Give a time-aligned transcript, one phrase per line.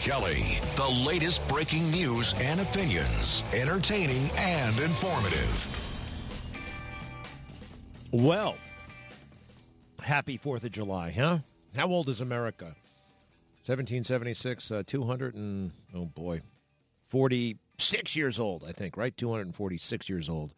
[0.00, 5.84] Kelly, the latest breaking news and opinions, entertaining and informative.
[8.12, 8.56] Well,
[10.00, 11.38] happy 4th of July, huh?
[11.76, 12.76] How old is America?
[13.66, 16.42] 1776, uh, 200 and, oh boy,
[17.08, 19.14] 46 years old, I think, right?
[19.16, 20.54] 246 years old.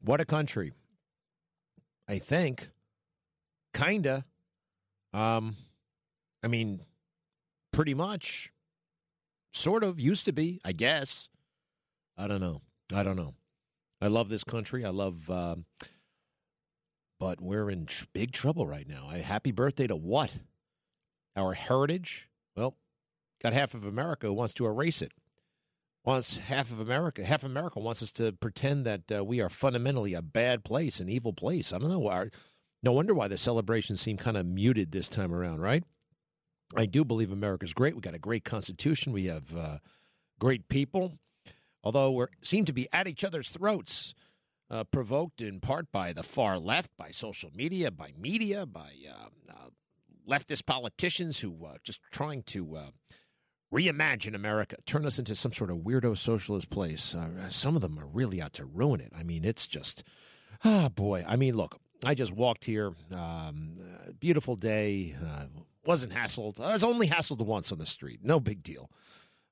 [0.00, 0.72] What a country.
[2.08, 2.68] I think.
[3.72, 4.24] Kinda.
[5.12, 5.56] Um,
[6.42, 6.80] I mean,
[7.72, 8.50] pretty much.
[9.54, 10.00] Sort of.
[10.00, 11.30] Used to be, I guess.
[12.18, 12.62] I don't know.
[12.92, 13.34] I don't know.
[14.00, 14.84] I love this country.
[14.84, 15.30] I love.
[15.30, 15.64] Um,
[17.20, 19.06] but we're in tr- big trouble right now.
[19.08, 20.34] I, happy birthday to what?
[21.36, 22.28] Our heritage?
[22.56, 22.76] Well,
[23.42, 25.12] got half of America wants to erase it.
[26.04, 30.12] Wants half of America, half America wants us to pretend that uh, we are fundamentally
[30.12, 31.72] a bad place, an evil place.
[31.72, 31.98] I don't know.
[31.98, 32.28] why.
[32.82, 35.82] no wonder why the celebrations seem kind of muted this time around, right?
[36.76, 37.94] I do believe America's great.
[37.94, 39.12] We got a great constitution.
[39.12, 39.78] We have uh,
[40.38, 41.18] great people,
[41.82, 44.14] although we seem to be at each other's throats
[44.70, 49.28] uh, provoked in part by the far left, by social media, by media, by uh,
[49.52, 49.68] uh,
[50.28, 52.86] leftist politicians who are just trying to uh,
[53.72, 57.14] reimagine America, turn us into some sort of weirdo socialist place.
[57.14, 59.12] Uh, some of them are really out to ruin it.
[59.16, 60.02] I mean, it's just,
[60.64, 61.24] ah, oh boy.
[61.26, 63.74] I mean, look, I just walked here, um,
[64.20, 65.46] beautiful day, uh,
[65.86, 66.60] wasn't hassled.
[66.60, 68.90] I was only hassled once on the street, no big deal.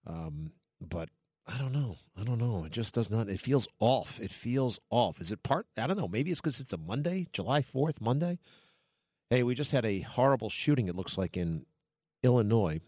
[0.06, 1.08] Um, but
[1.46, 1.96] I don't know.
[2.18, 2.64] I don't know.
[2.64, 3.28] It just does not.
[3.28, 4.20] It feels off.
[4.20, 5.20] It feels off.
[5.20, 5.66] Is it part?
[5.76, 6.08] I don't know.
[6.08, 8.38] Maybe it's because it's a Monday, July 4th, Monday.
[9.30, 11.66] Hey, we just had a horrible shooting, it looks like, in
[12.22, 12.80] Illinois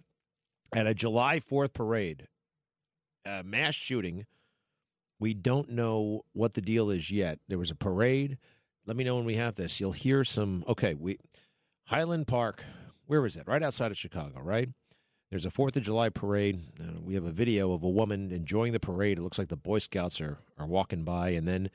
[0.72, 2.28] at a July 4th parade.
[3.24, 4.26] A mass shooting.
[5.18, 7.38] We don't know what the deal is yet.
[7.48, 8.38] There was a parade.
[8.86, 9.80] Let me know when we have this.
[9.80, 10.64] You'll hear some.
[10.68, 11.18] Okay, we
[11.86, 12.62] Highland Park.
[13.06, 13.46] Where is it?
[13.46, 14.68] Right outside of Chicago, right?
[15.30, 16.62] There's a Fourth of July parade.
[16.80, 19.18] Uh, we have a video of a woman enjoying the parade.
[19.18, 21.70] It looks like the Boy Scouts are are walking by, and then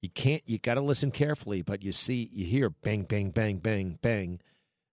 [0.00, 0.42] you can't.
[0.46, 4.40] You got to listen carefully, but you see, you hear bang, bang, bang, bang, bang,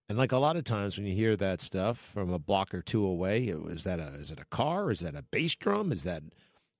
[0.08, 2.82] and like a lot of times when you hear that stuff from a block or
[2.82, 4.90] two away, is that a is it a car?
[4.90, 5.92] Is that a bass drum?
[5.92, 6.24] Is that?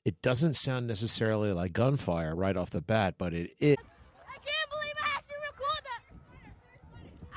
[0.04, 3.78] It doesn't sound necessarily like gunfire right off the bat, but it it.
[4.26, 6.02] I can't believe I actually recorded that.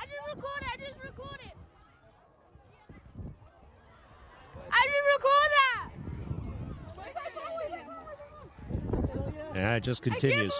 [0.00, 0.66] I just recorded.
[0.66, 1.52] I just recorded.
[4.72, 5.90] I just recorded that.
[9.54, 10.58] Yeah, it just continues.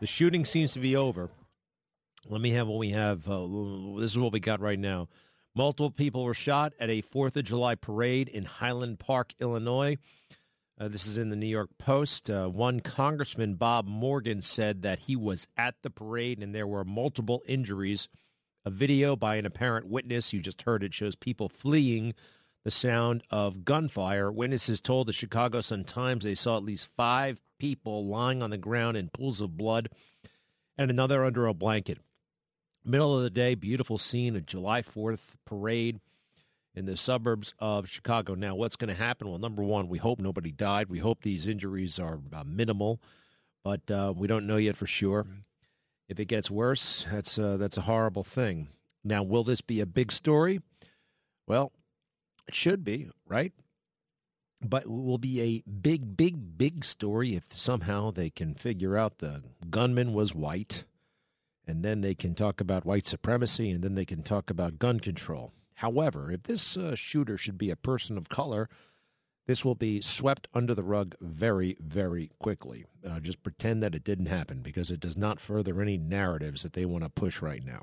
[0.00, 1.28] The shooting seems to be over.
[2.26, 3.28] Let me have what we have.
[3.28, 3.46] Uh,
[3.98, 5.08] this is what we got right now.
[5.54, 9.96] Multiple people were shot at a Fourth of July parade in Highland Park, Illinois.
[10.80, 12.30] Uh, this is in the New York Post.
[12.30, 16.84] Uh, one Congressman, Bob Morgan, said that he was at the parade and there were
[16.84, 18.08] multiple injuries.
[18.64, 22.14] A video by an apparent witness, you just heard it, shows people fleeing
[22.64, 24.30] the sound of gunfire.
[24.30, 28.58] Witnesses told the Chicago Sun Times they saw at least five people lying on the
[28.58, 29.88] ground in pools of blood
[30.76, 31.98] and another under a blanket.
[32.84, 36.00] Middle of the day, beautiful scene, a July 4th parade
[36.74, 38.34] in the suburbs of Chicago.
[38.34, 39.28] Now, what's going to happen?
[39.28, 40.88] Well, number one, we hope nobody died.
[40.88, 43.00] We hope these injuries are uh, minimal,
[43.64, 45.26] but uh, we don't know yet for sure.
[46.08, 48.68] If it gets worse, that's uh, that's a horrible thing.
[49.04, 50.60] Now, will this be a big story?
[51.46, 51.72] Well,
[52.48, 53.52] it should be, right?
[54.60, 59.18] But it will be a big, big, big story if somehow they can figure out
[59.18, 60.84] the gunman was white,
[61.66, 64.98] and then they can talk about white supremacy, and then they can talk about gun
[64.98, 65.52] control.
[65.74, 68.68] However, if this uh, shooter should be a person of color,
[69.46, 72.84] this will be swept under the rug very, very quickly.
[73.08, 76.72] Uh, just pretend that it didn't happen because it does not further any narratives that
[76.72, 77.82] they want to push right now.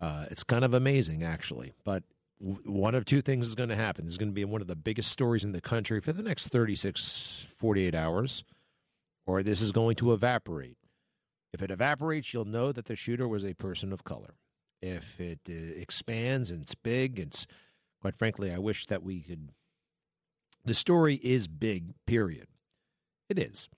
[0.00, 1.72] Uh, it's kind of amazing, actually.
[1.84, 2.04] But
[2.40, 4.04] one of two things is going to happen.
[4.04, 6.22] This is going to be one of the biggest stories in the country for the
[6.22, 8.44] next 36, 48 hours,
[9.26, 10.78] or this is going to evaporate.
[11.52, 14.36] If it evaporates, you'll know that the shooter was a person of color.
[14.80, 17.46] If it uh, expands and it's big, it's
[18.00, 19.50] quite frankly, I wish that we could.
[20.64, 22.46] The story is big, period.
[23.28, 23.68] It is.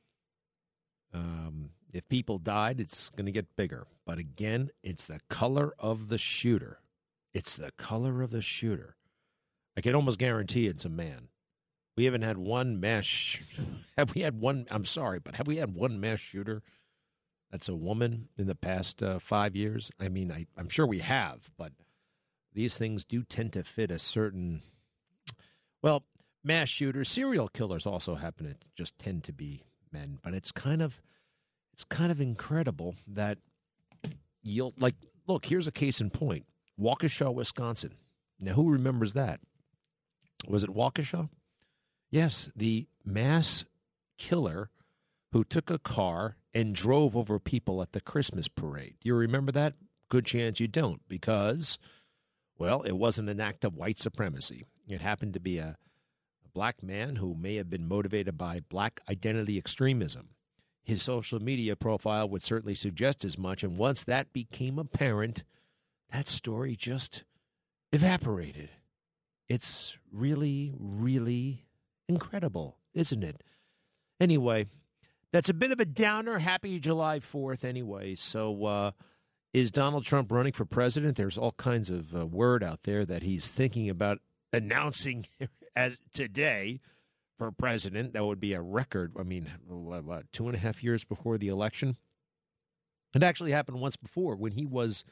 [1.12, 3.86] Um, if people died, it's going to get bigger.
[4.06, 6.80] But again, it's the color of the shooter.
[7.32, 8.96] It's the color of the shooter.
[9.76, 11.28] I can almost guarantee it's a man.
[11.96, 13.04] We haven't had one mass.
[13.04, 13.40] sh-
[13.96, 14.66] Have we had one?
[14.70, 16.62] I'm sorry, but have we had one mass shooter
[17.50, 19.90] that's a woman in the past uh, five years?
[20.00, 21.72] I mean, I, I'm sure we have, but
[22.54, 24.62] these things do tend to fit a certain.
[25.82, 26.04] Well,
[26.42, 29.62] mass shooters, serial killers also happen to just tend to be
[29.92, 31.02] men, but it's kind of,
[31.74, 33.36] it's kind of incredible that
[34.42, 34.94] you'll like.
[35.26, 36.46] Look, here's a case in point:
[36.80, 37.94] Waukesha, Wisconsin.
[38.40, 39.40] Now, who remembers that?
[40.48, 41.28] Was it Waukesha?
[42.10, 43.64] Yes, the mass
[44.18, 44.70] killer
[45.32, 48.96] who took a car and drove over people at the Christmas parade.
[49.00, 49.74] Do you remember that?
[50.08, 51.78] Good chance you don't, because,
[52.58, 54.64] well, it wasn't an act of white supremacy.
[54.86, 55.78] It happened to be a,
[56.44, 60.30] a black man who may have been motivated by black identity extremism.
[60.84, 65.44] His social media profile would certainly suggest as much, and once that became apparent,
[66.12, 67.24] that story just
[67.92, 68.68] evaporated.
[69.48, 71.64] It's really, really
[72.08, 73.42] incredible, isn't it?
[74.20, 74.66] Anyway,
[75.32, 76.38] that's a bit of a downer.
[76.38, 78.14] Happy July 4th, anyway.
[78.14, 78.90] So, uh,
[79.52, 81.16] is Donald Trump running for president?
[81.16, 84.18] There's all kinds of uh, word out there that he's thinking about
[84.52, 85.26] announcing
[85.76, 86.80] as today
[87.38, 88.12] for president.
[88.12, 89.12] That would be a record.
[89.18, 91.96] I mean, what, two and a half years before the election?
[93.14, 95.04] It actually happened once before when he was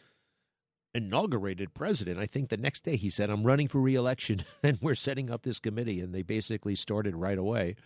[0.95, 2.19] inaugurated president.
[2.19, 5.43] I think the next day he said, I'm running for reelection and we're setting up
[5.43, 6.01] this committee.
[6.01, 7.77] And they basically started right away.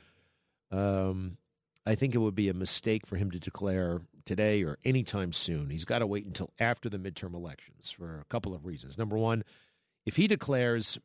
[0.71, 1.39] Um,
[1.87, 5.71] I think it would be a mistake for him to declare today or anytime soon.
[5.71, 8.97] He's got to wait until after the midterm elections for a couple of reasons.
[8.97, 9.45] Number one,
[10.07, 10.99] if he declares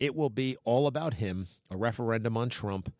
[0.00, 2.92] it will be all about him, a referendum on Trump.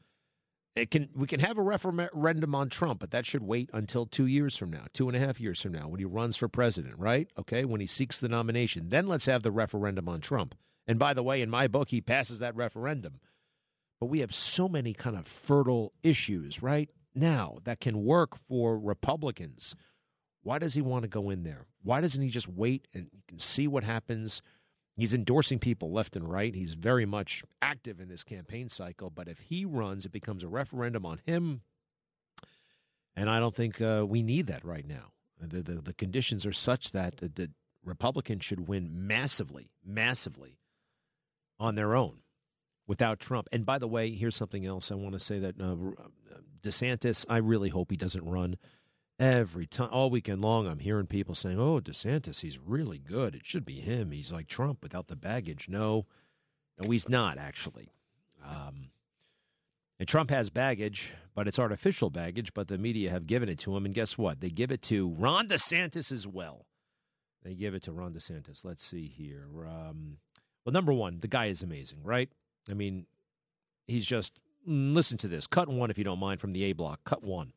[0.74, 4.26] It can we can have a referendum on Trump, but that should wait until two
[4.26, 6.98] years from now, two and a half years from now, when he runs for president,
[6.98, 7.28] right?
[7.38, 8.88] Okay, when he seeks the nomination.
[8.88, 10.54] Then let's have the referendum on Trump.
[10.86, 13.20] And by the way, in my book, he passes that referendum.
[14.00, 18.78] But we have so many kind of fertile issues right now that can work for
[18.78, 19.76] Republicans.
[20.42, 21.66] Why does he want to go in there?
[21.82, 24.42] Why doesn't he just wait and you can see what happens?
[24.96, 26.54] He's endorsing people left and right.
[26.54, 29.10] He's very much active in this campaign cycle.
[29.10, 31.62] But if he runs, it becomes a referendum on him.
[33.16, 35.12] And I don't think uh, we need that right now.
[35.40, 37.50] The, the, the conditions are such that the, the
[37.84, 40.58] Republicans should win massively, massively
[41.58, 42.18] on their own
[42.86, 43.48] without Trump.
[43.52, 45.76] And by the way, here's something else I want to say that uh,
[46.62, 48.56] DeSantis, I really hope he doesn't run.
[49.22, 53.36] Every time, all weekend long, I'm hearing people saying, "Oh, DeSantis, he's really good.
[53.36, 54.10] It should be him.
[54.10, 56.06] He's like Trump without the baggage." No,
[56.80, 57.92] no, he's not actually.
[58.44, 58.90] Um,
[60.00, 62.52] and Trump has baggage, but it's artificial baggage.
[62.52, 64.40] But the media have given it to him, and guess what?
[64.40, 66.66] They give it to Ron DeSantis as well.
[67.44, 68.64] They give it to Ron DeSantis.
[68.64, 69.46] Let's see here.
[69.64, 70.18] Um,
[70.64, 72.28] well, number one, the guy is amazing, right?
[72.68, 73.06] I mean,
[73.86, 74.40] he's just.
[74.68, 75.46] mm, Listen to this.
[75.46, 77.04] Cut one, if you don't mind, from the A block.
[77.04, 77.52] Cut one.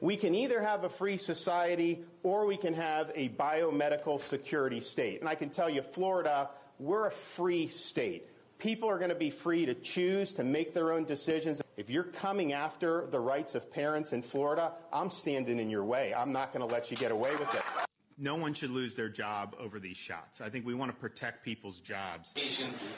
[0.00, 5.20] We can either have a free society or we can have a biomedical security state.
[5.20, 8.28] And I can tell you, Florida, we're a free state.
[8.58, 11.62] People are going to be free to choose to make their own decisions.
[11.76, 16.12] If you're coming after the rights of parents in Florida, I'm standing in your way.
[16.14, 17.89] I'm not going to let you get away with it.
[18.22, 20.42] No one should lose their job over these shots.
[20.42, 22.34] I think we want to protect people's jobs.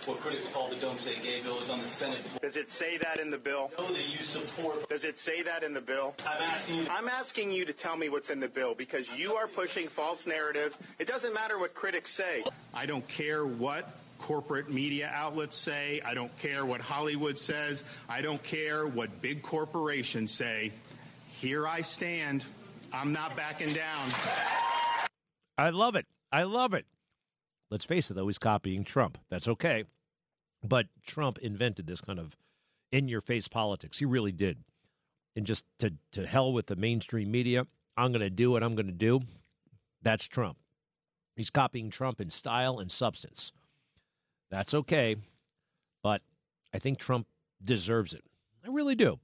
[0.04, 2.40] What critics call the Don't Say Gay bill is on the Senate floor.
[2.42, 3.70] Does it say that in the bill?
[3.78, 4.88] Know that you support.
[4.88, 6.16] Does it say that in the bill?
[6.26, 6.86] I'm asking you.
[6.90, 10.26] I'm asking you to tell me what's in the bill because you are pushing false
[10.26, 10.80] narratives.
[10.98, 12.42] It doesn't matter what critics say.
[12.74, 16.00] I don't care what corporate media outlets say.
[16.04, 17.84] I don't care what Hollywood says.
[18.08, 20.72] I don't care what big corporations say.
[21.30, 22.44] Here I stand.
[22.92, 24.08] I'm not backing down.
[25.58, 26.06] I love it.
[26.30, 26.86] I love it.
[27.70, 29.18] Let's face it, though, he's copying Trump.
[29.30, 29.84] That's okay.
[30.62, 32.36] But Trump invented this kind of
[32.90, 33.98] in your face politics.
[33.98, 34.58] He really did.
[35.34, 37.66] And just to, to hell with the mainstream media,
[37.96, 39.20] I'm going to do what I'm going to do.
[40.02, 40.58] That's Trump.
[41.36, 43.52] He's copying Trump in style and substance.
[44.50, 45.16] That's okay.
[46.02, 46.20] But
[46.74, 47.26] I think Trump
[47.62, 48.22] deserves it.
[48.64, 49.18] I really do.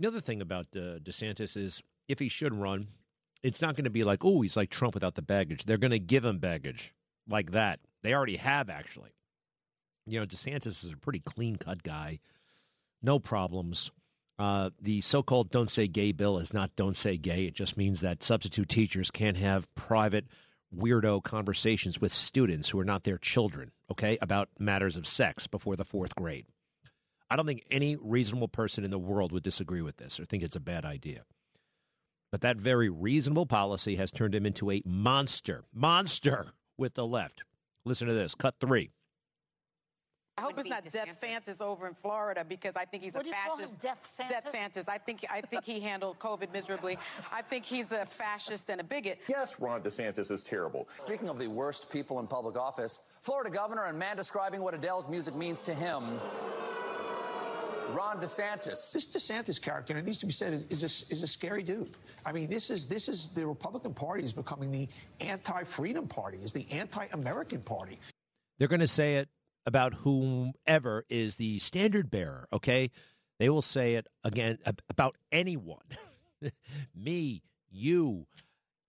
[0.00, 2.88] The other thing about uh, DeSantis is if he should run,
[3.42, 5.64] it's not going to be like, oh, he's like Trump without the baggage.
[5.64, 6.94] They're going to give him baggage
[7.28, 7.80] like that.
[8.02, 9.10] They already have, actually.
[10.06, 12.20] You know, DeSantis is a pretty clean cut guy,
[13.02, 13.90] no problems.
[14.38, 17.44] Uh, the so called Don't Say Gay bill is not Don't Say Gay.
[17.44, 20.26] It just means that substitute teachers can't have private,
[20.74, 25.76] weirdo conversations with students who are not their children, okay, about matters of sex before
[25.76, 26.46] the fourth grade.
[27.30, 30.42] I don't think any reasonable person in the world would disagree with this or think
[30.42, 31.24] it's a bad idea.
[32.30, 35.64] But that very reasonable policy has turned him into a monster.
[35.74, 36.46] Monster.
[36.76, 37.42] with the left.
[37.84, 38.34] Listen to this.
[38.34, 38.90] Cut three.
[40.36, 43.24] I hope it's not Death Santis over in Florida because I think he's What a
[43.24, 43.34] do you
[43.66, 43.80] fascist.
[43.80, 44.28] Death Santis?
[44.28, 44.88] Death Santis.
[44.88, 46.96] I think I think he handled COVID miserably.
[47.32, 49.18] I think he's a fascist and a bigot.
[49.28, 50.88] Yes, Ron DeSantis is terrible.
[50.98, 55.08] Speaking of the worst people in public office, Florida governor and man describing what Adele's
[55.08, 56.20] music means to him,
[57.90, 58.92] Ron DeSantis.
[58.92, 61.62] This DeSantis character, and it needs to be said, is, is, a, is a scary
[61.62, 61.90] dude.
[62.24, 64.88] I mean, this is this is the Republican Party is becoming the
[65.20, 67.98] anti-freedom party, is the anti-American party.
[68.58, 69.28] They're going to say it
[69.66, 72.90] about whomever is the standard bearer, okay?
[73.38, 75.84] They will say it again about anyone.
[76.94, 78.26] Me, you,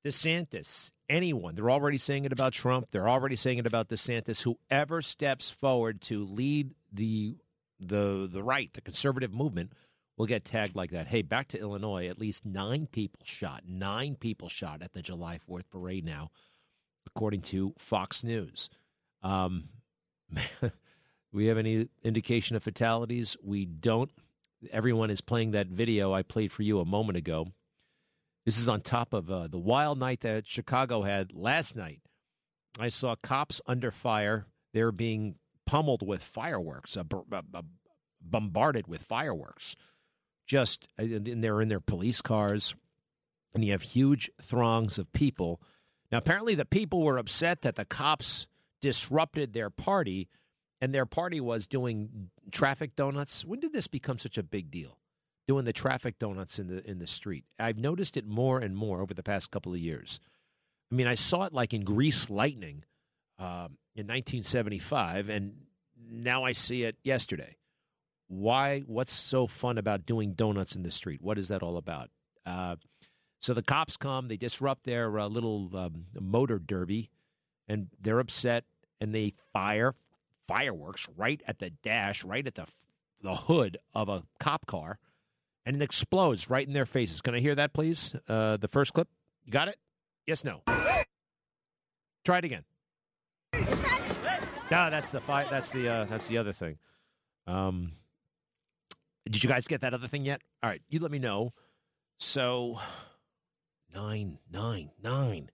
[0.05, 1.55] DeSantis, anyone.
[1.55, 2.87] They're already saying it about Trump.
[2.91, 4.43] They're already saying it about DeSantis.
[4.43, 7.35] Whoever steps forward to lead the
[7.79, 9.73] the the right, the conservative movement,
[10.17, 11.07] will get tagged like that.
[11.07, 12.07] Hey, back to Illinois.
[12.07, 13.63] At least nine people shot.
[13.67, 16.29] Nine people shot at the July Fourth parade now,
[17.07, 18.69] according to Fox News.
[19.23, 19.69] Um,
[21.31, 23.37] we have any indication of fatalities?
[23.43, 24.11] We don't.
[24.71, 27.47] Everyone is playing that video I played for you a moment ago.
[28.45, 32.01] This is on top of uh, the wild night that Chicago had last night.
[32.79, 34.47] I saw cops under fire.
[34.73, 35.35] They're being
[35.69, 37.59] pummeled with fireworks, uh, b- b-
[38.19, 39.75] bombarded with fireworks.
[40.47, 42.73] Just, uh, and they're in their police cars,
[43.53, 45.61] and you have huge throngs of people.
[46.11, 48.47] Now, apparently, the people were upset that the cops
[48.81, 50.27] disrupted their party,
[50.81, 53.45] and their party was doing traffic donuts.
[53.45, 54.97] When did this become such a big deal?
[55.47, 57.45] Doing the traffic donuts in the in the street.
[57.59, 60.19] I've noticed it more and more over the past couple of years.
[60.91, 62.85] I mean, I saw it like in Grease Lightning
[63.39, 65.53] um, in 1975, and
[66.11, 67.55] now I see it yesterday.
[68.27, 68.81] Why?
[68.81, 71.21] What's so fun about doing donuts in the street?
[71.21, 72.09] What is that all about?
[72.45, 72.75] Uh,
[73.39, 77.09] so the cops come, they disrupt their uh, little um, motor derby,
[77.67, 78.65] and they're upset,
[78.99, 79.93] and they fire
[80.47, 82.65] fireworks right at the dash, right at the
[83.21, 84.97] the hood of a cop car,
[85.65, 87.21] and it explodes right in their faces.
[87.21, 88.15] Can I hear that, please?
[88.27, 89.07] Uh, the first clip.
[89.45, 89.77] You got it?
[90.25, 90.61] Yes, no.
[92.25, 92.63] Try it again.
[94.71, 96.77] No, that's the fi- That's the uh, that's the other thing.
[97.47, 97.93] Um,
[99.25, 100.41] did you guys get that other thing yet?
[100.61, 101.53] All right, you let me know.
[102.19, 102.79] So
[103.93, 105.49] nine, nine, nine.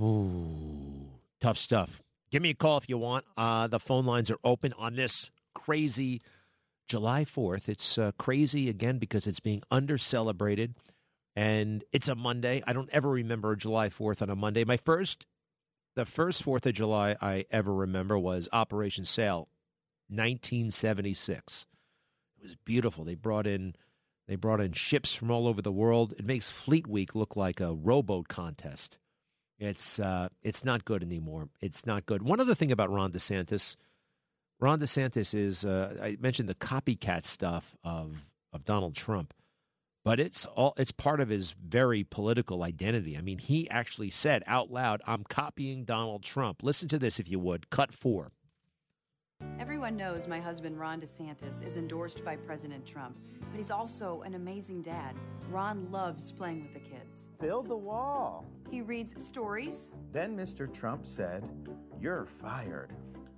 [0.00, 1.08] Ooh,
[1.40, 2.00] tough stuff.
[2.30, 3.24] Give me a call if you want.
[3.36, 6.20] Uh, the phone lines are open on this crazy
[6.88, 7.68] July 4th.
[7.68, 10.74] It's uh, crazy again because it's being under celebrated
[11.36, 12.62] and it's a Monday.
[12.66, 14.64] I don't ever remember July 4th on a Monday.
[14.64, 15.26] My first,
[15.94, 19.48] the first 4th of July I ever remember was Operation Sail,
[20.08, 21.66] 1976.
[22.38, 23.04] It was beautiful.
[23.04, 23.74] They brought in.
[24.26, 26.14] They brought in ships from all over the world.
[26.18, 28.98] It makes Fleet Week look like a rowboat contest.
[29.58, 31.48] It's uh, it's not good anymore.
[31.60, 32.22] It's not good.
[32.22, 33.76] One other thing about Ron DeSantis,
[34.60, 39.34] Ron DeSantis is uh, I mentioned the copycat stuff of of Donald Trump,
[40.04, 43.16] but it's all it's part of his very political identity.
[43.16, 47.30] I mean, he actually said out loud, "I'm copying Donald Trump." Listen to this, if
[47.30, 47.70] you would.
[47.70, 48.32] Cut four.
[49.58, 54.34] Everyone knows my husband, Ron DeSantis, is endorsed by President Trump, but he's also an
[54.34, 55.16] amazing dad.
[55.50, 57.28] Ron loves playing with the kids.
[57.40, 58.46] Build the wall.
[58.70, 59.90] He reads stories.
[60.12, 60.72] Then Mr.
[60.72, 61.44] Trump said,
[62.00, 62.92] You're fired.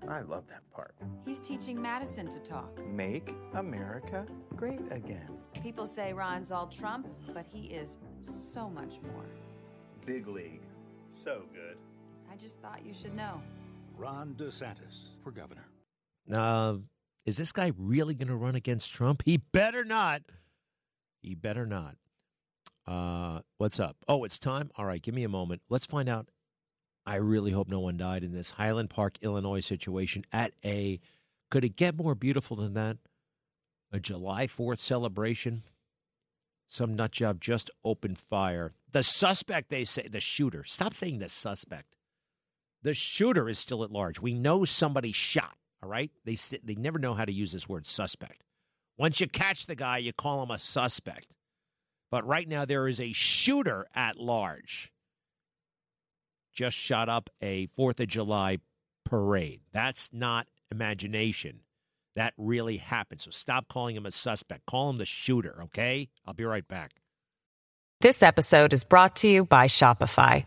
[0.09, 0.95] I love that part.
[1.25, 2.85] He's teaching Madison to talk.
[2.87, 5.29] Make America great again.
[5.63, 9.27] People say Ron's all Trump, but he is so much more.
[10.05, 10.63] Big league.
[11.11, 11.77] So good.
[12.31, 13.43] I just thought you should know.
[13.97, 15.67] Ron DeSantis for governor.
[16.33, 16.77] Uh,
[17.25, 19.23] is this guy really going to run against Trump?
[19.25, 20.23] He better not.
[21.23, 21.97] He better not.
[22.87, 23.97] Uh, what's up?
[24.07, 24.71] Oh, it's time.
[24.77, 25.63] All right, give me a moment.
[25.69, 26.29] Let's find out.
[27.07, 31.01] I really hope no one died in this Highland Park, Illinois situation at a.
[31.51, 32.97] Could it get more beautiful than that?
[33.93, 35.63] A July 4th celebration.
[36.67, 38.73] Some nut job just opened fire.
[38.91, 40.65] The suspect, they say, the shooter.
[40.65, 41.95] Stop saying the suspect.
[42.83, 44.21] The shooter is still at large.
[44.21, 45.55] We know somebody shot.
[45.83, 48.43] All right, they they never know how to use this word suspect.
[48.99, 51.29] Once you catch the guy, you call him a suspect.
[52.11, 54.91] But right now, there is a shooter at large.
[56.57, 58.59] Just shot up a Fourth of July
[59.05, 59.61] parade.
[59.73, 61.61] That's not imagination.
[62.17, 63.21] That really happened.
[63.21, 64.65] So stop calling him a suspect.
[64.65, 65.63] Call him the shooter.
[65.65, 66.09] Okay.
[66.27, 66.93] I'll be right back.
[68.01, 70.47] This episode is brought to you by Shopify.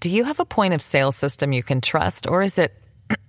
[0.00, 2.74] Do you have a point of sale system you can trust, or is it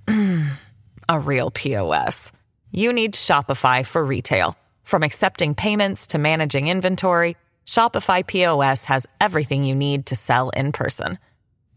[1.10, 2.34] a real POS?
[2.72, 4.58] You need Shopify for retail.
[4.84, 10.72] From accepting payments to managing inventory, Shopify POS has everything you need to sell in
[10.72, 11.20] person.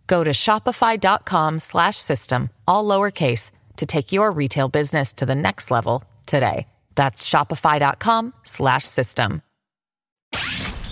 [0.06, 5.70] Go to shopify.com slash system, all lowercase, to take your retail business to the next
[5.70, 6.66] level today.
[6.94, 9.42] That's shopify.com slash system.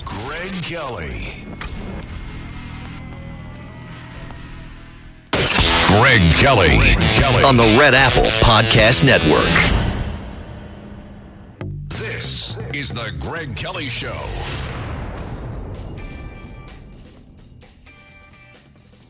[0.04, 1.46] Greg Kelly.
[5.86, 6.76] Greg Kelly.
[7.10, 9.44] Kelly on the Red Apple Podcast Network.
[11.88, 14.20] This is the Greg Kelly Show.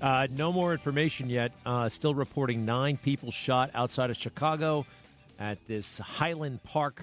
[0.03, 1.53] Uh, no more information yet.
[1.65, 4.85] Uh, still reporting nine people shot outside of Chicago
[5.39, 7.03] at this Highland Park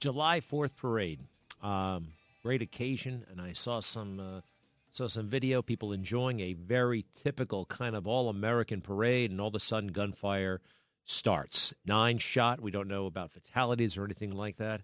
[0.00, 1.20] July 4th parade.
[1.62, 2.08] Um,
[2.42, 4.40] great occasion, and I saw some uh,
[4.92, 5.62] saw some video.
[5.62, 9.90] People enjoying a very typical kind of all American parade, and all of a sudden,
[9.90, 10.60] gunfire
[11.04, 11.72] starts.
[11.86, 12.60] Nine shot.
[12.60, 14.82] We don't know about fatalities or anything like that.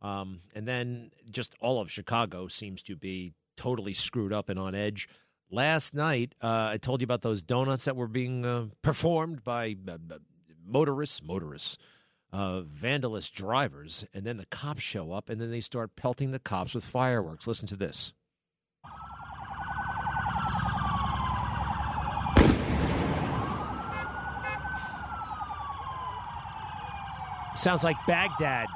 [0.00, 4.76] Um, and then just all of Chicago seems to be totally screwed up and on
[4.76, 5.08] edge.
[5.50, 9.76] Last night, uh, I told you about those donuts that were being uh, performed by
[9.88, 9.96] uh,
[10.66, 11.78] motorists, motorists,
[12.34, 16.38] uh, vandalist drivers, and then the cops show up, and then they start pelting the
[16.38, 17.46] cops with fireworks.
[17.46, 18.12] Listen to this.
[27.54, 28.68] Sounds like Baghdad.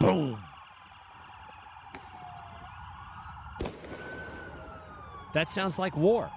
[0.00, 0.42] Boom.
[5.34, 6.30] That sounds like war.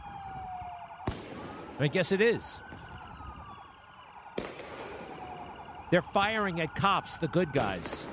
[1.80, 2.60] I guess it is.
[5.92, 8.06] They're firing at cops, the good guys.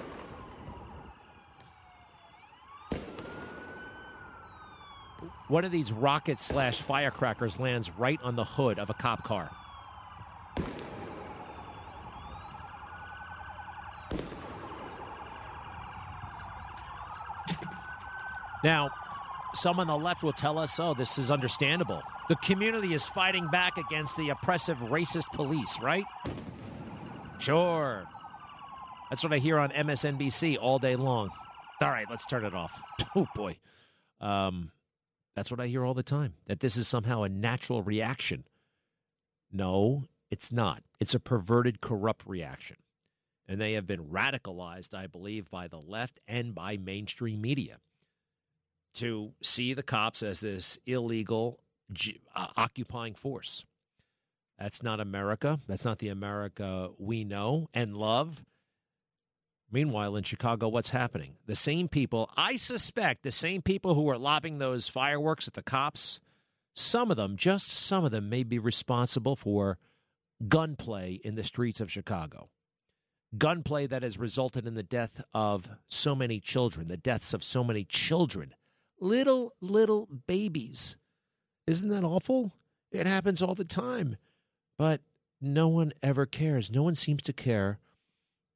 [5.48, 9.50] One of these rocket slash firecrackers lands right on the hood of a cop car.
[18.62, 18.90] Now,
[19.54, 22.02] some on the left will tell us, oh, this is understandable.
[22.28, 26.04] The community is fighting back against the oppressive racist police, right?
[27.38, 28.04] Sure.
[29.10, 31.30] That's what I hear on MSNBC all day long.
[31.80, 32.80] All right, let's turn it off.
[33.16, 33.58] Oh, boy.
[34.20, 34.72] Um,
[35.36, 38.42] that's what I hear all the time that this is somehow a natural reaction.
[39.52, 40.82] No, it's not.
[40.98, 42.76] It's a perverted, corrupt reaction.
[43.46, 47.78] And they have been radicalized, I believe, by the left and by mainstream media
[48.94, 51.60] to see the cops as this illegal
[52.34, 53.64] uh, occupying force.
[54.58, 55.60] That's not America.
[55.66, 58.44] That's not the America we know and love.
[59.70, 61.34] Meanwhile, in Chicago, what's happening?
[61.46, 65.62] The same people, I suspect, the same people who are lobbing those fireworks at the
[65.62, 66.20] cops,
[66.74, 69.78] some of them, just some of them, may be responsible for
[70.46, 72.50] gunplay in the streets of Chicago.
[73.36, 77.64] Gunplay that has resulted in the death of so many children, the deaths of so
[77.64, 78.54] many children
[79.04, 80.96] little, little babies.
[81.66, 82.52] Isn't that awful?
[82.90, 84.16] It happens all the time.
[84.78, 85.02] But
[85.40, 86.70] no one ever cares.
[86.70, 87.78] No one seems to care.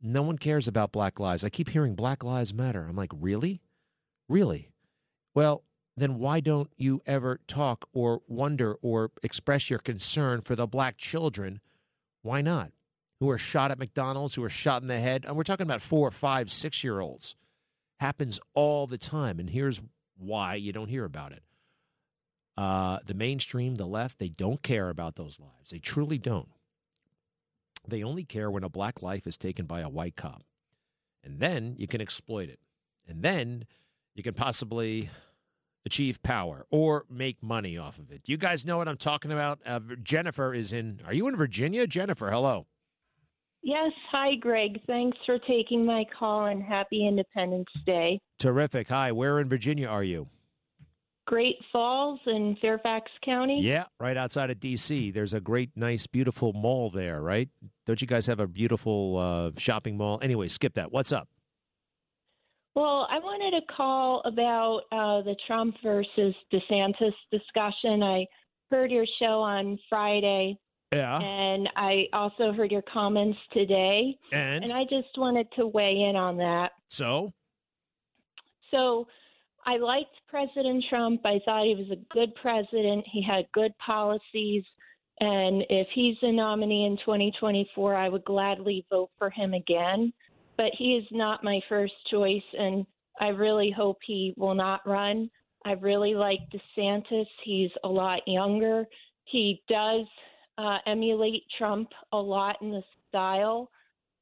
[0.01, 1.45] No one cares about Black Lives.
[1.45, 2.87] I keep hearing Black Lives Matter.
[2.89, 3.61] I'm like, really?
[4.29, 4.71] Really?
[5.35, 5.65] Well,
[5.97, 10.97] then why don't you ever talk or wonder or express your concern for the black
[10.97, 11.61] children?
[12.23, 12.71] Why not?
[13.21, 15.25] Who are shot at McDonald's, who are shot in the head.
[15.27, 17.35] And we're talking about four, five, six year olds.
[17.99, 19.41] Happens all the time.
[19.41, 19.81] And here's
[20.19, 21.43] why you don't hear about it.
[22.57, 25.71] Uh, the mainstream, the left, they don't care about those lives.
[25.71, 26.49] They truly don't.
[27.87, 30.43] They only care when a black life is taken by a white cop.
[31.23, 32.59] And then you can exploit it.
[33.07, 33.65] And then
[34.15, 35.09] you can possibly
[35.87, 38.23] achieve power or make money off of it.
[38.27, 39.61] You guys know what I'm talking about?
[39.65, 41.01] Uh, Jennifer is in.
[41.07, 41.87] Are you in Virginia?
[41.87, 42.67] Jennifer, hello.
[43.63, 43.93] Yes.
[44.11, 44.81] Hi, Greg.
[44.87, 48.21] Thanks for taking my call and happy Independence Day.
[48.39, 48.89] Terrific.
[48.89, 49.13] Hi.
[49.13, 50.29] Where in Virginia are you?
[51.29, 53.61] Great Falls in Fairfax County.
[53.63, 55.11] Yeah, right outside of D.C.
[55.11, 57.51] There's a great, nice, beautiful mall there, right?
[57.85, 60.19] Don't you guys have a beautiful uh, shopping mall?
[60.23, 60.91] Anyway, skip that.
[60.91, 61.29] What's up?
[62.75, 68.03] Well, I wanted to call about uh, the Trump versus DeSantis discussion.
[68.03, 68.25] I
[68.71, 70.57] heard your show on Friday
[70.93, 71.19] yeah.
[71.19, 74.17] And I also heard your comments today.
[74.33, 74.65] And?
[74.65, 76.73] And I just wanted to weigh in on that.
[76.89, 77.33] So?
[78.71, 79.07] So
[79.67, 81.21] I liked President Trump.
[81.27, 83.05] I thought he was a good president.
[83.11, 84.65] He had good policies.
[85.21, 90.13] And if he's the nominee in 2024, I would gladly vote for him again.
[90.57, 92.43] But he is not my first choice.
[92.59, 92.87] And
[93.21, 95.29] I really hope he will not run.
[95.67, 97.27] I really like DeSantis.
[97.45, 98.87] He's a lot younger.
[99.25, 100.07] He does
[100.59, 103.71] uh, emulate Trump a lot in the style,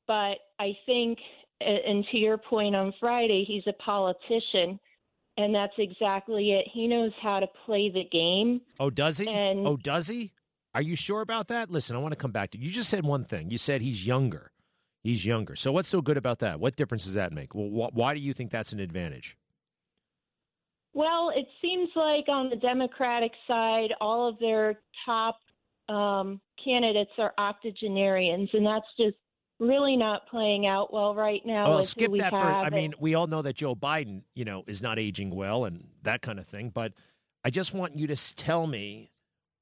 [0.06, 1.18] but I think,
[1.60, 4.78] and to your point on Friday, he's a politician.
[5.38, 6.66] and that's exactly it.
[6.72, 8.60] He knows how to play the game.
[8.80, 9.28] Oh, does he?
[9.28, 10.32] And- oh, does he?
[10.74, 11.70] Are you sure about that?
[11.70, 12.66] Listen, I want to come back to you.
[12.66, 13.50] You just said one thing.
[13.50, 14.52] You said he's younger.
[15.02, 15.56] He's younger.
[15.56, 16.60] So what's so good about that?
[16.60, 17.54] What difference does that make?
[17.54, 19.36] Well, wh- why do you think that's an advantage?
[20.92, 25.38] Well, it seems like on the Democratic side, all of their top
[25.88, 29.16] um, candidates are octogenarians, and that's just
[29.58, 31.70] really not playing out well right now.
[31.70, 32.30] well, skip we that.
[32.30, 32.36] For.
[32.36, 35.88] I mean, we all know that Joe Biden, you know, is not aging well and
[36.02, 36.70] that kind of thing.
[36.70, 36.92] But
[37.44, 39.10] I just want you to tell me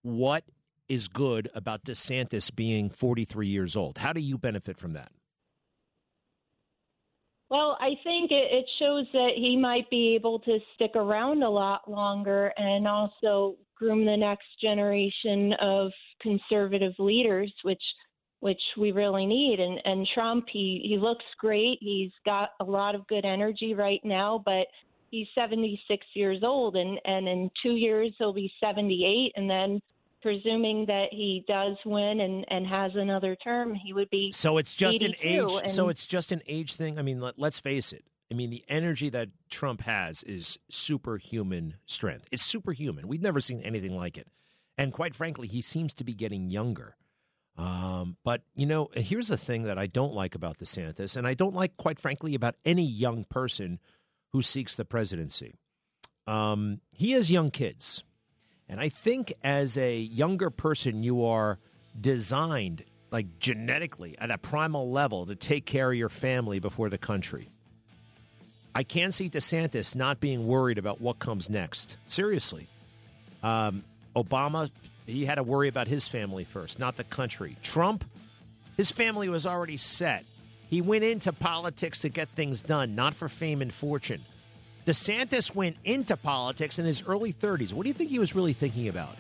[0.02, 0.44] what
[0.88, 3.98] is good about DeSantis being 43 years old.
[3.98, 5.10] How do you benefit from that?
[7.50, 11.50] Well, I think it, it shows that he might be able to stick around a
[11.50, 17.82] lot longer and also groom the next generation of conservative leaders, which
[18.40, 19.60] which we really need.
[19.60, 21.78] And and Trump, he he looks great.
[21.80, 24.66] He's got a lot of good energy right now, but
[25.10, 29.80] he's 76 years old, and and in two years he'll be 78, and then
[30.22, 34.74] presuming that he does win and and has another term, he would be So it's
[34.74, 35.70] just an 82, age.
[35.70, 36.98] So it's just an age thing.
[36.98, 38.04] I mean, let, let's face it.
[38.30, 42.28] I mean, the energy that Trump has is superhuman strength.
[42.32, 43.06] It's superhuman.
[43.06, 44.28] We've never seen anything like it.
[44.76, 46.96] And quite frankly, he seems to be getting younger.
[47.56, 51.34] Um, but you know, here's the thing that I don't like about DeSantis, and I
[51.34, 53.78] don't like, quite frankly, about any young person
[54.32, 55.54] who seeks the presidency.
[56.26, 58.02] Um, he has young kids.
[58.68, 61.58] And I think as a younger person, you are
[62.00, 66.98] designed, like genetically, at a primal level to take care of your family before the
[66.98, 67.50] country.
[68.74, 71.96] I can't see DeSantis not being worried about what comes next.
[72.08, 72.66] Seriously.
[73.42, 73.84] Um,
[74.16, 74.70] Obama,
[75.06, 77.56] he had to worry about his family first, not the country.
[77.62, 78.04] Trump,
[78.76, 80.24] his family was already set.
[80.68, 84.22] He went into politics to get things done, not for fame and fortune.
[84.86, 87.72] DeSantis went into politics in his early 30s.
[87.72, 89.16] What do you think he was really thinking about?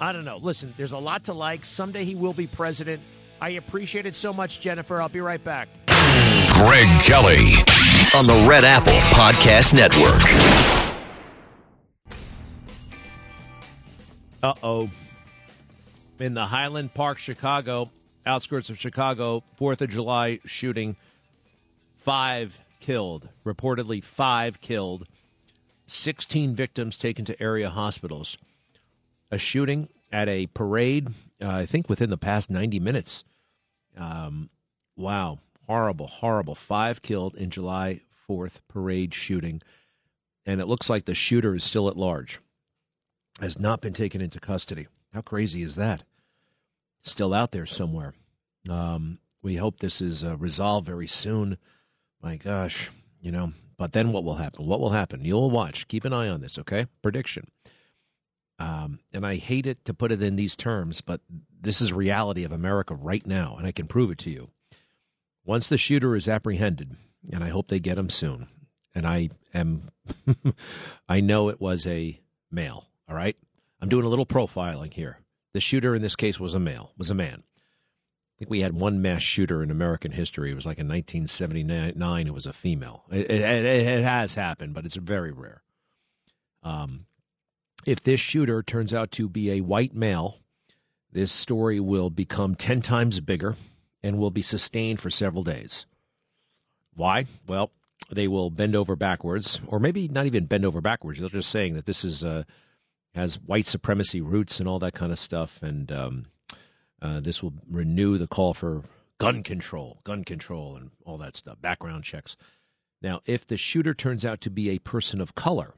[0.00, 0.38] I don't know.
[0.38, 1.64] Listen, there's a lot to like.
[1.64, 3.02] Someday he will be president.
[3.40, 5.00] I appreciate it so much, Jennifer.
[5.00, 5.68] I'll be right back.
[5.86, 7.93] Greg Kelly.
[8.14, 10.22] On the Red Apple Podcast Network.
[14.40, 14.88] Uh oh.
[16.20, 17.90] In the Highland Park, Chicago,
[18.24, 20.94] outskirts of Chicago, 4th of July shooting,
[21.96, 23.28] five killed.
[23.44, 25.08] Reportedly, five killed.
[25.88, 28.38] 16 victims taken to area hospitals.
[29.32, 31.08] A shooting at a parade,
[31.42, 33.24] uh, I think within the past 90 minutes.
[33.98, 34.50] Um,
[34.96, 35.40] wow.
[35.66, 36.54] Horrible, horrible.
[36.54, 39.62] Five killed in July 4th parade shooting.
[40.46, 42.38] And it looks like the shooter is still at large
[43.40, 44.86] has not been taken into custody.
[45.12, 46.02] How crazy is that?
[47.02, 48.14] Still out there somewhere.
[48.68, 51.58] Um, we hope this is uh, resolved very soon.
[52.22, 53.52] My gosh, you know.
[53.76, 54.66] But then what will happen?
[54.66, 55.24] What will happen?
[55.24, 55.88] You'll watch.
[55.88, 56.86] Keep an eye on this, okay?
[57.02, 57.48] Prediction.
[58.58, 61.20] Um, and I hate it to put it in these terms, but
[61.60, 64.50] this is reality of America right now, and I can prove it to you.
[65.44, 66.96] Once the shooter is apprehended,
[67.30, 68.48] and I hope they get him soon,
[68.94, 69.90] and I am,
[71.08, 72.86] I know it was a male.
[73.08, 73.36] All right,
[73.80, 75.18] I'm doing a little profiling here.
[75.52, 77.42] The shooter in this case was a male, was a man.
[77.44, 80.50] I think we had one mass shooter in American history.
[80.50, 82.26] It was like in 1979.
[82.26, 83.04] It was a female.
[83.12, 85.62] It, it, it, has happened, but it's very rare.
[86.64, 87.06] Um,
[87.86, 90.40] if this shooter turns out to be a white male,
[91.12, 93.54] this story will become 10 times bigger
[94.04, 95.86] and will be sustained for several days.
[96.94, 97.24] Why?
[97.48, 97.70] Well,
[98.10, 101.18] they will bend over backwards, or maybe not even bend over backwards.
[101.18, 102.44] They're just saying that this is uh,
[103.14, 106.26] has white supremacy roots and all that kind of stuff, and um,
[107.00, 108.82] uh, this will renew the call for
[109.18, 112.36] gun control, gun control, and all that stuff, background checks.
[113.00, 115.74] Now, if the shooter turns out to be a person of color,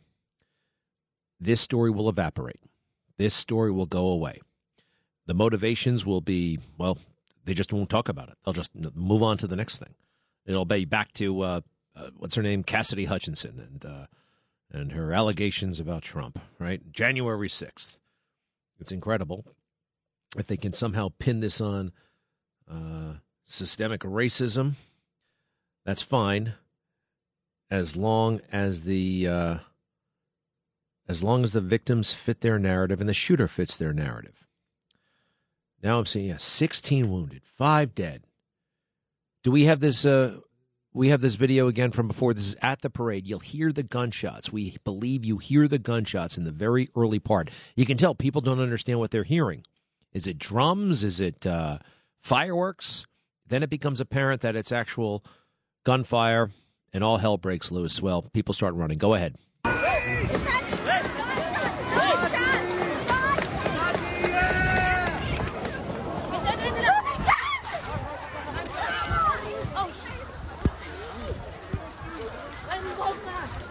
[1.38, 2.60] this story will evaporate.
[3.18, 4.40] This story will go away.
[5.26, 6.98] The motivations will be, well,
[7.46, 8.36] they just won't talk about it.
[8.44, 9.94] They'll just move on to the next thing.
[10.44, 11.60] It'll be back to, uh,
[11.94, 12.62] uh, what's her name?
[12.62, 14.06] Cassidy Hutchinson and, uh,
[14.70, 16.92] and her allegations about Trump, right?
[16.92, 17.96] January 6th.
[18.78, 19.46] It's incredible.
[20.36, 21.92] If they can somehow pin this on
[22.70, 23.14] uh,
[23.46, 24.74] systemic racism,
[25.84, 26.54] that's fine
[27.70, 29.58] as long as the uh,
[31.08, 34.45] as long as the victims fit their narrative and the shooter fits their narrative.
[35.82, 38.24] Now I'm seeing yeah, 16 wounded, five dead.
[39.42, 40.04] Do we have this?
[40.04, 40.38] Uh,
[40.92, 42.32] we have this video again from before.
[42.32, 43.26] This is at the parade.
[43.26, 44.50] You'll hear the gunshots.
[44.50, 47.50] We believe you hear the gunshots in the very early part.
[47.76, 49.62] You can tell people don't understand what they're hearing.
[50.12, 51.04] Is it drums?
[51.04, 51.78] Is it uh,
[52.18, 53.04] fireworks?
[53.46, 55.22] Then it becomes apparent that it's actual
[55.84, 56.50] gunfire,
[56.92, 58.00] and all hell breaks loose.
[58.00, 58.98] Well, people start running.
[58.98, 59.36] Go ahead.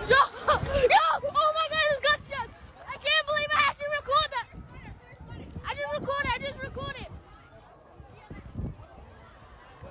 [0.08, 0.16] Yo!
[0.16, 1.04] Yo!
[1.24, 2.48] Oh my god, it's got shot!
[2.88, 4.48] I can't believe I actually record that!
[5.66, 7.08] I just recorded, I just recorded!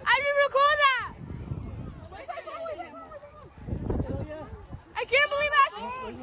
[0.06, 1.14] I just record that!
[4.96, 6.14] I can't believe I actually...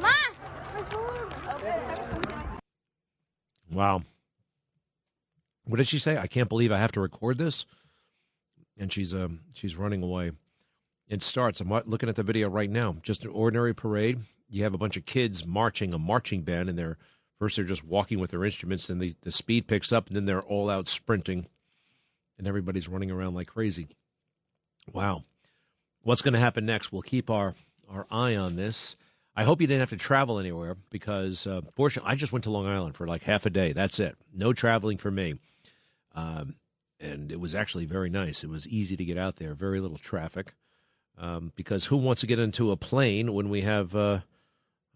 [0.00, 0.12] Ma!
[3.72, 4.02] Wow.
[5.72, 6.18] What did she say?
[6.18, 7.64] I can't believe I have to record this.
[8.76, 10.32] And she's um she's running away.
[11.08, 11.62] It starts.
[11.62, 12.96] I'm looking at the video right now.
[13.02, 14.20] Just an ordinary parade.
[14.50, 16.98] You have a bunch of kids marching, a marching band, and they're
[17.38, 20.26] first they're just walking with their instruments, then the, the speed picks up, and then
[20.26, 21.46] they're all out sprinting,
[22.36, 23.88] and everybody's running around like crazy.
[24.92, 25.24] Wow.
[26.02, 26.92] What's going to happen next?
[26.92, 27.54] We'll keep our,
[27.88, 28.94] our eye on this.
[29.34, 32.50] I hope you didn't have to travel anywhere because, uh, fortunately, I just went to
[32.50, 33.72] Long Island for like half a day.
[33.72, 34.16] That's it.
[34.34, 35.36] No traveling for me.
[36.14, 36.56] Um,
[37.00, 38.44] and it was actually very nice.
[38.44, 40.54] It was easy to get out there, very little traffic.
[41.18, 44.20] Um, because who wants to get into a plane when we have, uh,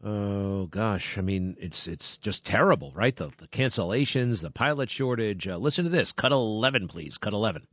[0.03, 3.15] oh gosh, I mean, it's it's just terrible, right?
[3.15, 5.47] The, the cancellations, the pilot shortage.
[5.47, 6.13] Uh, listen to this.
[6.13, 7.19] Cut 11, please.
[7.19, 7.67] Cut 11.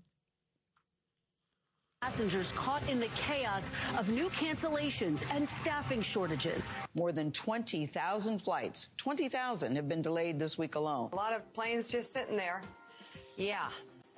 [2.02, 6.78] Passengers caught in the chaos of new cancellations and staffing shortages.
[6.96, 11.12] More than 20,000 flights, 20,000 have been delayed this week alone.
[11.14, 12.62] A lot of planes just sitting there.
[13.36, 13.69] Yeah.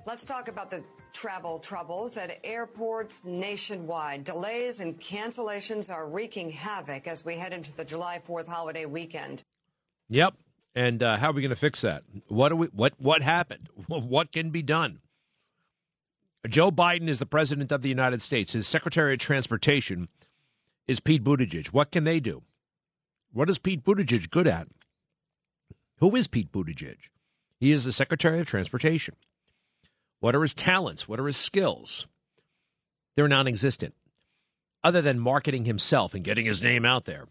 [0.06, 4.24] Let's talk about the travel troubles at airports nationwide.
[4.24, 9.44] Delays and cancellations are wreaking havoc as we head into the July 4th holiday weekend.
[10.10, 10.36] Yep.
[10.76, 12.04] And uh, how are we going to fix that?
[12.28, 12.68] What do we?
[12.68, 13.70] What what happened?
[13.88, 15.00] What can be done?
[16.48, 18.52] Joe Biden is the president of the United States.
[18.54, 20.10] His Secretary of Transportation
[20.88, 21.68] is Pete Buttigieg.
[21.68, 22.44] What can they do?
[23.32, 24.68] What is Pete Buttigieg good at?
[26.00, 26.98] Who is Pete Buttigieg?
[27.60, 29.16] He is the Secretary of Transportation.
[30.20, 31.08] What are his talents?
[31.08, 32.08] What are his skills?
[33.16, 33.94] They're non existent,
[34.84, 37.28] other than marketing himself and getting his name out there.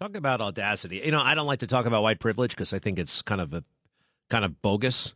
[0.00, 1.02] Talk about audacity.
[1.04, 3.40] You know, I don't like to talk about white privilege because I think it's kind
[3.40, 3.64] of a
[4.30, 5.14] kind of bogus.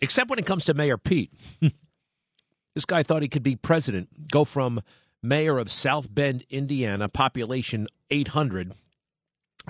[0.00, 1.32] Except when it comes to Mayor Pete.
[2.74, 4.82] this guy thought he could be president, go from
[5.22, 8.72] mayor of South Bend, Indiana, population 800,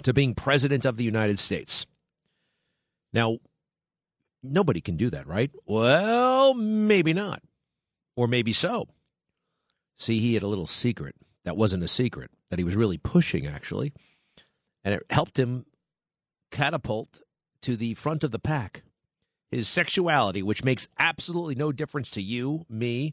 [0.02, 1.86] to being president of the United States.
[3.12, 3.38] Now,
[4.52, 5.50] nobody can do that, right?
[5.66, 7.42] Well, maybe not.
[8.16, 8.88] Or maybe so.
[9.96, 13.46] See, he had a little secret that wasn't a secret that he was really pushing,
[13.46, 13.92] actually.
[14.84, 15.66] And it helped him
[16.50, 17.20] catapult
[17.62, 18.82] to the front of the pack.
[19.50, 23.12] His sexuality, which makes absolutely no difference to you, me,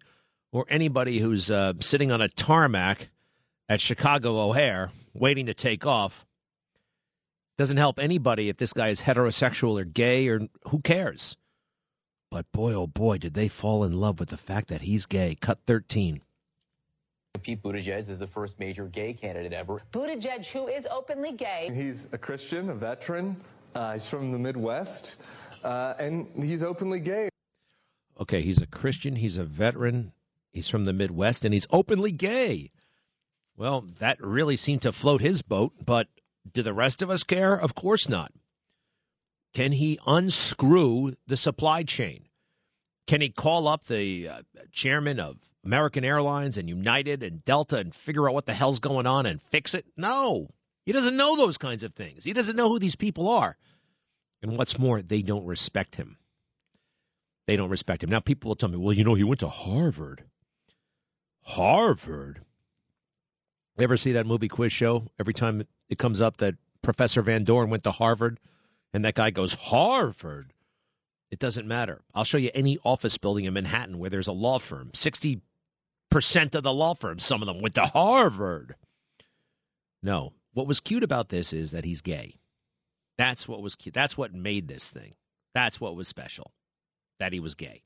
[0.51, 3.09] or anybody who's uh, sitting on a tarmac
[3.69, 6.25] at Chicago O'Hare waiting to take off,
[7.57, 11.37] doesn't help anybody if this guy is heterosexual or gay or who cares.
[12.31, 15.35] But boy, oh boy, did they fall in love with the fact that he's gay.
[15.39, 16.21] Cut 13.
[17.41, 19.81] Pete Buttigieg is the first major gay candidate ever.
[19.91, 21.71] Buttigieg, who is openly gay.
[21.73, 23.37] He's a Christian, a veteran.
[23.75, 25.17] Uh, he's from the Midwest,
[25.63, 27.29] uh, and he's openly gay.
[28.19, 30.13] Okay, he's a Christian, he's a veteran,
[30.51, 32.71] he's from the Midwest, and he's openly gay.
[33.57, 36.07] Well, that really seemed to float his boat, but
[36.51, 37.59] do the rest of us care?
[37.59, 38.31] Of course not.
[39.53, 42.27] Can he unscrew the supply chain?
[43.05, 47.93] Can he call up the uh, chairman of American Airlines and United and Delta and
[47.93, 49.85] figure out what the hell's going on and fix it?
[49.95, 50.49] No.
[50.85, 52.25] He doesn't know those kinds of things.
[52.25, 53.57] He doesn't know who these people are.
[54.41, 56.17] And what's more, they don't respect him.
[57.47, 58.09] They don't respect him.
[58.09, 60.25] Now, people will tell me, well, you know, he went to Harvard.
[61.43, 62.41] Harvard?
[63.77, 65.07] Ever see that movie quiz show?
[65.19, 68.39] Every time it comes up that Professor Van Dorn went to Harvard
[68.93, 70.53] and that guy goes, Harvard?
[71.31, 72.01] It doesn't matter.
[72.13, 74.91] I'll show you any office building in Manhattan where there's a law firm.
[74.93, 75.41] 60%
[76.53, 78.75] of the law firms, some of them went to Harvard.
[80.03, 80.33] No.
[80.53, 82.35] What was cute about this is that he's gay.
[83.17, 83.95] That's what was cute.
[83.95, 85.15] That's what made this thing.
[85.55, 86.53] That's what was special.
[87.19, 87.81] That he was gay.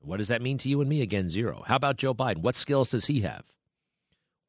[0.00, 1.02] What does that mean to you and me?
[1.02, 1.62] Again, zero.
[1.66, 2.38] How about Joe Biden?
[2.38, 3.44] What skills does he have?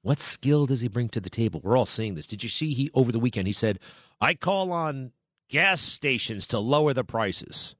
[0.07, 1.59] What skill does he bring to the table?
[1.61, 2.27] We're all seeing this.
[2.27, 3.77] Did you see he over the weekend he said,
[4.21, 5.11] "I call on
[5.49, 7.75] gas stations to lower the prices."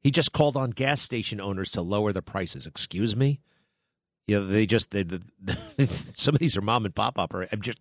[0.00, 2.66] He just called on gas station owners to lower the prices.
[2.66, 3.38] Excuse me?
[4.26, 5.22] You know, they just they, the,
[6.16, 7.46] some of these are mom and pop opera.
[7.52, 7.78] I'm just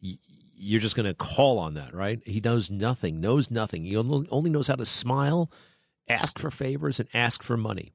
[0.00, 2.26] you're just going to call on that, right?
[2.26, 3.84] He knows nothing, knows nothing.
[3.84, 5.50] He only knows how to smile,
[6.08, 7.92] ask for favors, and ask for money.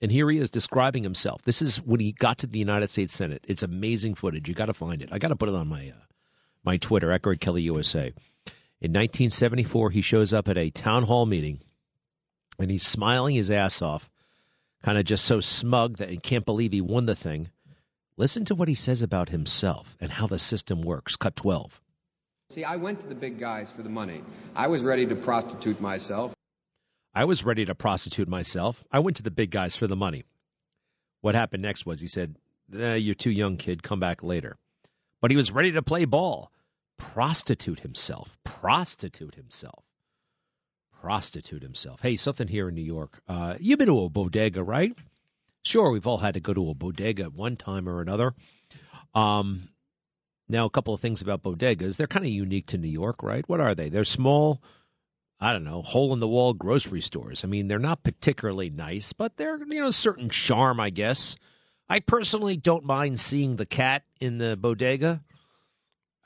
[0.00, 1.42] And here he is describing himself.
[1.42, 3.44] This is when he got to the United States Senate.
[3.48, 4.48] It's amazing footage.
[4.48, 5.08] You got to find it.
[5.10, 6.04] I got to put it on my uh,
[6.64, 8.12] my Twitter Greg Kelly USA.
[8.78, 11.60] In 1974, he shows up at a town hall meeting,
[12.58, 14.10] and he's smiling his ass off,
[14.82, 17.48] kind of just so smug that he can't believe he won the thing.
[18.18, 21.16] Listen to what he says about himself and how the system works.
[21.16, 21.80] Cut 12.
[22.50, 24.22] See, I went to the big guys for the money.
[24.54, 26.35] I was ready to prostitute myself.
[27.16, 28.84] I was ready to prostitute myself.
[28.92, 30.24] I went to the big guys for the money.
[31.22, 32.36] What happened next was he said,
[32.78, 33.82] eh, You're too young, kid.
[33.82, 34.58] Come back later.
[35.22, 36.52] But he was ready to play ball,
[36.98, 39.82] prostitute himself, prostitute himself,
[40.92, 42.02] prostitute himself.
[42.02, 43.22] Hey, something here in New York.
[43.26, 44.92] Uh, you've been to a bodega, right?
[45.62, 48.34] Sure, we've all had to go to a bodega at one time or another.
[49.14, 49.70] Um,
[50.50, 51.96] now, a couple of things about bodegas.
[51.96, 53.48] They're kind of unique to New York, right?
[53.48, 53.88] What are they?
[53.88, 54.60] They're small,
[55.38, 57.44] I don't know, hole in the wall grocery stores.
[57.44, 61.36] I mean, they're not particularly nice, but they're, you know, a certain charm, I guess.
[61.88, 65.22] I personally don't mind seeing the cat in the bodega.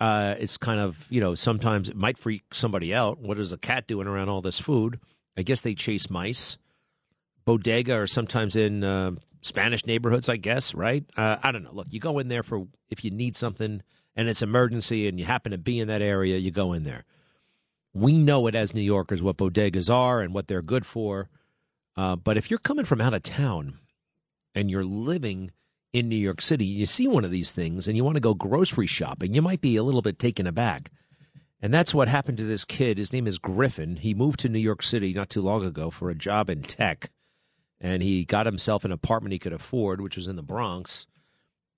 [0.00, 3.18] Uh, it's kind of, you know, sometimes it might freak somebody out.
[3.18, 5.00] What is a cat doing around all this food?
[5.36, 6.56] I guess they chase mice.
[7.44, 11.04] Bodega or sometimes in uh, Spanish neighborhoods, I guess, right?
[11.16, 11.72] Uh, I don't know.
[11.72, 13.82] Look, you go in there for if you need something
[14.14, 17.04] and it's emergency and you happen to be in that area, you go in there.
[17.92, 21.28] We know it as New Yorkers what bodegas are and what they're good for.
[21.96, 23.78] Uh, but if you're coming from out of town
[24.54, 25.50] and you're living
[25.92, 28.34] in New York City, you see one of these things and you want to go
[28.34, 30.90] grocery shopping, you might be a little bit taken aback.
[31.62, 32.96] And that's what happened to this kid.
[32.96, 33.96] His name is Griffin.
[33.96, 37.10] He moved to New York City not too long ago for a job in tech.
[37.80, 41.06] And he got himself an apartment he could afford, which was in the Bronx.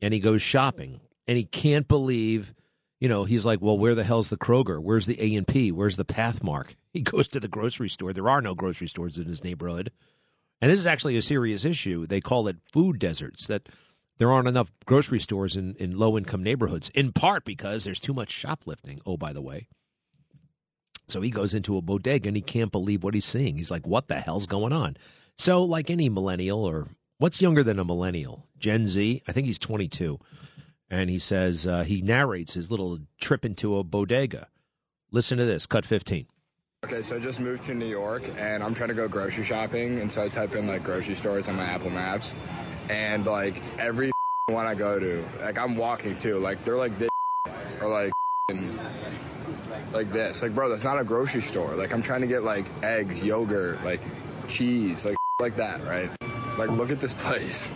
[0.01, 1.01] And he goes shopping.
[1.27, 2.55] And he can't believe,
[3.03, 4.81] you know, he's like, well, where the hell's the Kroger?
[4.81, 5.73] Where's the A and P?
[5.73, 6.77] Where's the Pathmark?
[6.93, 8.13] He goes to the grocery store.
[8.13, 9.91] There are no grocery stores in his neighborhood.
[10.61, 12.07] And this is actually a serious issue.
[12.07, 13.67] They call it food deserts, that
[14.19, 18.13] there aren't enough grocery stores in, in low income neighborhoods, in part because there's too
[18.13, 19.01] much shoplifting.
[19.07, 19.69] Oh, by the way.
[21.09, 23.57] So he goes into a bodega and he can't believe what he's seeing.
[23.57, 24.99] He's like, what the hell's going on?
[25.39, 28.47] So, like any millennial, or what's younger than a millennial?
[28.59, 29.23] Gen Z?
[29.27, 30.21] I think he's 22.
[30.93, 34.49] And he says, uh, he narrates his little trip into a bodega.
[35.11, 36.27] Listen to this, cut 15.
[36.85, 40.01] Okay, so I just moved to New York and I'm trying to go grocery shopping.
[40.01, 42.37] And so I type in like grocery stores on my Apple Maps.
[42.91, 44.13] And like every
[44.49, 47.09] one I go to, like I'm walking to, like they're like this
[47.81, 48.13] or like
[49.93, 50.43] like this.
[50.43, 51.75] Like, bro, that's not a grocery store.
[51.75, 54.01] Like, I'm trying to get like eggs, yogurt, like
[54.47, 56.11] cheese, like like that, right?
[56.59, 57.73] Like, look at this place.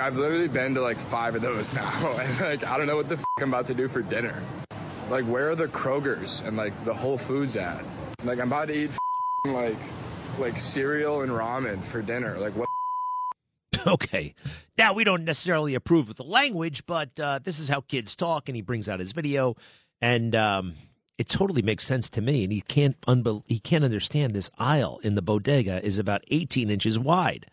[0.00, 3.08] I've literally been to like five of those now, and like I don't know what
[3.08, 4.40] the f- I'm about to do for dinner.
[5.10, 7.84] Like, where are the Krogers and like the Whole Foods at?
[8.24, 8.98] Like, I'm about to eat f-
[9.52, 9.76] like
[10.38, 12.38] like cereal and ramen for dinner.
[12.38, 12.68] Like, what?
[13.86, 14.34] Okay.
[14.78, 18.48] Now, we don't necessarily approve of the language, but uh, this is how kids talk,
[18.48, 19.56] and he brings out his video,
[20.00, 20.74] and um,
[21.18, 22.44] it totally makes sense to me.
[22.44, 22.96] And he can't
[23.46, 27.46] he can't understand this aisle in the bodega is about 18 inches wide.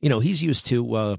[0.00, 1.16] You know, he's used to uh,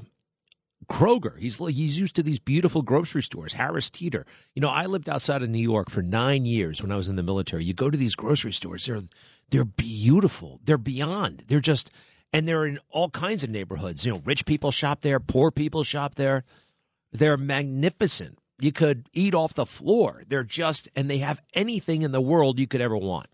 [0.90, 1.38] Kroger.
[1.38, 4.26] He's he's used to these beautiful grocery stores, Harris Teeter.
[4.54, 7.16] You know, I lived outside of New York for nine years when I was in
[7.16, 7.64] the military.
[7.64, 9.02] You go to these grocery stores; they're
[9.50, 10.60] they're beautiful.
[10.64, 11.44] They're beyond.
[11.48, 11.92] They're just
[12.32, 14.06] and they're in all kinds of neighborhoods.
[14.06, 16.44] You know, rich people shop there, poor people shop there.
[17.12, 18.40] They're magnificent.
[18.62, 20.24] You could eat off the floor.
[20.28, 23.28] They're just, and they have anything in the world you could ever want.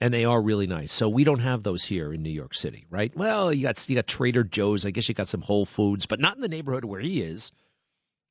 [0.00, 0.92] And they are really nice.
[0.92, 3.14] So we don't have those here in New York City, right?
[3.16, 4.86] Well, you got you got Trader Joe's.
[4.86, 7.50] I guess you got some Whole Foods, but not in the neighborhood where he is.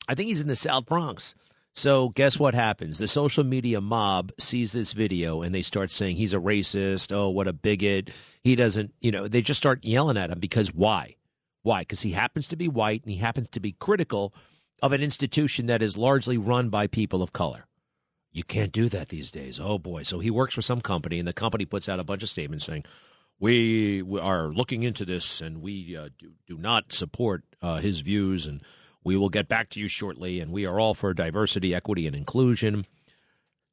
[0.07, 1.35] I think he's in the South Bronx.
[1.77, 2.97] So guess what happens?
[2.97, 7.15] The social media mob sees this video and they start saying he's a racist.
[7.15, 8.09] Oh, what a bigot.
[8.41, 11.17] He doesn't, you know, they just start yelling at him because why?
[11.61, 11.81] Why?
[11.81, 14.33] Because he happens to be white and he happens to be critical
[14.81, 17.65] of an institution that is largely run by people of color.
[18.31, 19.59] You can't do that these days.
[19.59, 20.03] Oh boy.
[20.03, 22.65] So he works for some company and the company puts out a bunch of statements
[22.65, 22.83] saying,
[23.39, 28.45] we, are looking into this and we uh, do, do not support uh, his views
[28.45, 28.61] and
[29.03, 30.39] we will get back to you shortly.
[30.39, 32.85] And we are all for diversity, equity, and inclusion.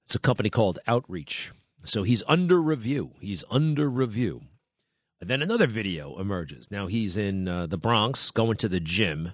[0.04, 1.52] It's a company called Outreach.
[1.84, 3.12] So he's under review.
[3.20, 4.42] He's under review.
[5.20, 6.70] And then another video emerges.
[6.70, 9.32] Now he's in uh, the Bronx going to the gym.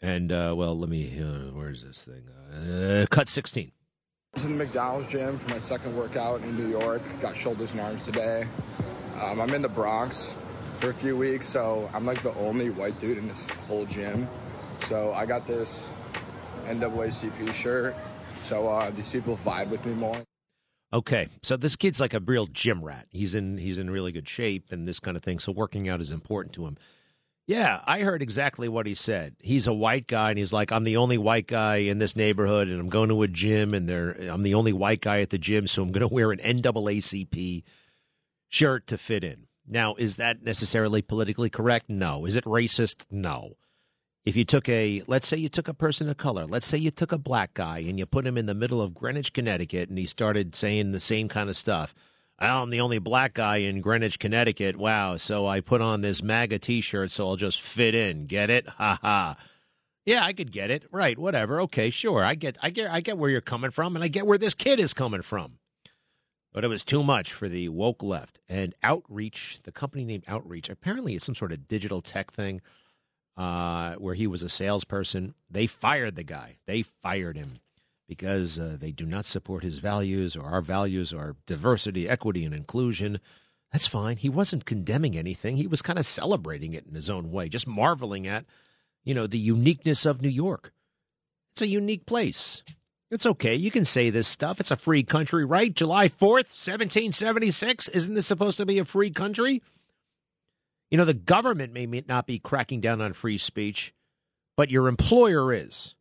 [0.00, 2.28] And, uh, well, let me, uh, where's this thing?
[2.52, 3.72] Uh, cut 16.
[4.34, 7.02] I was in the McDonald's gym for my second workout in New York.
[7.20, 8.46] Got shoulders and arms today.
[9.20, 10.36] Um, I'm in the Bronx
[10.74, 14.28] for a few weeks, so I'm like the only white dude in this whole gym.
[14.84, 15.88] So I got this
[16.66, 17.96] NAACP shirt,
[18.38, 20.22] so uh, these people vibe with me more.
[20.92, 23.06] Okay, so this kid's like a real gym rat.
[23.10, 25.38] He's in he's in really good shape and this kind of thing.
[25.38, 26.76] So working out is important to him.
[27.46, 29.36] Yeah, I heard exactly what he said.
[29.38, 32.66] He's a white guy, and he's like, "I'm the only white guy in this neighborhood,
[32.66, 35.38] and I'm going to a gym, and they're, I'm the only white guy at the
[35.38, 37.62] gym, so I'm going to wear an NAACP
[38.48, 41.88] shirt to fit in." Now, is that necessarily politically correct?
[41.88, 42.24] No.
[42.24, 43.04] Is it racist?
[43.10, 43.56] No.
[44.24, 46.90] If you took a, let's say you took a person of color, let's say you
[46.90, 49.98] took a black guy and you put him in the middle of Greenwich, Connecticut, and
[49.98, 51.94] he started saying the same kind of stuff.
[52.40, 54.76] Well, I'm the only black guy in Greenwich, Connecticut.
[54.76, 55.16] Wow.
[55.16, 58.26] So I put on this MAGA t shirt so I'll just fit in.
[58.26, 58.68] Get it?
[58.68, 59.36] Ha ha.
[60.04, 60.84] Yeah, I could get it.
[60.92, 61.60] Right, whatever.
[61.62, 62.22] Okay, sure.
[62.22, 64.54] I get I get I get where you're coming from and I get where this
[64.54, 65.58] kid is coming from.
[66.52, 68.38] But it was too much for the woke left.
[68.48, 72.62] And Outreach, the company named Outreach, apparently it's some sort of digital tech thing
[73.36, 75.34] uh, where he was a salesperson.
[75.50, 76.56] They fired the guy.
[76.66, 77.58] They fired him
[78.08, 82.54] because uh, they do not support his values or our values or diversity, equity, and
[82.54, 83.20] inclusion.
[83.72, 84.16] That's fine.
[84.16, 85.56] He wasn't condemning anything.
[85.56, 88.44] He was kind of celebrating it in his own way, just marveling at,
[89.04, 90.72] you know, the uniqueness of New York.
[91.52, 92.62] It's a unique place.
[93.10, 93.54] It's okay.
[93.54, 94.60] You can say this stuff.
[94.60, 95.72] It's a free country, right?
[95.72, 97.88] July 4th, 1776.
[97.88, 99.62] Isn't this supposed to be a free country?
[100.90, 103.92] You know, the government may not be cracking down on free speech,
[104.56, 105.94] but your employer is.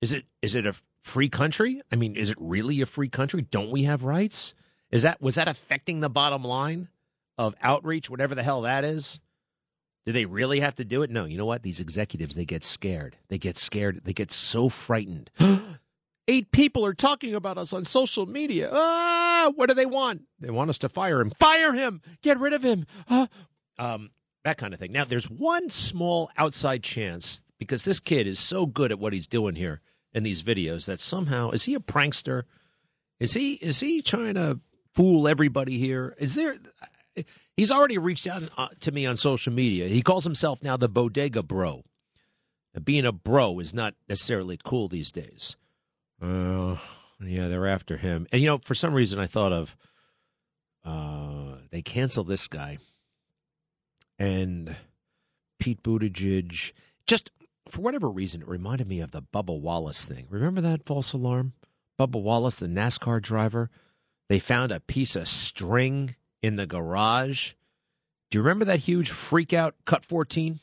[0.00, 1.82] Is it is it a free country?
[1.90, 3.42] I mean, is it really a free country?
[3.42, 4.54] Don't we have rights?
[4.90, 6.88] Is that was that affecting the bottom line
[7.38, 9.18] of outreach, whatever the hell that is?
[10.06, 11.10] Do they really have to do it?
[11.10, 11.24] No.
[11.24, 11.62] You know what?
[11.62, 13.16] These executives they get scared.
[13.28, 14.00] They get scared.
[14.04, 15.30] They get so frightened.
[16.28, 18.70] Eight people are talking about us on social media.
[18.72, 20.22] Ah, what do they want?
[20.38, 21.30] They want us to fire him.
[21.30, 22.02] Fire him.
[22.22, 22.86] Get rid of him.
[23.08, 23.28] Ah.
[23.78, 24.10] Um,
[24.44, 24.92] that kind of thing.
[24.92, 29.26] Now, there's one small outside chance because this kid is so good at what he's
[29.26, 29.80] doing here
[30.12, 32.44] in these videos that somehow is he a prankster?
[33.18, 34.60] Is he is he trying to
[34.94, 36.14] fool everybody here?
[36.18, 36.56] Is there?
[37.56, 39.88] He's already reached out uh, to me on social media.
[39.88, 41.82] He calls himself now the Bodega Bro.
[42.84, 45.56] Being a bro is not necessarily cool these days.
[46.22, 46.76] Uh,
[47.20, 48.26] yeah, they're after him.
[48.32, 49.76] And you know, for some reason, I thought of
[50.84, 52.78] uh, they canceled this guy
[54.18, 54.76] and
[55.58, 56.72] Pete Buttigieg.
[57.06, 57.30] Just
[57.72, 60.26] for whatever reason, it reminded me of the Bubba Wallace thing.
[60.30, 61.52] Remember that false alarm?
[61.98, 63.70] Bubba Wallace, the NASCAR driver,
[64.28, 67.52] they found a piece of string in the garage.
[68.30, 70.60] Do you remember that huge freak out cut 14?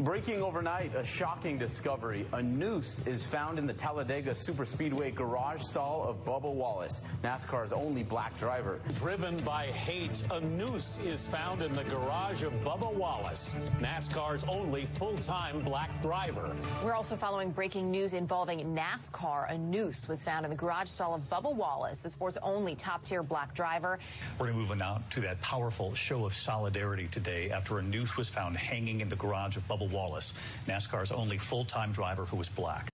[0.00, 2.26] Breaking overnight, a shocking discovery.
[2.32, 8.02] A noose is found in the Talladega Superspeedway garage stall of Bubba Wallace, NASCAR's only
[8.02, 8.80] black driver.
[8.94, 14.84] Driven by hate, a noose is found in the garage of Bubba Wallace, NASCAR's only
[14.84, 16.56] full-time black driver.
[16.84, 19.52] We're also following breaking news involving NASCAR.
[19.52, 23.22] A noose was found in the garage stall of Bubba Wallace, the sport's only top-tier
[23.22, 24.00] black driver.
[24.40, 27.82] We're going to move on now to that powerful show of solidarity today after a
[27.82, 30.34] noose was found hanging in the garage of Bubba Wallace,
[30.66, 32.88] NASCAR's only full time driver who was black.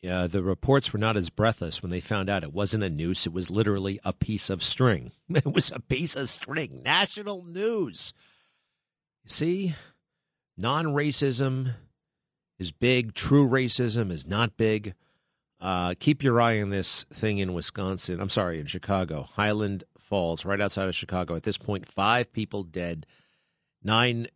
[0.00, 3.26] Yeah, the reports were not as breathless when they found out it wasn't a noose.
[3.26, 5.12] It was literally a piece of string.
[5.34, 6.82] It was a piece of string.
[6.84, 8.12] National news.
[9.26, 9.74] See,
[10.56, 11.74] non racism
[12.58, 14.94] is big, true racism is not big.
[15.60, 18.20] Uh, keep your eye on this thing in Wisconsin.
[18.20, 21.34] I'm sorry, in Chicago, Highland Falls, right outside of Chicago.
[21.34, 23.06] At this point, five people dead,
[23.82, 24.28] nine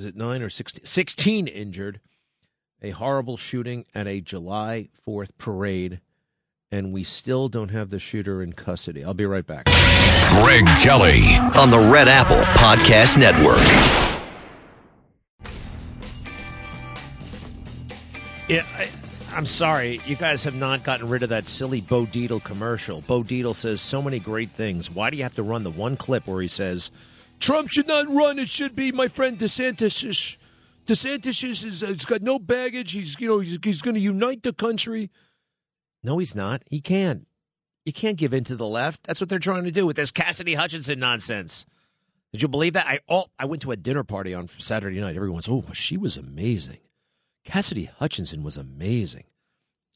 [0.00, 0.82] is it nine or 16?
[0.82, 2.00] 16 injured.
[2.80, 6.00] A horrible shooting at a July 4th parade,
[6.72, 9.04] and we still don't have the shooter in custody.
[9.04, 9.66] I'll be right back.
[9.66, 11.20] Greg Kelly
[11.60, 13.58] on the Red Apple Podcast Network.
[18.48, 18.88] Yeah, I,
[19.36, 20.00] I'm sorry.
[20.06, 23.02] You guys have not gotten rid of that silly Bo Dietl commercial.
[23.02, 24.90] Bo Dietl says so many great things.
[24.90, 26.90] Why do you have to run the one clip where he says,
[27.40, 28.38] Trump should not run.
[28.38, 30.36] It should be my friend DeSantis.
[30.86, 32.92] DeSantis is uh, he's got no baggage.
[32.92, 35.10] He's you know he's, he's going to unite the country.
[36.02, 36.62] No, he's not.
[36.70, 37.26] He can't.
[37.84, 39.04] You can't give in to the left.
[39.04, 41.66] That's what they're trying to do with this Cassidy Hutchinson nonsense.
[42.32, 42.86] Did you believe that?
[42.86, 45.16] I all I went to a dinner party on Saturday night.
[45.16, 46.78] Everyone's oh she was amazing.
[47.44, 49.24] Cassidy Hutchinson was amazing,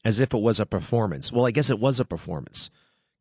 [0.03, 1.31] as if it was a performance.
[1.31, 2.69] Well, I guess it was a performance.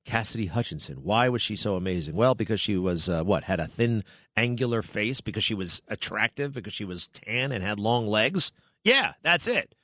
[0.05, 0.97] Cassidy Hutchinson.
[1.03, 2.15] Why was she so amazing?
[2.15, 4.05] Well, because she was uh, what had a thin,
[4.37, 5.21] angular face.
[5.21, 6.53] Because she was attractive.
[6.53, 8.53] Because she was tan and had long legs.
[8.85, 9.75] Yeah, that's it.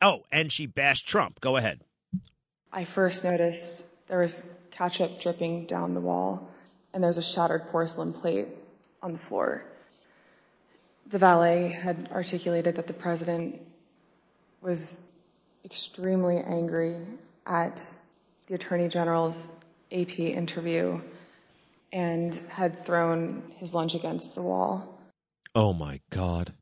[0.00, 1.40] Oh, and she bashed Trump.
[1.40, 1.80] Go ahead.
[2.72, 6.48] I first noticed there was ketchup dripping down the wall,
[6.92, 8.48] and there's a shattered porcelain plate
[9.02, 9.64] on the floor.
[11.06, 13.60] The valet had articulated that the president
[14.60, 15.02] was
[15.64, 16.96] extremely angry
[17.46, 17.82] at
[18.48, 19.46] the Attorney General's
[19.92, 21.00] AP interview
[21.92, 24.98] and had thrown his lunch against the wall.
[25.54, 26.54] Oh my God.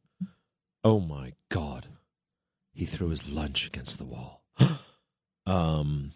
[0.83, 1.87] Oh my God.
[2.73, 4.43] He threw his lunch against the wall.
[5.47, 6.13] um,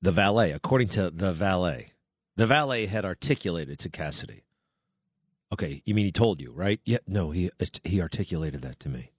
[0.00, 1.92] the valet, according to the valet,
[2.36, 4.44] the valet had articulated to Cassidy.
[5.52, 6.80] Okay, you mean he told you, right?
[6.84, 7.50] Yeah, no, he
[7.84, 9.12] he articulated that to me.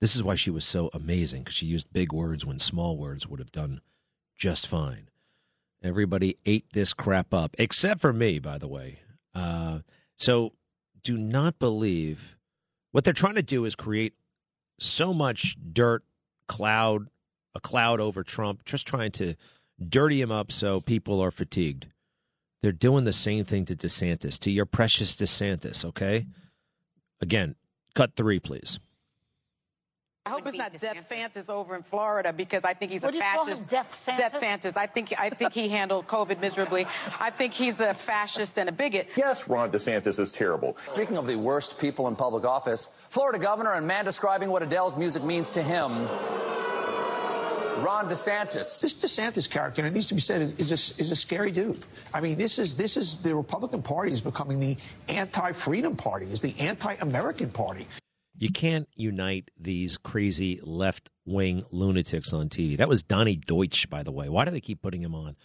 [0.00, 3.28] This is why she was so amazing because she used big words when small words
[3.28, 3.80] would have done
[4.38, 5.08] just fine.
[5.82, 9.00] Everybody ate this crap up, except for me, by the way.
[9.34, 9.80] Uh,
[10.16, 10.52] so
[11.02, 12.36] do not believe
[12.92, 14.14] what they're trying to do is create
[14.80, 16.02] so much dirt
[16.46, 17.08] cloud,
[17.54, 19.34] a cloud over Trump, just trying to
[19.86, 21.86] dirty him up so people are fatigued.
[22.62, 26.26] They're doing the same thing to DeSantis, to your precious DeSantis, okay?
[27.20, 27.54] Again,
[27.94, 28.78] cut three, please.
[30.28, 33.12] I hope it's not Death Santis over in Florida because I think he's What a
[33.12, 33.62] do you fascist.
[33.62, 34.16] him, Death Santis?
[34.18, 34.76] Death Santis.
[34.76, 36.86] I think I think he handled COVID miserably.
[37.18, 39.08] I think he's a fascist and a bigot.
[39.16, 40.76] Yes, Ron DeSantis is terrible.
[40.84, 44.98] Speaking of the worst people in public office, Florida governor and man describing what Adele's
[44.98, 46.06] music means to him,
[47.82, 48.80] Ron DeSantis.
[48.82, 51.52] This DeSantis character, and it needs to be said, is, is, a, is a scary
[51.52, 51.86] dude.
[52.12, 54.76] I mean, this is this is the Republican Party is becoming the
[55.08, 57.86] anti-freedom party, is the anti-American party.
[58.38, 62.76] You can't unite these crazy left wing lunatics on TV.
[62.76, 64.28] That was Donny Deutsch, by the way.
[64.28, 65.36] Why do they keep putting him on?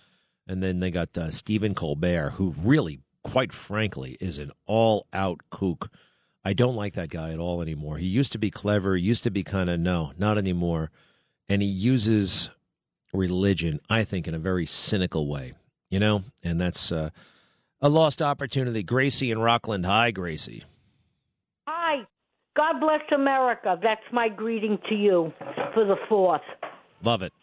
[0.47, 5.41] And then they got uh, Stephen Colbert, who really, quite frankly, is an all out
[5.49, 5.89] kook.
[6.45, 7.97] I don't like that guy at all anymore.
[7.97, 10.91] He used to be clever, used to be kind of, no, not anymore.
[11.49, 12.51] And he uses
[13.11, 15.53] religion, I think, in a very cynical way,
[15.89, 16.23] you know?
[16.43, 17.09] And that's uh,
[17.81, 18.83] a lost opportunity.
[18.83, 19.85] Gracie in Rockland.
[19.85, 20.63] Hi, Gracie.
[22.55, 23.79] God bless America.
[23.81, 25.33] That's my greeting to you
[25.73, 26.41] for the fourth.
[27.03, 27.33] Love it.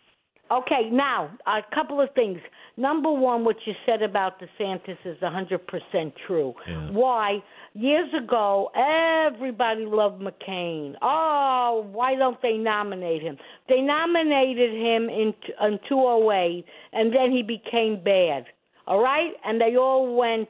[0.50, 2.38] Okay, now, a couple of things.
[2.76, 6.54] Number one, what you said about DeSantis is 100% true.
[6.92, 7.38] Why?
[7.74, 10.94] Years ago, everybody loved McCain.
[11.02, 13.36] Oh, why don't they nominate him?
[13.68, 18.46] They nominated him in, in 208, and then he became bad.
[18.88, 19.30] All right?
[19.44, 20.48] And they all went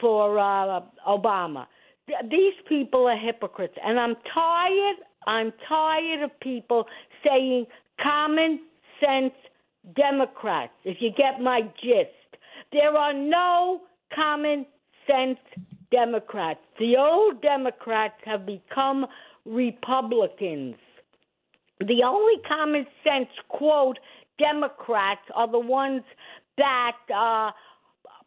[0.00, 1.66] for uh, Obama.
[2.10, 4.96] Th- These people are hypocrites, and I'm tired.
[5.26, 6.86] I'm tired of people
[7.24, 7.66] saying
[8.02, 8.60] common
[9.00, 9.34] sense
[9.94, 10.72] Democrats.
[10.84, 12.42] If you get my gist,
[12.72, 13.82] there are no
[14.14, 14.66] common
[15.06, 15.38] sense
[15.90, 16.60] Democrats.
[16.78, 19.06] The old Democrats have become
[19.44, 20.76] Republicans.
[21.80, 23.98] The only common sense quote
[24.38, 26.02] Democrats are the ones
[26.56, 27.50] that uh,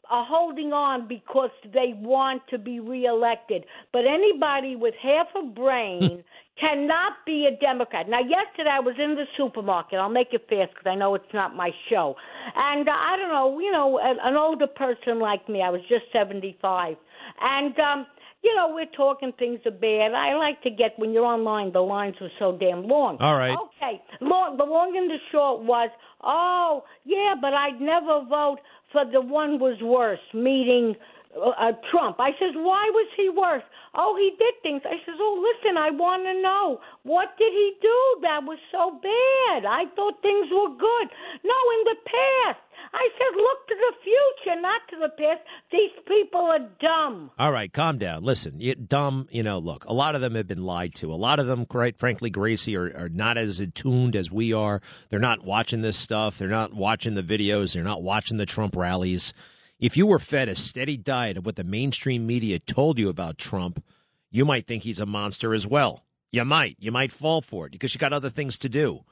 [0.10, 3.66] are holding on because they want to be reelected.
[3.92, 6.24] But anybody with half a brain
[6.60, 8.08] cannot be a Democrat.
[8.10, 10.00] Now, yesterday I was in the supermarket.
[10.00, 12.16] I'll make it fast because I know it's not my show.
[12.56, 15.82] And uh, I don't know, you know, an, an older person like me, I was
[15.90, 16.98] just 75.
[17.42, 18.06] And, um,
[18.44, 20.14] you know, we're talking things are bad.
[20.14, 23.18] I like to get, when you're online, the lines were so damn long.
[23.22, 23.58] All right.
[23.58, 24.02] Okay.
[24.20, 25.90] Long, the long and the short was,
[26.22, 28.60] oh, yeah, but I'd never vote
[28.94, 30.96] for the one was worse, meeting
[31.36, 32.18] uh, uh, Trump.
[32.20, 33.64] I says, why was he worse?
[33.96, 34.82] Oh, he did things.
[34.86, 39.02] I says, oh, listen, I want to know what did he do that was so
[39.02, 39.66] bad?
[39.66, 41.08] I thought things were good.
[41.44, 42.62] No, in the past.
[42.94, 45.42] I said, look to the future, not to the past.
[45.72, 47.32] These people are dumb.
[47.40, 48.24] All right, calm down.
[48.24, 51.12] Listen, you, dumb, you know, look, a lot of them have been lied to.
[51.12, 54.82] A lot of them, quite frankly, Gracie, are, are not as attuned as we are.
[55.10, 56.38] They're not watching this stuff.
[56.38, 57.74] They're not watching the videos.
[57.74, 59.34] They're not watching the Trump rallies.
[59.80, 63.38] If you were fed a steady diet of what the mainstream media told you about
[63.38, 63.84] Trump,
[64.30, 66.06] you might think he's a monster as well.
[66.32, 66.78] You might.
[66.80, 69.04] You might fall for it because you got other things to do.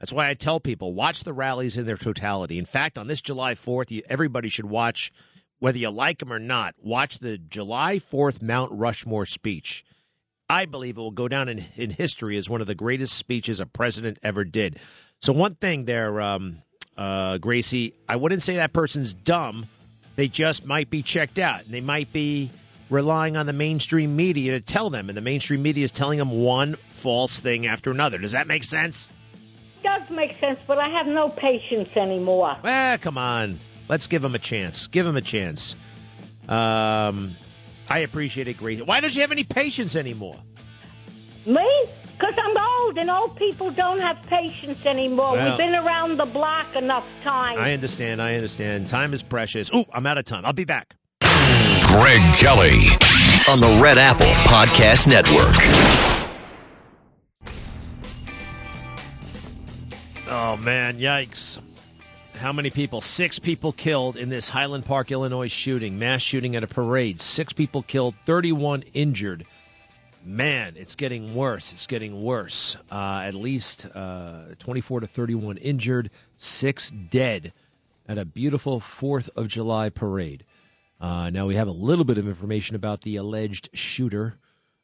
[0.00, 2.58] That's why I tell people watch the rallies in their totality.
[2.58, 5.12] In fact, on this July 4th, everybody should watch,
[5.58, 9.84] whether you like them or not, watch the July 4th Mount Rushmore speech.
[10.48, 13.60] I believe it will go down in, in history as one of the greatest speeches
[13.60, 14.78] a president ever did.
[15.20, 16.62] So, one thing there, um,
[16.96, 19.66] uh, Gracie, I wouldn't say that person's dumb.
[20.16, 21.64] They just might be checked out.
[21.64, 22.50] They might be
[22.88, 26.30] relying on the mainstream media to tell them, and the mainstream media is telling them
[26.30, 28.16] one false thing after another.
[28.16, 29.08] Does that make sense?
[29.82, 32.56] Does make sense, but I have no patience anymore.
[32.64, 33.58] Ah, come on.
[33.88, 34.86] Let's give him a chance.
[34.88, 35.74] Give him a chance.
[36.48, 37.30] Um,
[37.88, 38.82] I appreciate it, Gracie.
[38.82, 40.36] Why don't you have any patience anymore?
[41.46, 41.86] Me?
[42.18, 45.32] Because I'm old and old people don't have patience anymore.
[45.32, 47.58] Well- We've been around the block enough time.
[47.58, 48.20] I understand.
[48.20, 48.88] I understand.
[48.88, 49.72] Time is precious.
[49.72, 50.44] Ooh, I'm out of time.
[50.44, 50.96] I'll be back.
[51.20, 52.88] Greg Kelly
[53.48, 56.17] on the Red Apple Podcast Network.
[60.30, 61.58] Oh man, yikes!
[62.36, 63.00] How many people?
[63.00, 67.22] Six people killed in this Highland Park, Illinois shooting, mass shooting at a parade.
[67.22, 69.46] Six people killed, 31 injured.
[70.26, 71.72] Man, it's getting worse.
[71.72, 72.76] It's getting worse.
[72.92, 77.54] Uh, at least uh, 24 to 31 injured, six dead
[78.06, 80.44] at a beautiful 4th of July parade.
[81.00, 84.36] Uh, now we have a little bit of information about the alleged shooter,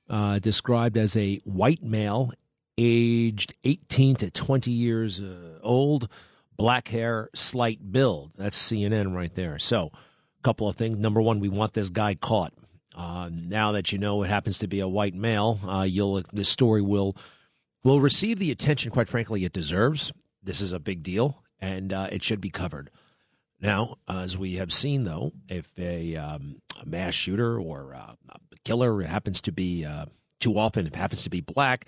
[0.09, 2.33] uh, described as a white male,
[2.79, 6.09] aged 18 to 20 years uh, old,
[6.57, 8.33] black hair, slight build.
[8.37, 9.59] That's CNN right there.
[9.59, 10.99] So, a couple of things.
[10.99, 12.53] Number one, we want this guy caught.
[12.95, 16.49] Uh, now that you know it happens to be a white male, uh, you'll this
[16.49, 17.17] story will
[17.83, 20.13] will receive the attention, quite frankly, it deserves.
[20.43, 22.91] This is a big deal, and uh, it should be covered.
[23.61, 28.39] Now, as we have seen, though, if a, um, a mass shooter or uh, a
[28.65, 30.07] killer happens to be uh,
[30.39, 31.87] too often, happens to be black,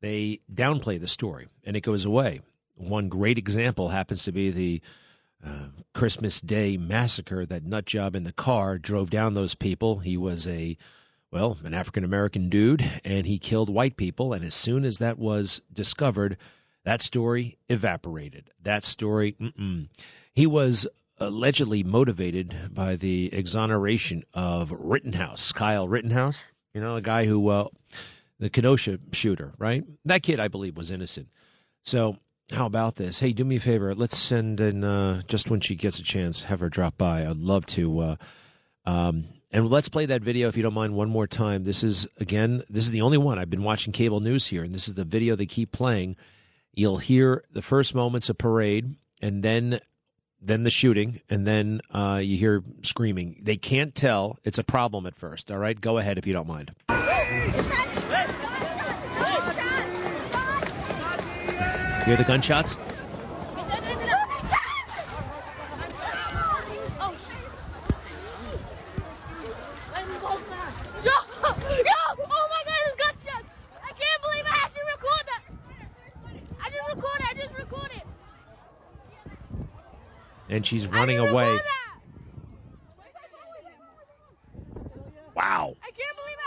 [0.00, 2.40] they downplay the story and it goes away.
[2.74, 4.80] One great example happens to be the
[5.44, 7.44] uh, Christmas Day massacre.
[7.44, 9.98] That nut job in the car drove down those people.
[9.98, 10.76] He was a
[11.30, 14.32] well, an African American dude, and he killed white people.
[14.32, 16.38] And as soon as that was discovered,
[16.84, 18.50] that story evaporated.
[18.62, 19.88] That story, mm-mm.
[20.32, 20.86] he was
[21.18, 26.40] allegedly motivated by the exoneration of Rittenhouse, Kyle Rittenhouse.
[26.72, 27.68] You know, a guy who, uh,
[28.38, 29.84] the Kenosha shooter, right?
[30.04, 31.28] That kid, I believe, was innocent.
[31.82, 32.18] So
[32.50, 33.20] how about this?
[33.20, 33.94] Hey, do me a favor.
[33.94, 37.26] Let's send in uh, just when she gets a chance, have her drop by.
[37.26, 38.00] I'd love to.
[38.00, 38.16] Uh,
[38.86, 41.64] um, and let's play that video if you don't mind one more time.
[41.64, 44.74] This is again, this is the only one I've been watching cable news here, and
[44.74, 46.16] this is the video they keep playing.
[46.74, 49.80] You'll hear the first moments of parade, and then
[50.40, 53.40] then the shooting, and then uh, you hear screaming.
[53.42, 54.38] They can't tell.
[54.44, 55.50] It's a problem at first.
[55.50, 56.74] All right, go ahead if you don't mind.
[56.88, 58.28] Hear the gunshots?
[58.28, 58.44] Yo!
[59.24, 59.32] Yo!
[59.32, 59.58] Oh my god, there's gunshots!
[59.58, 61.58] I can't believe I actually recorded that!
[61.58, 62.78] I just recorded, I the gunshots?
[80.50, 81.60] And she's running away.
[85.36, 85.76] Wow.
[85.82, 86.38] I can't believe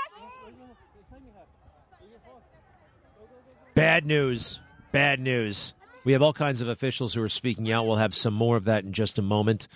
[3.76, 4.59] Bad news.
[4.92, 5.74] Bad news.
[6.04, 7.86] We have all kinds of officials who are speaking out.
[7.86, 9.70] We'll have some more of that in just a moment.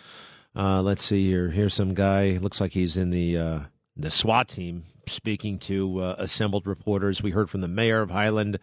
[0.54, 1.50] Uh, let's see here.
[1.50, 2.38] Here's some guy.
[2.42, 3.60] Looks like he's in the uh,
[3.96, 7.24] the SWAT team speaking to uh, assembled reporters.
[7.24, 8.60] We heard from the mayor of Highland.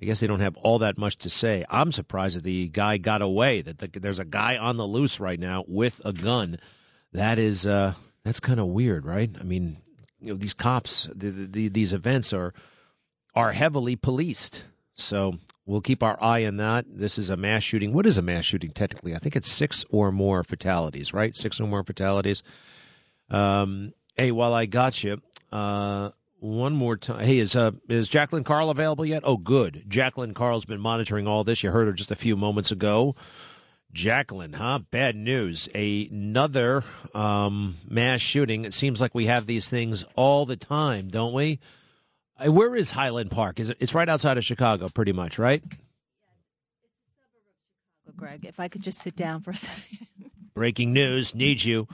[0.00, 1.64] I guess they don't have all that much to say.
[1.70, 3.62] I'm surprised that the guy got away.
[3.62, 6.58] That the, there's a guy on the loose right now with a gun.
[7.12, 9.30] That is uh, that's kind of weird, right?
[9.40, 9.78] I mean,
[10.20, 12.52] you know, these cops, the, the, these events are
[13.34, 14.64] are heavily policed.
[14.92, 16.86] So we'll keep our eye on that.
[16.88, 17.92] This is a mass shooting.
[17.92, 19.14] What is a mass shooting technically?
[19.14, 21.34] I think it's six or more fatalities, right?
[21.34, 22.42] Six or more fatalities.
[23.28, 25.20] Um, hey, while I got you,
[25.52, 27.24] uh, one more time.
[27.24, 29.22] Hey, is uh, is Jacqueline Carl available yet?
[29.24, 29.84] Oh, good.
[29.88, 31.62] Jacqueline Carl's been monitoring all this.
[31.62, 33.16] You heard her just a few moments ago.
[33.92, 34.80] Jacqueline, huh?
[34.90, 35.68] Bad news.
[35.74, 38.66] Another um, mass shooting.
[38.66, 41.58] It seems like we have these things all the time, don't we?
[42.38, 43.60] Uh, Where is Highland Park?
[43.60, 43.76] Is it?
[43.80, 45.62] It's right outside of Chicago, pretty much, right?
[48.16, 50.06] Greg, if I could just sit down for a second.
[50.54, 51.34] Breaking news.
[51.34, 51.86] Need you.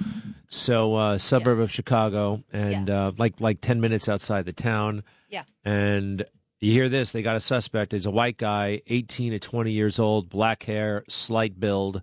[0.48, 5.02] So, uh, suburb of Chicago, and uh, like like ten minutes outside the town.
[5.28, 5.44] Yeah.
[5.64, 6.24] And
[6.60, 7.10] you hear this?
[7.12, 7.90] They got a suspect.
[7.92, 12.02] He's a white guy, eighteen to twenty years old, black hair, slight build.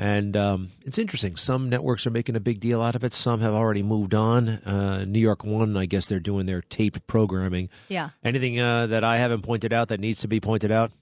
[0.00, 1.34] And um, it's interesting.
[1.34, 3.12] Some networks are making a big deal out of it.
[3.12, 4.48] Some have already moved on.
[4.48, 7.68] Uh, New York One, I guess they're doing their taped programming.
[7.88, 8.10] Yeah.
[8.22, 10.92] Anything uh, that I haven't pointed out that needs to be pointed out?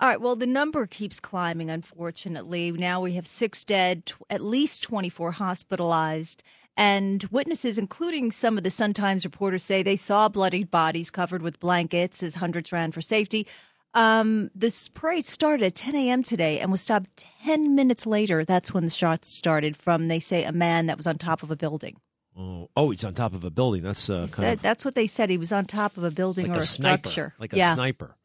[0.00, 0.20] All right.
[0.20, 2.72] Well, the number keeps climbing, unfortunately.
[2.72, 6.42] Now we have six dead, tw- at least 24 hospitalized.
[6.78, 11.42] And witnesses, including some of the Sun Times reporters, say they saw bloodied bodies covered
[11.42, 13.46] with blankets as hundreds ran for safety.
[13.94, 16.22] Um, this parade started at 10 a.m.
[16.22, 18.44] today and was stopped 10 minutes later.
[18.44, 21.50] That's when the shots started from, they say, a man that was on top of
[21.50, 21.96] a building.
[22.36, 23.82] Oh, oh, he's on top of a building.
[23.82, 25.30] That's uh, kind Said, of that's what they said.
[25.30, 27.34] He was on top of a building like or a a, sniper, structure.
[27.38, 27.74] like a yeah.
[27.74, 28.16] sniper.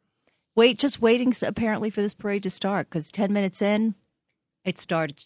[0.56, 3.94] Wait, just waiting apparently for this parade to start because 10 minutes in,
[4.66, 5.22] it started.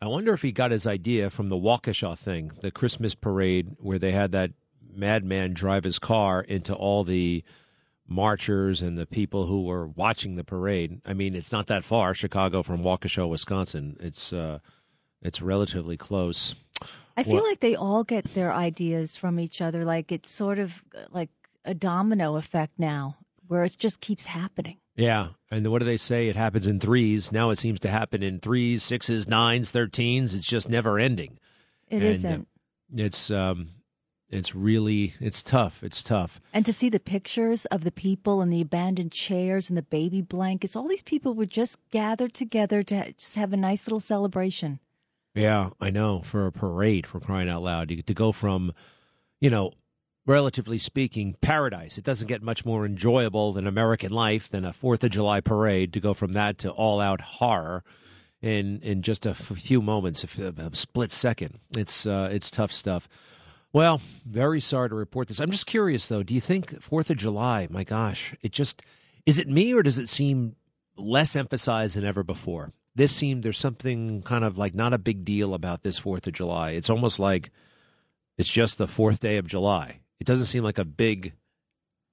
[0.00, 3.98] I wonder if he got his idea from the Waukesha thing, the Christmas parade, where
[3.98, 4.52] they had that
[4.92, 7.42] madman drive his car into all the
[8.06, 11.00] marchers and the people who were watching the parade.
[11.06, 13.96] I mean, it's not that far, Chicago from Waukesha, Wisconsin.
[14.00, 14.58] It's uh,
[15.22, 16.54] it's relatively close.
[17.16, 19.84] I feel like they all get their ideas from each other.
[19.84, 21.30] Like it's sort of like
[21.64, 24.78] a domino effect now, where it just keeps happening.
[24.96, 26.28] Yeah, and what do they say?
[26.28, 27.32] It happens in threes.
[27.32, 30.34] Now it seems to happen in threes, sixes, nines, thirteens.
[30.34, 31.38] It's just never ending.
[31.88, 32.38] It not uh,
[32.96, 33.68] it's um,
[34.34, 35.82] it's really it's tough.
[35.82, 36.40] It's tough.
[36.52, 40.20] And to see the pictures of the people and the abandoned chairs and the baby
[40.20, 44.80] blankets, all these people were just gathered together to just have a nice little celebration.
[45.34, 46.20] Yeah, I know.
[46.22, 48.72] For a parade, for crying out loud, you, to go from,
[49.40, 49.72] you know,
[50.26, 51.98] relatively speaking, paradise.
[51.98, 55.92] It doesn't get much more enjoyable than American life than a Fourth of July parade.
[55.92, 57.82] To go from that to all out horror
[58.40, 61.58] in in just a few moments, a, a split second.
[61.76, 63.08] It's uh, it's tough stuff.
[63.74, 65.40] Well, very sorry to report this.
[65.40, 66.22] I'm just curious though.
[66.22, 67.66] Do you think Fourth of July?
[67.68, 68.82] My gosh, it just
[69.26, 70.54] is it me or does it seem
[70.96, 72.70] less emphasized than ever before?
[72.94, 76.34] This seemed there's something kind of like not a big deal about this Fourth of
[76.34, 76.70] July.
[76.70, 77.50] It's almost like
[78.38, 79.98] it's just the fourth day of July.
[80.20, 81.32] It doesn't seem like a big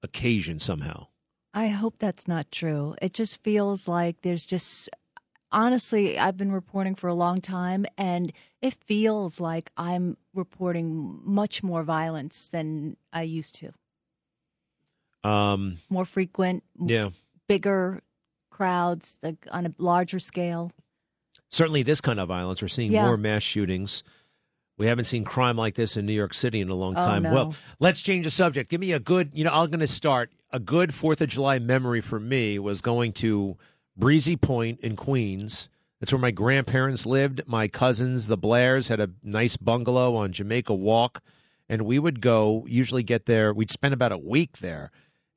[0.01, 1.07] occasion somehow.
[1.53, 2.95] I hope that's not true.
[3.03, 4.89] It just feels like there's just
[5.51, 8.31] honestly, I've been reporting for a long time, and
[8.61, 13.71] it feels like I'm reporting much more violence than I used to.
[15.23, 17.09] Um, more frequent, yeah,
[17.47, 18.01] bigger
[18.49, 20.71] crowds, like on a larger scale.
[21.51, 22.61] Certainly, this kind of violence.
[22.61, 23.05] We're seeing Yeah.
[23.05, 24.03] more mass shootings.
[24.77, 27.23] We haven't seen crime like this in New York City in a long Oh, time.
[27.23, 27.33] no.
[27.33, 28.69] Well, let's change the subject.
[28.71, 30.31] Give me a good, you know, I'm going to start.
[30.53, 33.57] A good Fourth of July memory for me was going to
[34.01, 35.69] Breezy Point in Queens.
[35.99, 37.43] That's where my grandparents lived.
[37.45, 41.21] My cousins, the Blairs, had a nice bungalow on Jamaica Walk.
[41.69, 43.53] And we would go, usually get there.
[43.53, 44.89] We'd spend about a week there.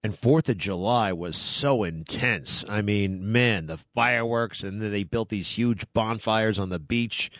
[0.02, 2.64] And Fourth of July was so intense.
[2.66, 7.30] I mean, man, the fireworks, and then they built these huge bonfires on the beach.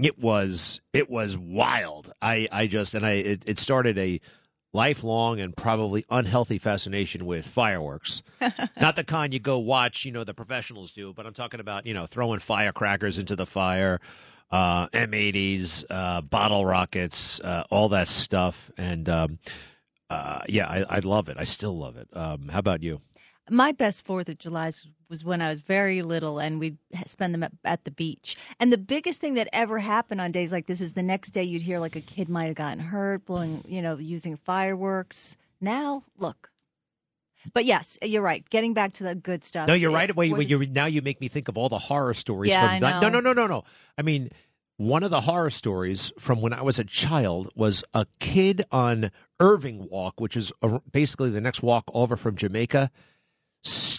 [0.00, 2.12] It was it was wild.
[2.20, 4.20] I I just and I it, it started a
[4.74, 8.22] lifelong and probably unhealthy fascination with fireworks.
[8.80, 11.86] Not the kind you go watch, you know, the professionals do, but I'm talking about
[11.86, 14.00] you know throwing firecrackers into the fire,
[14.50, 19.08] uh, M80s, uh, bottle rockets, uh, all that stuff, and.
[19.08, 19.38] Um,
[20.10, 21.38] uh, yeah, I, I love it.
[21.40, 22.06] I still love it.
[22.12, 23.00] Um, how about you?
[23.50, 24.70] My best Fourth of July
[25.08, 28.36] was when I was very little, and we'd spend them at, at the beach.
[28.58, 31.42] And the biggest thing that ever happened on days like this is the next day
[31.42, 35.36] you'd hear like a kid might have gotten hurt, blowing, you know, using fireworks.
[35.60, 36.50] Now, look.
[37.52, 38.48] But yes, you're right.
[38.48, 39.68] Getting back to the good stuff.
[39.68, 40.14] No, you're right.
[40.16, 42.70] Wait, wait, you now you make me think of all the horror stories Yeah, from
[42.70, 43.00] I know.
[43.00, 43.64] No, no, no, no, no.
[43.98, 44.30] I mean,
[44.76, 49.10] one of the horror stories from when I was a child was a kid on
[49.38, 52.90] Irving Walk, which is a, basically the next walk over from Jamaica,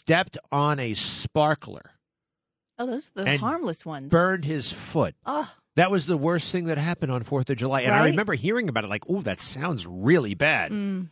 [0.05, 1.91] stepped on a sparkler,
[2.77, 4.09] Oh, those are the harmless ones.
[4.09, 5.15] burned his foot.
[5.25, 8.33] Oh, That was the worst thing that happened on Fourth of July, and I remember
[8.33, 8.89] hearing about it.
[8.89, 10.71] Like, oh, that sounds really bad.
[10.71, 11.07] mm,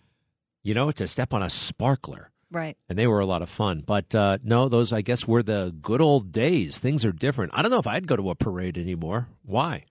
[0.62, 2.32] You know, to step on a sparkler.
[2.52, 2.78] right.
[2.88, 3.82] and they were a lot of fun.
[3.86, 6.80] But uh, no, those I guess were the good old days.
[6.80, 7.52] Things are different.
[7.56, 9.28] I don't know if I'd go to a parade anymore.
[9.44, 9.86] Why?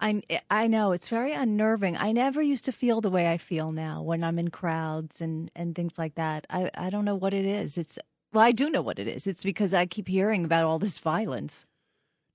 [0.00, 1.96] I I know it's very unnerving.
[1.96, 5.50] I never used to feel the way I feel now when I'm in crowds and
[5.56, 6.46] and things like that.
[6.50, 7.76] I I don't know what it is.
[7.78, 7.98] It's
[8.32, 9.26] well, I do know what it is.
[9.26, 11.64] It's because I keep hearing about all this violence.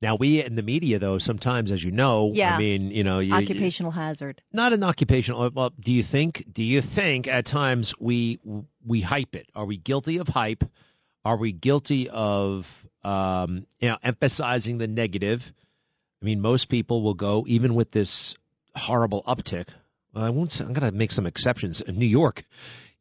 [0.02, 2.56] Now we in the media, though, sometimes, as you know, Yeah.
[2.56, 4.42] I mean, you know, you, Occupational hazard.
[4.52, 5.50] not an occupational.
[5.52, 6.46] Well, do you think?
[6.52, 8.40] Do you think at times we
[8.86, 9.48] we hype it?
[9.56, 10.66] Are we guilty of hype?
[11.24, 15.54] Are we guilty of um, you know emphasizing the negative?
[16.24, 18.36] I mean, most people will go even with this
[18.78, 19.68] horrible uptick.
[20.14, 20.54] Well, I won't.
[20.54, 21.82] Say, I'm going to make some exceptions.
[21.82, 22.46] In New York,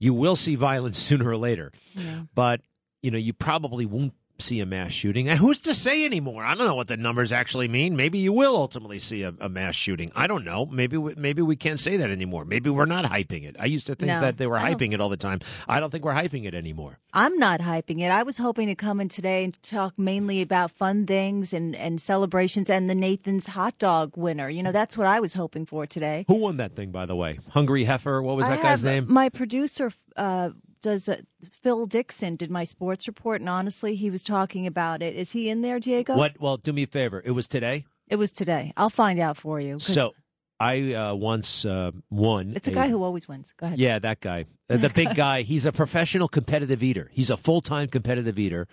[0.00, 2.22] you will see violence sooner or later, Yeah.
[2.34, 2.62] but
[3.00, 5.28] you know you probably won't see a mass shooting.
[5.28, 6.44] And who's to say anymore?
[6.44, 7.94] I don't know what the numbers actually mean.
[7.96, 10.10] Maybe you will ultimately see a, a mass shooting.
[10.16, 10.66] I don't know.
[10.66, 12.44] Maybe we, maybe we can't say that anymore.
[12.44, 13.56] Maybe we're not hyping it.
[13.60, 15.40] I used to think No, that they were hyping it all the time.
[15.68, 16.98] I don't think we're hyping it anymore.
[17.12, 18.10] I'm not hyping it.
[18.10, 22.00] I was hoping to come in today and talk mainly about fun things and, and
[22.00, 24.48] celebrations and the Nathan's hot dog winner.
[24.48, 26.24] You know, that's what I was hoping for today.
[26.26, 27.38] Who won that thing, by the way?
[27.50, 28.20] Hungry Heifer.
[28.22, 29.06] What was I that guy's have- name?
[29.12, 30.50] My producer uh,
[30.82, 35.14] does uh, Phil Dixon did my sports report, and honestly, he was talking about it.
[35.14, 36.16] Is he in there, Diego?
[36.16, 36.40] What?
[36.40, 37.22] Well, do me a favor.
[37.24, 37.84] It was today.
[38.08, 38.72] It was today.
[38.76, 39.78] I'll find out for you.
[39.78, 40.14] So
[40.60, 42.52] I uh, once uh, won.
[42.54, 43.52] it's a guy who always wins.
[43.56, 43.78] Go ahead.
[43.78, 44.44] Yeah, that guy.
[44.70, 45.42] Uh, The big guy.
[45.42, 47.10] He's a professional competitive eater.
[47.12, 48.68] He's a full time competitive eater.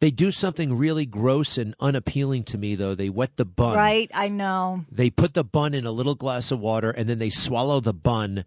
[0.00, 2.94] They do something really gross and unappealing to me, though.
[2.94, 3.76] They wet the bun.
[3.76, 4.86] Right, I know.
[4.90, 7.92] They put the bun in a little glass of water and then they swallow the
[7.92, 8.44] bun.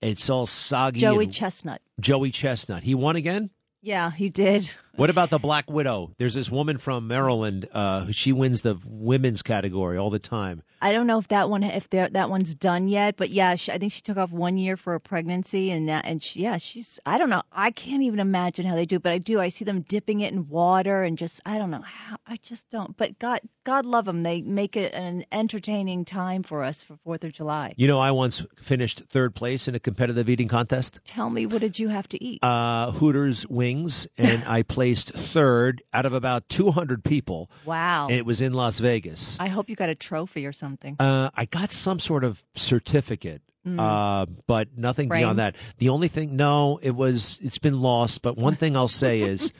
[0.00, 1.00] It's all soggy.
[1.00, 1.82] Joey Chestnut.
[1.98, 2.84] Joey Chestnut.
[2.84, 3.50] He won again?
[3.82, 4.72] Yeah, he did.
[4.98, 6.10] What about the Black Widow?
[6.18, 7.68] There's this woman from Maryland.
[7.72, 10.62] Uh, who- she wins the women's category all the time.
[10.80, 13.70] I don't know if that one if that that one's done yet, but yeah, she,
[13.72, 16.56] I think she took off one year for a pregnancy, and that, and she, yeah,
[16.56, 19.40] she's I don't know, I can't even imagine how they do, it, but I do.
[19.40, 22.68] I see them dipping it in water and just I don't know how I just
[22.70, 22.96] don't.
[22.96, 24.22] But God, God love them.
[24.22, 27.74] They make it an entertaining time for us for Fourth of July.
[27.76, 31.00] You know, I once finished third place in a competitive eating contest.
[31.04, 32.42] Tell me, what did you have to eat?
[32.42, 37.50] Uh, Hooters wings, and I placed third out of about 200 people.
[37.64, 38.06] Wow.
[38.08, 39.36] And it was in Las Vegas.
[39.38, 40.96] I hope you got a trophy or something.
[40.98, 43.78] Uh, I got some sort of certificate, Mm.
[43.80, 45.20] uh, but nothing Framed?
[45.22, 45.56] beyond that.
[45.78, 48.22] The only thing, no, it was it's been lost.
[48.22, 49.52] But one thing I'll say is,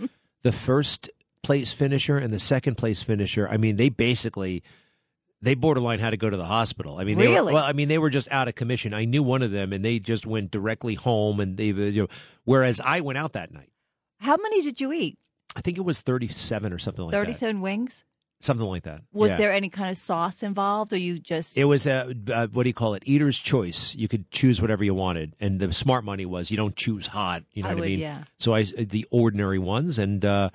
[0.43, 1.11] the first
[1.43, 3.47] place finisher and the second place finisher.
[3.49, 4.63] I mean, they basically
[5.43, 6.97] they borderline had to go to the hospital.
[6.99, 7.53] I mean, they were, Really?
[7.53, 8.95] well, I mean, they were just out of commission.
[8.95, 11.39] I knew one of them, and they just went directly home.
[11.39, 12.09] And they, you know,
[12.45, 13.71] whereas I went out that night.
[14.21, 15.19] How many did you eat?
[15.57, 17.19] I think it was thirty-seven or something like that.
[17.19, 18.05] Thirty-seven wings.
[18.41, 19.03] Something like that.
[19.13, 19.37] Was Yeah.
[19.39, 21.57] there any kind of sauce involved, or you just?
[21.59, 23.03] It was a uh, what do you call it?
[23.07, 23.97] Eater's choice.
[23.97, 27.43] You could choose whatever you wanted, and the smart money was you don't choose hot.
[27.53, 27.99] You know I what would, I mean?
[27.99, 28.25] yeah.
[28.39, 30.51] So I the ordinary ones, and uh,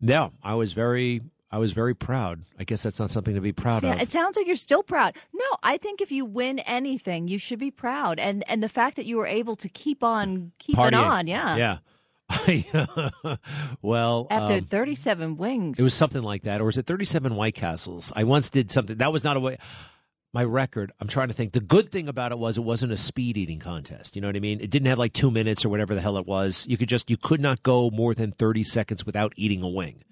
[0.00, 2.44] yeah, I was very I was very proud.
[2.58, 4.00] I guess that's not something to be proud See, of.
[4.00, 5.14] It sounds like you're still proud.
[5.34, 8.96] No, I think if you win anything, you should be proud, and and the fact
[8.96, 11.04] that you were able to keep on keeping Partying.
[11.04, 11.78] on, yeah, yeah.
[13.82, 17.54] well, After um, 37 wings, It was something like that, or was it 37 White
[17.54, 18.12] Castles?
[18.14, 19.58] I once did something that was not a way.
[20.34, 20.92] My record.
[21.00, 21.52] I'm trying to think.
[21.52, 24.14] The good thing about it was it wasn't a speed eating contest.
[24.14, 24.60] You know what I mean?
[24.60, 26.66] It didn't have like two minutes or whatever the hell it was.
[26.68, 30.04] You could just you could not go more than 30 seconds without eating a wing.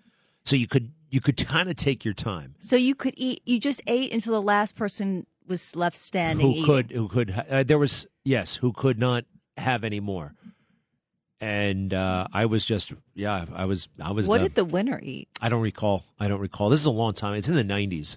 [0.44, 2.54] So you could you could kind of take your time.
[2.58, 3.42] so you could eat.
[3.44, 6.46] You just ate until the last person was left standing.
[6.46, 6.64] Who eating.
[6.64, 9.24] could who could uh, there was yes who could not
[9.58, 10.32] have any more.
[11.40, 14.98] And uh, I was just yeah I was I was What the- did the winner
[15.02, 15.28] eat?
[15.40, 16.04] I don't recall.
[16.18, 16.70] I don't recall.
[16.70, 17.34] This is a long time.
[17.34, 18.16] It's in the '90s.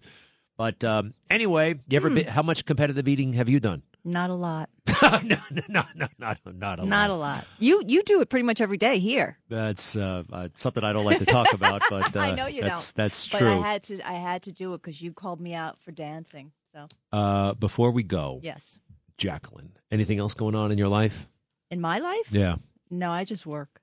[0.58, 2.16] But um, anyway, you ever Hmm.
[2.16, 3.82] been, how much competitive eating have you done?
[4.06, 4.70] Not a lot.
[5.04, 6.88] no, no, no, no, not not a lot.
[6.90, 7.46] Not a lot.
[7.60, 9.38] You you do it pretty much every day here.
[9.50, 12.62] That's uh, uh, something I don't like to talk about, but uh, I know you
[12.62, 13.04] that's, don't.
[13.04, 13.52] That's but true.
[13.52, 14.00] I had to.
[14.10, 16.52] I had to do it because you called me out for dancing.
[16.74, 18.80] So uh, before we go, yes,
[19.18, 21.28] Jacqueline, anything else going on in your life?
[21.72, 22.56] in my life, Yeah.
[22.90, 23.82] No, I just work.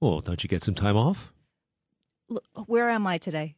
[0.00, 1.32] Well, don't you get some time off?
[2.28, 3.56] Look, where am I today?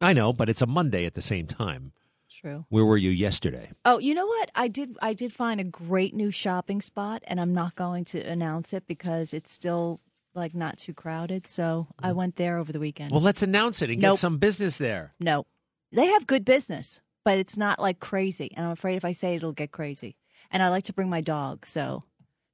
[0.00, 1.92] I know, but it's a Monday at the same time.
[2.30, 2.66] True.
[2.68, 3.70] Where were you yesterday?
[3.84, 4.50] Oh, you know what?
[4.54, 4.96] I did.
[5.00, 8.86] I did find a great new shopping spot, and I'm not going to announce it
[8.86, 10.00] because it's still
[10.34, 11.46] like not too crowded.
[11.46, 13.12] So I went there over the weekend.
[13.12, 14.14] Well, let's announce it and Nope.
[14.14, 15.14] get some business there.
[15.18, 15.46] No,
[15.92, 18.52] they have good business, but it's not like crazy.
[18.54, 20.16] And I'm afraid if I say it, it'll get crazy.
[20.50, 22.04] And I like to bring my dog, so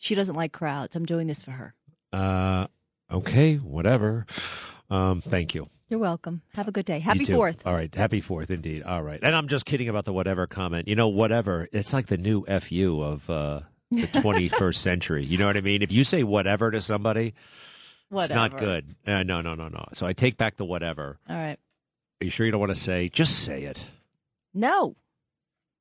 [0.03, 0.96] she doesn't like crowds.
[0.96, 1.74] I'm doing this for her.
[2.12, 2.66] Uh,
[3.11, 4.26] okay, whatever.
[4.90, 5.68] Um, thank you.
[5.88, 6.42] You're welcome.
[6.55, 6.98] Have a good day.
[6.98, 7.24] Happy.
[7.24, 7.64] Fourth.
[7.64, 7.94] All right.
[7.94, 8.82] Happy Fourth, indeed.
[8.82, 9.20] All right.
[9.22, 10.88] And I'm just kidding about the whatever comment.
[10.88, 11.68] You know, whatever.
[11.72, 13.61] It's like the new fu of uh,
[13.92, 15.24] the 21st century.
[15.24, 15.82] You know what I mean?
[15.82, 17.34] If you say whatever to somebody,
[18.11, 18.96] it's not good.
[19.07, 19.84] Uh, no, no, no, no.
[19.92, 21.18] So I take back the whatever.
[21.28, 21.59] All right.
[22.20, 23.09] Are you sure you don't want to say?
[23.09, 23.78] Just say it.
[24.55, 24.96] No,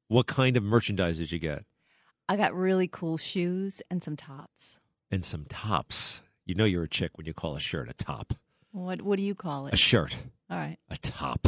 [0.10, 1.66] What kind of merchandise did you get?
[2.32, 4.80] I got really cool shoes and some tops.
[5.12, 6.22] And some tops.
[6.46, 8.34] You know you're a chick when you call a shirt a top.
[8.72, 9.74] What What do you call it?
[9.74, 10.16] A shirt.
[10.50, 10.78] All right.
[10.90, 11.46] A top.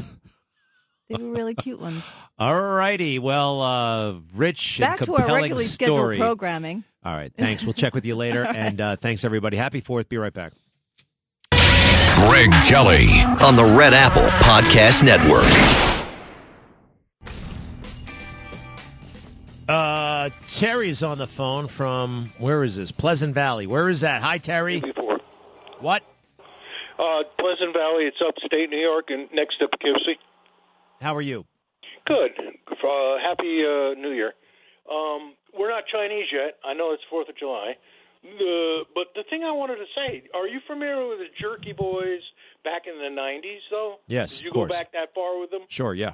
[1.10, 2.14] They were really cute ones.
[2.38, 3.18] All righty.
[3.18, 6.16] Well, uh, rich Back and to our compelling regularly story.
[6.18, 6.84] scheduled programming.
[7.06, 7.32] All right.
[7.34, 7.64] Thanks.
[7.64, 8.42] We'll check with you later.
[8.46, 8.56] All right.
[8.58, 9.56] And uh, thanks, everybody.
[9.56, 10.10] Happy Fourth.
[10.10, 10.52] Be right back.
[11.52, 13.08] Greg Kelly
[13.42, 15.93] on the Red Apple Podcast Network.
[19.68, 22.92] Uh, Terry's on the phone from, where is this?
[22.92, 23.66] Pleasant Valley.
[23.68, 24.22] Where is that?
[24.22, 24.80] Hi, Terry.
[24.82, 25.20] Before.
[25.80, 26.04] What?
[27.00, 30.20] Uh, Pleasant Valley, it's upstate New York and next to Poughkeepsie.
[31.02, 31.46] How are you?
[32.06, 32.32] Good.
[32.70, 34.34] Uh, happy uh, New Year.
[34.92, 36.58] Um, we're not Chinese yet.
[36.66, 37.76] I know it's Fourth of July.
[38.26, 42.22] Uh, but the thing I wanted to say, are you familiar with the Jerky Boys
[42.64, 43.60] back in the '90s?
[43.70, 43.96] Though.
[44.08, 44.72] Yes, Did you of go course.
[44.78, 45.62] back that far with them?
[45.68, 46.14] Sure, yeah.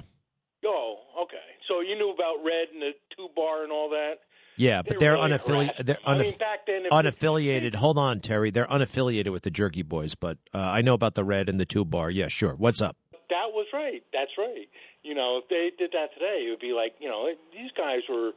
[0.66, 1.36] Oh, okay.
[1.68, 4.14] So you knew about Red and the Two Bar and all that.
[4.56, 5.86] Yeah, They but they're really unaffiliated.
[5.86, 7.76] They're I mean, back then, unaffiliated.
[7.76, 8.50] Hold on, Terry.
[8.50, 11.64] They're unaffiliated with the Jerky Boys, but uh, I know about the Red and the
[11.64, 12.10] Two Bar.
[12.10, 12.54] Yeah, sure.
[12.56, 12.96] What's up?
[13.30, 14.02] That was right.
[14.12, 14.68] That's right.
[15.02, 18.00] You know, if they did that today, it would be like, you know, these guys
[18.08, 18.32] were,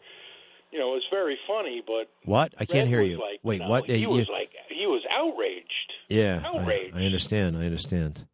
[0.71, 2.53] you know, it was very funny, but What?
[2.57, 3.17] I can't Red hear you.
[3.17, 3.89] Like, Wait, know, what?
[3.89, 5.93] He was you- like, he was outraged.
[6.07, 6.95] yeah, I, outraged.
[6.95, 7.57] I understand.
[7.57, 8.25] I understand.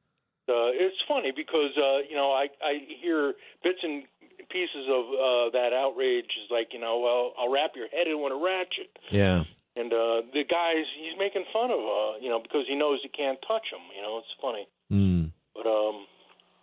[0.50, 3.34] Uh, it's funny because uh, you know I I hear
[3.64, 4.04] bits and
[4.50, 8.20] pieces of uh, that outrage is like you know well I'll wrap your head in
[8.22, 9.44] with a ratchet Yeah.
[9.76, 13.10] and uh, the guys he's making fun of, uh, you know, because he knows he
[13.10, 13.86] can't touch them.
[13.96, 14.66] You know, it's funny.
[14.92, 15.32] Mm.
[15.54, 16.06] But um,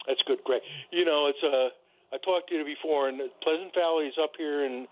[0.06, 0.62] that's good, Greg.
[0.90, 1.70] You know, it's uh,
[2.14, 4.86] I talked to you before, and Pleasant Valley is up here in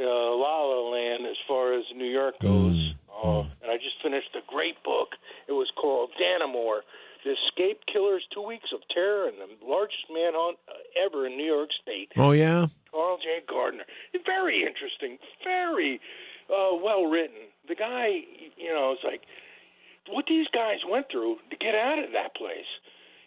[0.00, 2.94] uh, La La Land as far as New York goes.
[3.10, 5.08] Uh, and I just finished a great book.
[5.48, 6.80] It was called Dannemora.
[7.24, 11.44] The escape Killers: Two Weeks of Terror and the Largest Manhunt uh, Ever in New
[11.46, 12.12] York State.
[12.16, 12.66] Oh yeah.
[12.90, 13.40] Charles J.
[13.48, 13.84] Gardner.
[14.26, 15.18] Very interesting.
[15.44, 16.00] Very
[16.48, 17.50] uh, well written.
[17.68, 18.08] The guy,
[18.56, 19.22] you know, it's like
[20.08, 22.68] what these guys went through to get out of that place.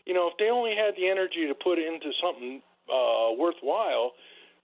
[0.06, 4.12] You know, if they only had the energy to put into something uh, worthwhile,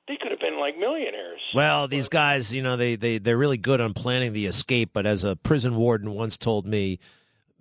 [0.08, 1.40] they could have been like millionaires.
[1.54, 5.06] Well, these guys, you know, they they they're really good on planning the escape, but
[5.06, 7.00] as a prison warden once told me,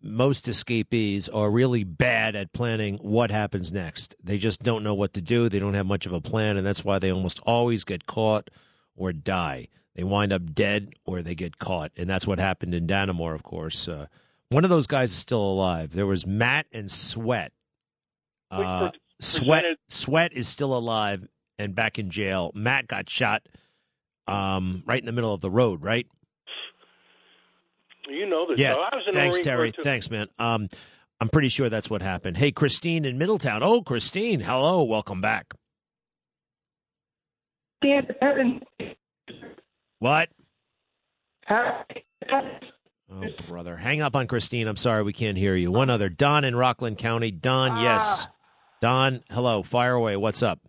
[0.03, 4.17] most escapees are really bad at planning what happens next.
[4.23, 5.49] They just don't know what to do.
[5.49, 8.51] They don't have much of a plan, and that's why they almost always get caught
[8.97, 9.69] or die.
[9.95, 13.43] They wind up dead or they get caught, and that's what happened in Dannemora, of
[13.43, 13.89] course.
[13.89, 14.07] Uh,
[14.51, 15.93] one of those guys is still alive.
[15.93, 17.53] There was Matt and Sweat.
[18.51, 18.91] Uh,
[19.21, 21.27] Sweat Sweat is still alive
[21.59, 22.53] and back in jail.
[22.55, 23.43] Matt got shot
[24.27, 26.07] um, right in the middle of the road, right?
[28.09, 28.59] You know this.
[28.59, 28.75] Yeah.
[28.75, 29.73] So I was in Thanks, Marine Terry.
[29.83, 30.29] Thanks, man.
[30.39, 30.69] Um,
[31.21, 32.37] I'm pretty sure that's what happened.
[32.37, 33.63] Hey, Christine in Middletown.
[33.63, 34.41] Oh, Christine.
[34.41, 34.83] Hello.
[34.85, 35.53] Welcome back.
[39.99, 40.29] What?
[43.11, 43.77] Oh, brother.
[43.77, 44.69] Hang up on Christine.
[44.69, 45.73] I'm sorry we can't hear you.
[45.73, 46.09] One other.
[46.09, 47.31] Don in Rockland County.
[47.31, 48.27] Don, yes.
[48.81, 49.63] Don, hello.
[49.63, 50.17] Fire away.
[50.17, 50.61] What's up?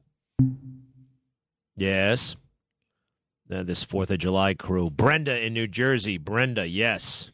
[1.75, 2.35] Yes.
[3.51, 4.89] Uh, this 4th of July crew.
[4.91, 6.17] Brenda in New Jersey.
[6.19, 7.31] Brenda, yes.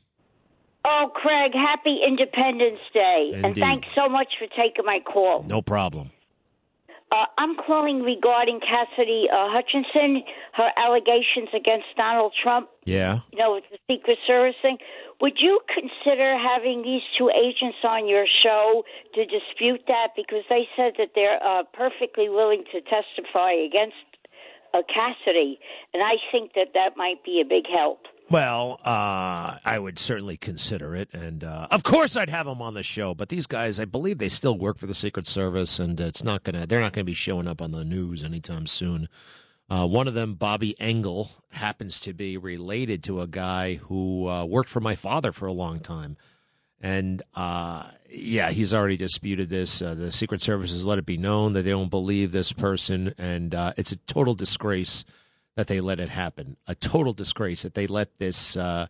[0.86, 3.32] Oh, Craig, happy Independence Day.
[3.44, 5.44] And thanks so much for taking my call.
[5.44, 6.12] No problem.
[7.12, 13.20] Uh, I'm calling regarding Cassidy uh, Hutchinson, her allegations against Donald Trump, Yeah.
[13.32, 14.78] you know, with the Secret Service thing.
[15.22, 18.84] Would you consider having these two agents on your show
[19.16, 20.10] to dispute that?
[20.16, 23.96] Because they said that they're uh, perfectly willing to testify against
[24.76, 25.60] uh, Cassidy.
[25.94, 28.00] And I think that that might be a big help.
[28.30, 32.74] Well, uh, I would certainly consider it, and uh, of course I'd have them on
[32.74, 33.14] the show.
[33.14, 36.44] But these guys, I believe they still work for the Secret Service, and it's not
[36.44, 36.66] gonna.
[36.66, 39.10] They're not gonna be showing up on the news anytime soon.
[39.70, 44.44] Uh, one of them, Bobby Engel, happens to be related to a guy who uh,
[44.44, 46.18] worked for my father for a long time.
[46.86, 49.82] And uh, yeah, he's already disputed this.
[49.82, 53.12] Uh, the Secret Service has let it be known that they don't believe this person,
[53.18, 55.04] and uh, it's a total disgrace
[55.56, 56.58] that they let it happen.
[56.68, 58.86] A total disgrace that they let this uh,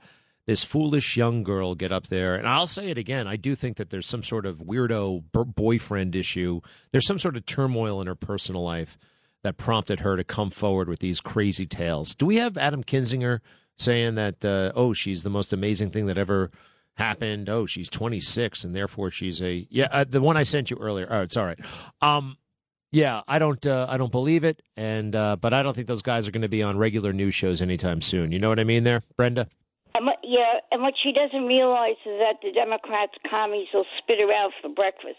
[0.46, 2.36] this foolish young girl get up there.
[2.36, 3.30] And I'll say it again.
[3.30, 6.60] I do think that there's some sort of weirdo boyfriend issue.
[6.92, 8.98] There's some sort of turmoil in her personal life
[9.44, 12.14] that prompted her to come forward with these crazy tales.
[12.14, 13.40] Do we have Adam Kinzinger
[13.78, 14.44] saying that?
[14.44, 16.52] Uh, oh, she's the most amazing thing that ever
[16.96, 17.50] happened.
[17.50, 19.88] Oh, she's 26 and therefore she's a yeah.
[19.92, 21.08] Uh, the one I sent you earlier.
[21.10, 21.60] Oh, it's all right.
[22.02, 22.38] Um,
[22.92, 26.02] yeah, I don't, uh, I don't believe it, and uh, but I don't think those
[26.02, 28.32] guys are going to be on regular news shows anytime soon.
[28.32, 29.48] You know what I mean, there, Brenda?
[29.96, 34.20] And what, yeah, and what she doesn't realize is that the Democrats, commies, will spit
[34.20, 35.18] her out for breakfast.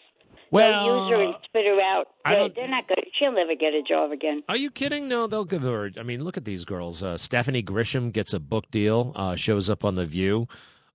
[0.51, 2.07] Well, They'll use her and spit her out.
[2.25, 3.03] They're, they're not going.
[3.19, 4.43] She'll never get a job again.
[4.49, 5.09] Are you kidding?
[5.09, 5.91] No, they'll give her.
[5.99, 7.03] I mean, look at these girls.
[7.03, 10.47] Uh, Stephanie Grisham gets a book deal, uh, shows up on The View.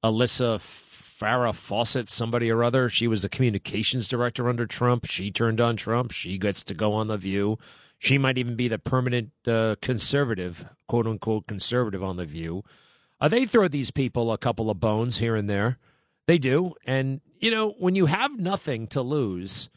[0.04, 5.06] Alyssa Farah Fawcett, somebody or other, she was the communications director under Trump.
[5.06, 6.12] She turned on Trump.
[6.12, 7.60] She gets to go on The View.
[8.00, 12.64] She might even be the permanent uh, conservative, quote unquote, conservative on The View.
[13.20, 15.78] Uh, they throw these people a couple of bones here and there.
[16.26, 16.74] They do.
[16.86, 19.70] And, you know, when you have nothing to lose,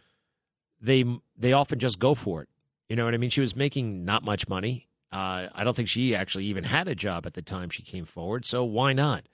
[0.81, 1.05] they
[1.37, 2.49] they often just go for it.
[2.89, 3.31] You know what I mean?
[3.31, 4.89] She was making not much money.
[5.13, 8.07] Uh, I don't think she actually even had a job at the time she came
[8.07, 8.47] forward.
[8.47, 9.25] So why not?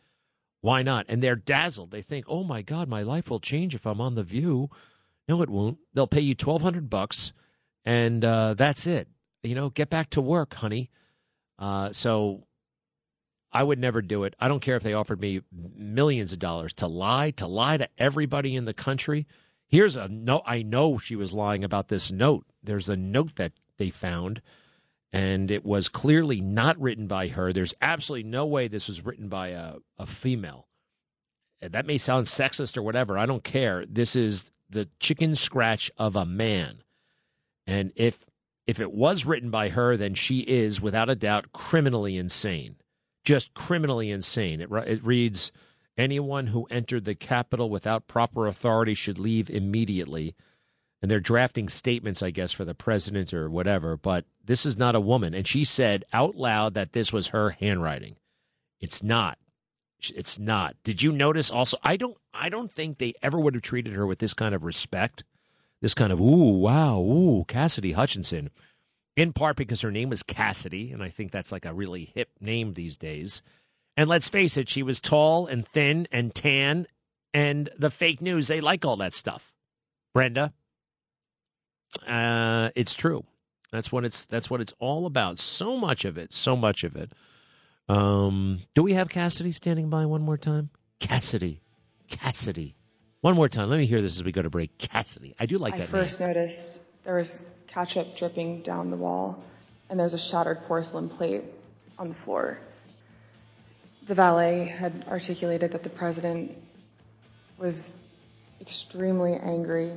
[0.61, 1.07] Why not?
[1.09, 1.91] And they're dazzled.
[1.91, 4.69] They think, "Oh my God, my life will change if I'm on the View."
[5.29, 5.79] No, it won't.
[5.95, 7.33] They'll pay you twelve hundred bucks,
[7.85, 9.09] and uh, that's it.
[9.43, 10.91] You know, get back to work, honey.
[11.59, 12.47] Uh, so
[13.53, 14.35] I would never do it.
[14.39, 17.89] I don't care if they offered me millions of dollars to lie, to lie to
[17.99, 19.27] everybody in the country.
[19.67, 20.43] Here's a note.
[20.47, 22.45] I know she was lying about this note.
[22.63, 24.43] There's a note that they found,
[25.13, 27.53] and it was clearly not written by her.
[27.53, 30.69] There's absolutely no way this was written by a, a female.
[31.61, 33.19] Eh, that may sound sexist or whatever.
[33.19, 33.85] I don't care.
[33.87, 36.83] This is the chicken scratch of a man.
[37.67, 38.25] And if
[38.67, 42.77] if it was written by her, then she is, without a doubt, criminally insane.
[43.25, 44.61] Just criminally insane.
[44.61, 45.51] It, it reads
[45.99, 50.35] Anyone who entered the Capitol without proper authority should leave immediately.
[51.03, 53.97] And they're drafting statements, I guess, for the president or whatever.
[53.97, 55.35] But this is not a woman.
[55.35, 58.17] And she said out loud that this was her handwriting.
[58.81, 59.39] It's not.
[60.15, 60.77] It's not.
[60.85, 61.77] Did you notice also?
[61.83, 62.17] I don't.
[62.33, 65.25] I don't think they ever would have treated her with this kind of respect,
[65.83, 68.51] this kind of ooh wow ooh Cassidy Hutchinson,
[69.17, 72.31] in part because her name was Cassidy, and I think that's like a really hip
[72.41, 73.43] name these days.
[73.97, 76.87] And let's face it, she was tall and thin and tan,
[77.35, 79.53] and the fake news they like all that stuff.
[80.15, 80.53] Brenda,
[82.07, 83.25] uh, it's true.
[83.73, 84.25] That's what it's.
[84.25, 85.39] That's what it's all about.
[85.39, 86.33] So much of it.
[86.33, 87.13] So much of it.
[87.89, 90.71] Um, do we have Cassidy standing by one more time?
[91.01, 91.61] Cassidy,
[92.09, 92.77] Cassidy.
[93.21, 93.69] One more time.
[93.69, 94.77] Let me hear this as we go to break.
[94.79, 95.35] Cassidy.
[95.39, 95.89] I do like I that.
[95.89, 96.31] first name.
[96.31, 99.43] noticed there was ketchup dripping down the wall,
[99.89, 101.43] and there's a shattered porcelain plate
[101.99, 102.59] on the floor.
[104.07, 106.57] The valet had articulated that the president
[107.59, 108.01] was
[108.61, 109.93] extremely angry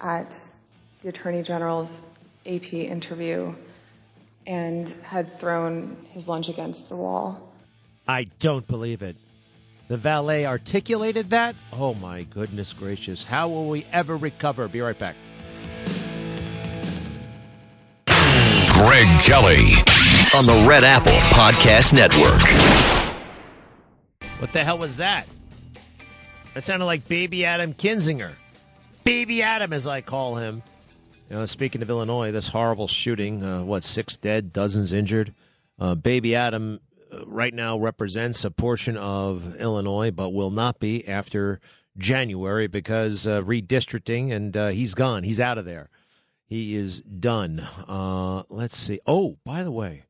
[0.00, 0.54] at
[1.02, 2.02] the attorney general's
[2.46, 3.54] AP interview
[4.46, 7.52] and had thrown his lunch against the wall.
[8.06, 9.16] I don't believe it.
[9.88, 11.54] The valet articulated that?
[11.72, 13.24] Oh my goodness gracious.
[13.24, 14.68] How will we ever recover?
[14.68, 15.16] Be right back.
[18.06, 19.74] Greg Kelly
[20.36, 22.40] on the Red Apple Podcast Network.
[24.40, 25.26] What the hell was that?
[26.54, 28.32] That sounded like Baby Adam Kinzinger.
[29.04, 30.62] Baby Adam, as I call him.
[31.28, 35.34] You know, speaking of Illinois, this horrible shooting, uh, what, six dead, dozens injured.
[35.78, 36.80] Uh, Baby Adam
[37.12, 41.60] uh, right now represents a portion of Illinois, but will not be after
[41.98, 45.22] January because uh, redistricting, and uh, he's gone.
[45.22, 45.90] He's out of there.
[46.46, 47.60] He is done.
[47.86, 48.98] Uh, let's see.
[49.06, 50.04] Oh, by the way,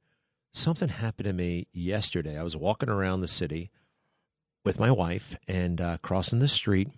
[0.53, 2.39] something happened to me yesterday.
[2.39, 3.73] I was walking around the city
[4.65, 6.91] with my wife and crossing the street,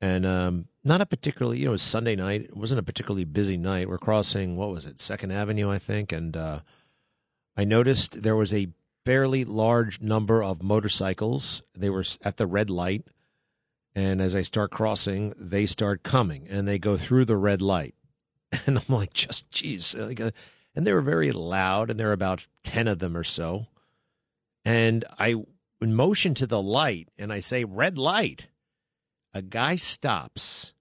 [0.00, 2.42] and um, not a particularly, you know, it was Sunday night.
[2.42, 3.88] It wasn't a particularly busy night.
[3.88, 6.60] We're crossing, what was it, Second Avenue, I think, and uh,
[7.56, 8.68] I noticed there was a
[9.04, 11.62] fairly large number of motorcycles.
[11.74, 13.06] They were at the red light,
[13.94, 17.94] and as I start crossing, they start coming, and they go through the red light,
[18.66, 20.32] and I'm like, just geez, like, uh,
[20.74, 23.66] and they were very loud, and there were about ten of them or so,
[24.64, 25.36] and I
[25.80, 28.48] motion to the light, and I say red light.
[29.36, 30.72] A guy stops,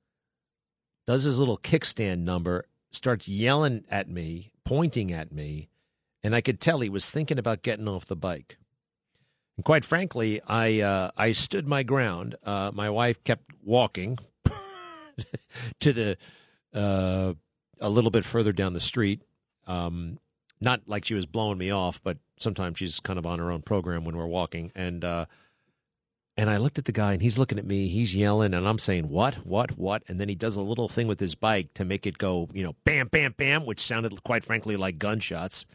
[1.05, 5.67] does his little kickstand number, starts yelling at me, pointing at me,
[6.23, 8.57] and I could tell he was thinking about getting off the bike.
[9.57, 12.35] And quite frankly, I uh, I stood my ground.
[12.45, 14.19] Uh, my wife kept walking
[15.81, 16.17] to the
[16.73, 17.33] uh,
[17.81, 19.21] a little bit further down the street.
[19.67, 20.17] Um,
[20.61, 23.63] not like she was blowing me off, but sometimes she's kind of on her own
[23.63, 24.71] program when we're walking.
[24.75, 25.25] And uh,
[26.37, 27.87] and I looked at the guy, and he's looking at me.
[27.87, 29.45] He's yelling, and I'm saying, "What?
[29.45, 29.77] What?
[29.77, 32.49] What?" And then he does a little thing with his bike to make it go,
[32.53, 35.65] you know, bam, bam, bam, which sounded quite frankly like gunshots.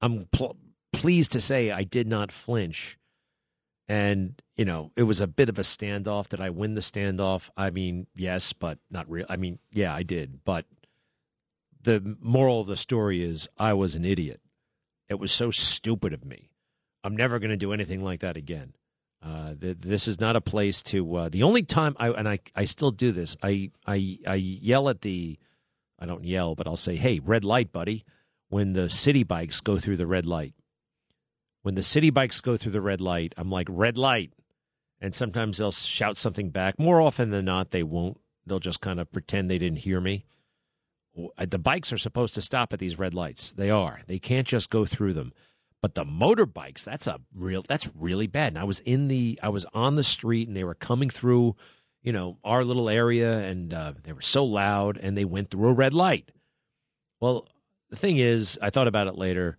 [0.00, 0.56] I'm pl-
[0.92, 2.98] pleased to say I did not flinch.
[3.88, 6.28] And, you know, it was a bit of a standoff.
[6.28, 7.50] Did I win the standoff?
[7.56, 9.26] I mean, yes, but not real.
[9.28, 10.40] I mean, yeah, I did.
[10.44, 10.64] But
[11.82, 14.40] the moral of the story is I was an idiot.
[15.08, 16.50] It was so stupid of me.
[17.04, 18.74] I'm never going to do anything like that again.
[19.22, 21.14] Uh, th- this is not a place to.
[21.14, 23.36] Uh, the only time I and I, I still do this.
[23.42, 25.38] I, I I yell at the.
[25.98, 28.04] I don't yell, but I'll say, "Hey, red light, buddy!"
[28.48, 30.54] When the city bikes go through the red light.
[31.62, 34.32] When the city bikes go through the red light, I'm like, "Red light,"
[35.00, 36.78] and sometimes they'll shout something back.
[36.78, 38.18] More often than not, they won't.
[38.44, 40.24] They'll just kind of pretend they didn't hear me.
[41.38, 43.52] The bikes are supposed to stop at these red lights.
[43.52, 44.00] They are.
[44.06, 45.32] They can't just go through them.
[45.82, 48.52] But the motorbikes, that's a real that's really bad.
[48.52, 51.56] And I was in the I was on the street and they were coming through,
[52.02, 55.68] you know, our little area and uh, they were so loud and they went through
[55.68, 56.30] a red light.
[57.20, 57.48] Well,
[57.90, 59.58] the thing is, I thought about it later.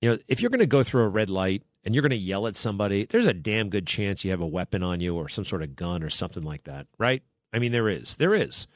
[0.00, 2.16] You know, if you're going to go through a red light and you're going to
[2.16, 5.28] yell at somebody, there's a damn good chance you have a weapon on you or
[5.28, 7.22] some sort of gun or something like that, right?
[7.52, 8.16] I mean, there is.
[8.16, 8.66] There is.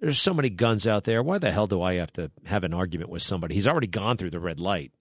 [0.00, 1.22] There's so many guns out there.
[1.22, 3.54] Why the hell do I have to have an argument with somebody?
[3.54, 4.92] He's already gone through the red light.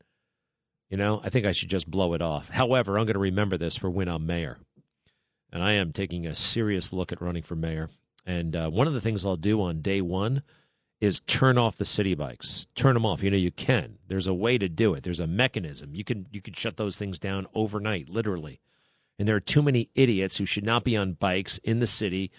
[0.90, 2.50] You know, I think I should just blow it off.
[2.50, 4.58] However, I'm going to remember this for when I'm mayor.
[5.52, 7.90] And I am taking a serious look at running for mayor.
[8.26, 10.44] And uh, one of the things I'll do on day one
[11.02, 12.68] is turn off the city bikes.
[12.76, 13.24] Turn them off.
[13.24, 13.98] You know, you can.
[14.08, 15.04] There's a way to do it.
[15.04, 15.94] There's a mechanism.
[15.94, 18.62] You can you can shut those things down overnight, literally.
[19.20, 22.32] And there are too many idiots who should not be on bikes in the city,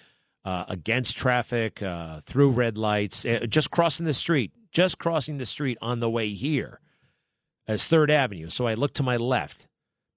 [0.44, 5.46] uh, against traffic, uh, through red lights, uh, just crossing the street, just crossing the
[5.46, 6.80] street on the way here
[7.68, 8.50] as Third Avenue.
[8.50, 9.66] So I look to my left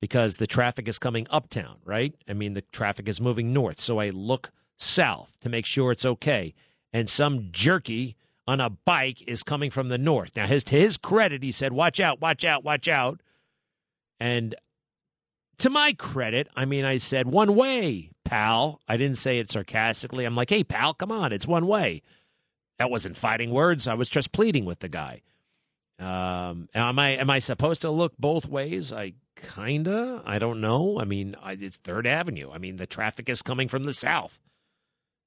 [0.01, 2.13] because the traffic is coming uptown, right?
[2.27, 3.79] I mean, the traffic is moving north.
[3.79, 6.53] So I look south to make sure it's okay.
[6.93, 8.15] And some jerky
[8.47, 10.35] on a bike is coming from the north.
[10.35, 13.21] Now, his, to his credit, he said, Watch out, watch out, watch out.
[14.19, 14.55] And
[15.59, 18.81] to my credit, I mean, I said one way, pal.
[18.87, 20.25] I didn't say it sarcastically.
[20.25, 22.01] I'm like, hey, pal, come on, it's one way.
[22.77, 23.87] That wasn't fighting words.
[23.87, 25.21] I was just pleading with the guy.
[25.99, 28.93] Um, am I am I supposed to look both ways?
[28.93, 30.23] I kinda.
[30.25, 30.99] I don't know.
[30.99, 32.49] I mean, I, it's Third Avenue.
[32.51, 34.39] I mean, the traffic is coming from the south,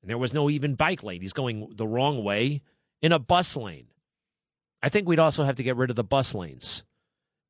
[0.01, 1.21] and there was no even bike lane.
[1.21, 2.63] He's going the wrong way
[3.03, 3.89] in a bus lane.
[4.83, 6.83] I think we'd also have to get rid of the bus lanes.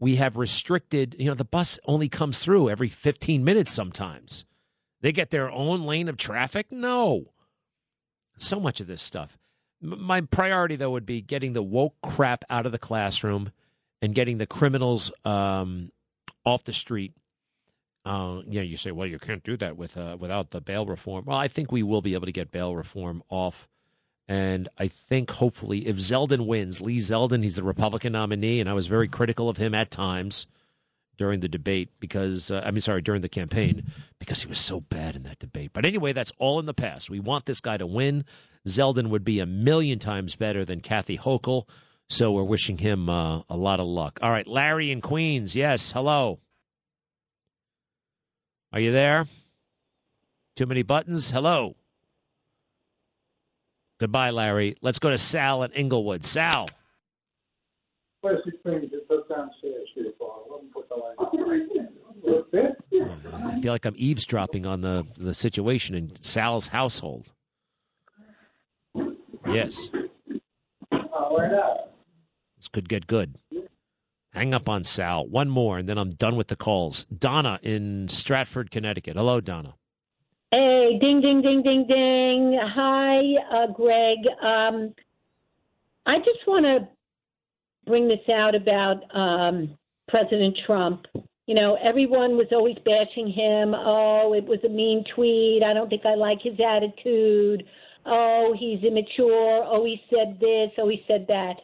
[0.01, 1.15] We have restricted.
[1.19, 3.71] You know, the bus only comes through every 15 minutes.
[3.71, 4.45] Sometimes
[5.01, 6.67] they get their own lane of traffic.
[6.73, 7.33] No,
[8.37, 9.39] so much of this stuff
[9.83, 13.53] my priority though would be getting the woke crap out of the classroom
[14.01, 15.91] and getting the criminals um,
[16.45, 17.13] off the street.
[18.05, 20.87] Uh, you know, you say, well, you can't do that with uh, without the bail
[20.87, 21.25] reform.
[21.27, 23.69] Well, I think we will be able to get bail reform off,
[24.27, 28.73] and I think hopefully, if Zeldin wins, Lee Zeldin, he's the Republican nominee, and I
[28.73, 30.47] was very critical of him at times
[31.17, 33.85] during the debate because uh, I mean, sorry, during the campaign
[34.19, 35.71] because he was so bad in that debate.
[35.73, 37.09] But anyway, that's all in the past.
[37.09, 38.25] We want this guy to win.
[38.67, 41.69] Zeldin would be a million times better than Kathy Hochul.
[42.09, 44.19] So we're wishing him uh, a lot of luck.
[44.23, 45.57] All right, Larry in Queens.
[45.57, 46.41] Yes, hello.
[48.73, 49.27] Are you there?
[50.57, 51.31] Too many buttons?
[51.31, 51.77] Hello.
[53.99, 54.77] Goodbye, Larry.
[54.83, 56.25] Let's go to Sal in Inglewood.
[56.25, 56.69] Sal.
[58.25, 58.39] I
[63.61, 67.33] feel like I'm eavesdropping on the, the situation in Sal's household.
[69.53, 69.91] Yes.
[72.57, 73.37] This could get good.
[74.33, 75.27] Hang up on Sal.
[75.27, 77.05] One more, and then I'm done with the calls.
[77.05, 79.17] Donna in Stratford, Connecticut.
[79.17, 79.75] Hello, Donna.
[80.51, 82.59] Hey, ding, ding, ding, ding, ding.
[82.63, 83.19] Hi,
[83.53, 84.19] uh, Greg.
[84.43, 84.95] Um,
[86.07, 86.89] I just want to
[87.87, 89.77] bring this out about um,
[90.09, 91.07] President Trump.
[91.47, 93.75] You know, everyone was always bashing him.
[93.75, 95.63] Oh, it was a mean tweet.
[95.63, 97.65] I don't think I like his attitude
[98.07, 101.55] oh, he's immature, oh, he said this, oh, he said that.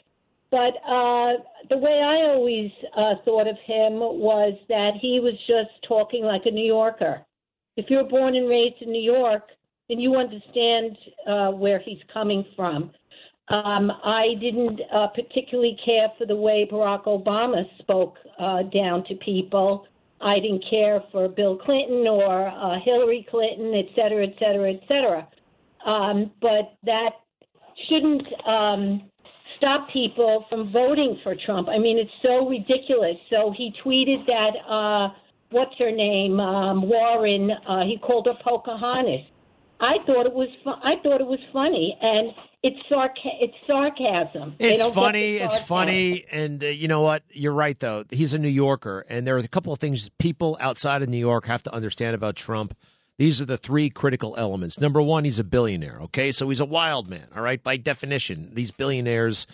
[0.50, 5.70] But uh, the way I always uh, thought of him was that he was just
[5.86, 7.20] talking like a New Yorker.
[7.76, 9.42] If you're born and raised in New York,
[9.88, 10.96] then you understand
[11.26, 12.90] uh, where he's coming from.
[13.48, 19.14] Um, I didn't uh, particularly care for the way Barack Obama spoke uh, down to
[19.16, 19.86] people.
[20.20, 24.80] I didn't care for Bill Clinton or uh, Hillary Clinton, et cetera, et cetera, et
[24.88, 25.28] cetera
[25.86, 27.10] um, but that
[27.88, 29.02] shouldn't um,
[29.56, 31.68] stop people from voting for Trump.
[31.68, 33.16] I mean, it's so ridiculous.
[33.30, 35.14] So he tweeted that uh,
[35.50, 37.50] what's her name, um, Warren.
[37.50, 39.26] Uh, he called her Pocahontas.
[39.80, 42.32] I thought it was fu- I thought it was funny, and
[42.64, 44.56] it's sarca- it's sarcasm.
[44.58, 45.36] It's funny.
[45.36, 47.22] It's funny, and uh, you know what?
[47.30, 48.04] You're right, though.
[48.10, 51.18] He's a New Yorker, and there are a couple of things people outside of New
[51.18, 52.76] York have to understand about Trump.
[53.18, 54.80] These are the three critical elements.
[54.80, 55.98] Number one, he's a billionaire.
[56.02, 57.26] Okay, so he's a wild man.
[57.34, 59.46] All right, by definition, these billionaires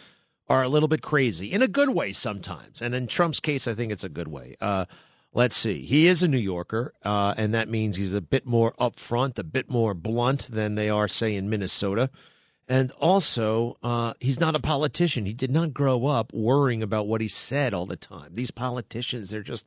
[0.49, 2.82] are a little bit crazy in a good way sometimes.
[2.82, 4.57] And in Trump's case, I think it's a good way.
[4.61, 4.85] Uh,
[5.32, 5.81] let's see.
[5.81, 9.45] He is a New Yorker, uh, and that means he's a bit more upfront, a
[9.45, 12.11] bit more blunt than they are, say, in Minnesota.
[12.69, 15.24] And also, uh, he's not a politician.
[15.24, 18.35] He did not grow up worrying about what he said all the time.
[18.35, 19.66] These politicians, they're just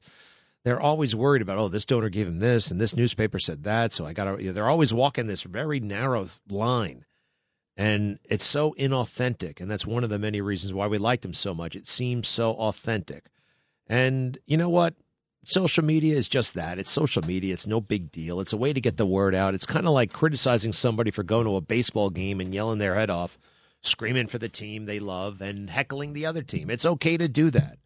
[0.63, 3.93] they're always worried about, oh, this donor gave him this and this newspaper said that.
[3.93, 7.05] So I got to, they're always walking this very narrow line.
[7.77, 9.61] And it's so inauthentic.
[9.61, 11.75] And that's one of the many reasons why we liked him so much.
[11.75, 13.27] It seems so authentic.
[13.87, 14.95] And you know what?
[15.43, 16.79] Social media is just that.
[16.79, 17.53] It's social media.
[17.53, 18.41] It's no big deal.
[18.41, 19.53] It's a way to get the word out.
[19.53, 22.95] It's kind of like criticizing somebody for going to a baseball game and yelling their
[22.95, 23.37] head off,
[23.83, 26.69] screaming for the team they love, and heckling the other team.
[26.69, 27.77] It's okay to do that.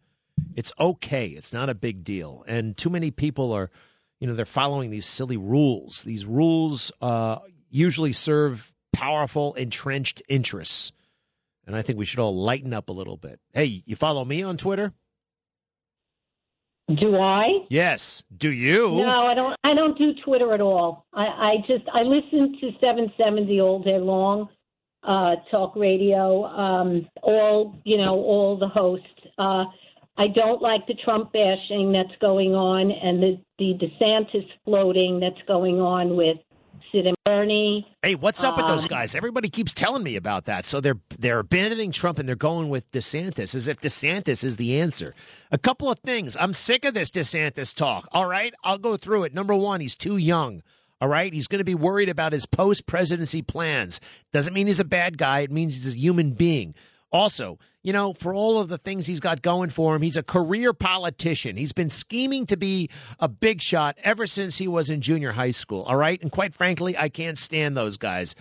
[0.54, 1.28] It's okay.
[1.28, 2.44] It's not a big deal.
[2.46, 3.70] And too many people are,
[4.20, 6.02] you know, they're following these silly rules.
[6.02, 7.38] These rules uh,
[7.70, 10.92] usually serve powerful, entrenched interests.
[11.66, 13.40] And I think we should all lighten up a little bit.
[13.52, 14.92] Hey, you follow me on Twitter?
[16.88, 17.64] Do I?
[17.70, 18.22] Yes.
[18.36, 18.90] Do you?
[18.90, 19.56] No, I don't.
[19.64, 21.06] I don't do Twitter at all.
[21.14, 24.48] I, I just I listen to 770 all day long,
[25.04, 26.44] uh, talk radio.
[26.44, 29.06] Um, all you know, all the hosts.
[29.38, 29.64] Uh,
[30.16, 35.40] I don't like the Trump bashing that's going on and the, the DeSantis floating that's
[35.48, 36.36] going on with
[36.90, 37.86] Sid and Bernie.
[38.02, 39.14] Hey, what's up with those Um, guys?
[39.14, 40.66] Everybody keeps telling me about that.
[40.66, 44.78] So they're they're abandoning Trump and they're going with DeSantis as if DeSantis is the
[44.78, 45.14] answer.
[45.50, 46.36] A couple of things.
[46.38, 48.06] I'm sick of this DeSantis talk.
[48.12, 49.32] All right, I'll go through it.
[49.32, 50.62] Number one, he's too young.
[51.00, 53.98] All right, he's going to be worried about his post presidency plans.
[54.32, 55.40] Doesn't mean he's a bad guy.
[55.40, 56.74] It means he's a human being.
[57.10, 60.22] Also, you know, for all of the things he's got going for him, he's a
[60.22, 61.56] career politician.
[61.56, 62.88] He's been scheming to be
[63.18, 65.82] a big shot ever since he was in junior high school.
[65.82, 66.20] All right.
[66.22, 68.34] And quite frankly, I can't stand those guys.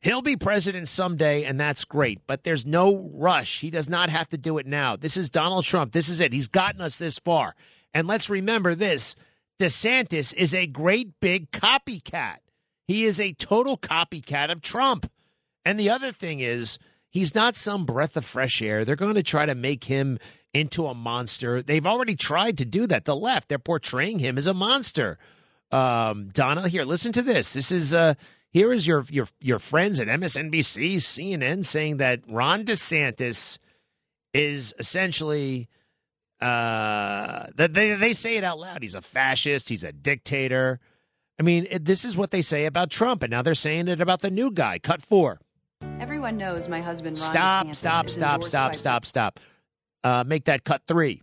[0.00, 3.60] He'll be president someday, and that's great, but there's no rush.
[3.60, 4.94] He does not have to do it now.
[4.96, 5.92] This is Donald Trump.
[5.92, 6.32] This is it.
[6.32, 7.54] He's gotten us this far.
[7.92, 9.16] And let's remember this
[9.58, 12.36] DeSantis is a great big copycat.
[12.86, 15.10] He is a total copycat of Trump.
[15.64, 16.78] And the other thing is,
[17.16, 18.84] he's not some breath of fresh air.
[18.84, 20.18] They're going to try to make him
[20.52, 21.62] into a monster.
[21.62, 23.06] They've already tried to do that.
[23.06, 25.18] The left, they're portraying him as a monster.
[25.72, 27.54] Um, Donna, here, listen to this.
[27.54, 28.14] This is uh,
[28.50, 33.58] here is your your your friends at MSNBC, CNN saying that Ron DeSantis
[34.34, 35.68] is essentially
[36.40, 38.82] uh, that they they say it out loud.
[38.82, 39.70] He's a fascist.
[39.70, 40.80] He's a dictator.
[41.40, 44.20] I mean, this is what they say about Trump, and now they're saying it about
[44.20, 44.78] the new guy.
[44.78, 45.40] Cut four.
[46.26, 47.16] Everyone knows my husband.
[47.20, 47.66] Ron Stop!
[47.68, 48.08] DeSantis Stop!
[48.08, 48.42] Stop!
[48.42, 48.74] Stop!
[48.74, 49.06] Stop!
[49.06, 49.40] Stop!
[50.02, 51.22] Uh, make that cut three.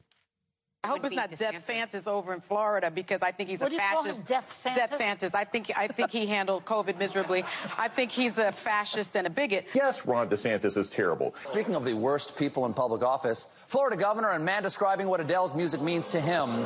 [0.81, 3.69] I hope it's not Death Santis over in Florida because I think he's What a
[3.71, 4.19] do you call fascist.
[4.19, 4.75] him, Death Santis?
[4.75, 5.35] Death Santis.
[5.35, 7.43] I think I think he handled COVID miserably.
[7.77, 9.65] I think he's a fascist and a bigot.
[9.73, 11.35] Yes, Ron DeSantis is terrible.
[11.43, 15.53] Speaking of the worst people in public office, Florida governor and man describing what Adele's
[15.53, 16.65] music means to him,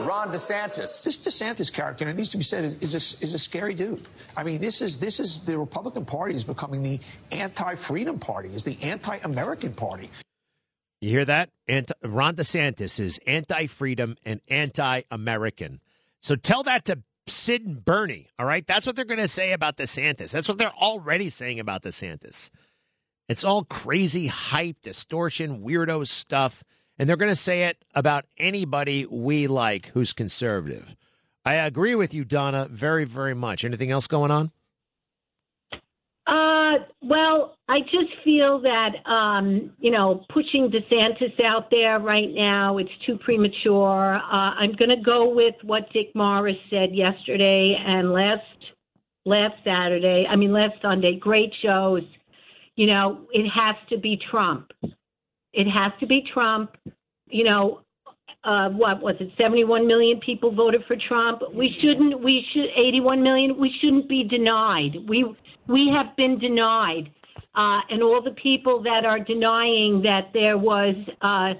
[0.00, 1.02] Ron DeSantis.
[1.02, 3.74] This DeSantis character, and it needs to be said, is, is, a, is a scary
[3.74, 4.08] dude.
[4.36, 7.00] I mean, this is this is the Republican Party is becoming the
[7.32, 10.10] anti-freedom party, is the anti-American party.
[11.00, 11.50] You hear that?
[11.68, 15.80] Anti- Ron DeSantis is anti-freedom and anti-American.
[16.20, 18.28] So tell that to Sid and Bernie.
[18.38, 20.32] All right, that's what they're going to say about DeSantis.
[20.32, 22.50] That's what they're already saying about DeSantis.
[23.28, 26.64] It's all crazy hype, distortion, weirdo stuff,
[26.98, 30.96] and they're going to say it about anybody we like who's conservative.
[31.44, 33.64] I agree with you, Donna, very, very much.
[33.64, 34.50] Anything else going on?
[36.26, 42.76] Uh, well, I just feel that um, you know pushing DeSantis out there right now
[42.76, 44.16] it's too premature.
[44.16, 48.42] Uh, I'm going to go with what Dick Morris said yesterday and last
[49.24, 50.26] last Saturday.
[50.28, 51.18] I mean last Sunday.
[51.18, 52.02] Great shows.
[52.76, 54.70] You know, it has to be Trump.
[55.52, 56.76] It has to be Trump.
[57.28, 57.80] You know,
[58.44, 59.30] uh, what was it?
[59.38, 61.42] 71 million people voted for Trump.
[61.52, 62.22] We shouldn't.
[62.22, 63.58] We should 81 million.
[63.58, 64.96] We shouldn't be denied.
[65.08, 65.24] We
[65.66, 67.10] we have been denied,
[67.54, 71.54] uh, and all the people that are denying that there was uh,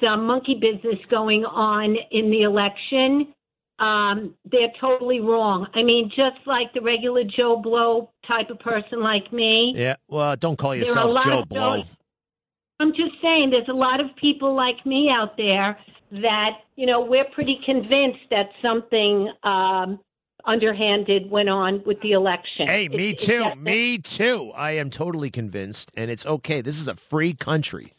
[0.00, 3.34] some monkey business going on in the election,
[3.78, 5.66] um, they're totally wrong.
[5.74, 9.74] I mean, just like the regular Joe Blow type of person like me.
[9.76, 11.76] Yeah, well, don't call There are a yourself Joe Blow.
[11.78, 11.96] those-
[12.84, 15.78] I'm just saying, there's a lot of people like me out there
[16.12, 19.98] that you know we're pretty convinced that something um,
[20.44, 22.66] underhanded went on with the election.
[22.66, 23.38] Hey, me it's too.
[23.38, 24.52] that- Me too.
[24.54, 26.60] I am totally convinced, and it's okay.
[26.60, 27.94] This is a free country.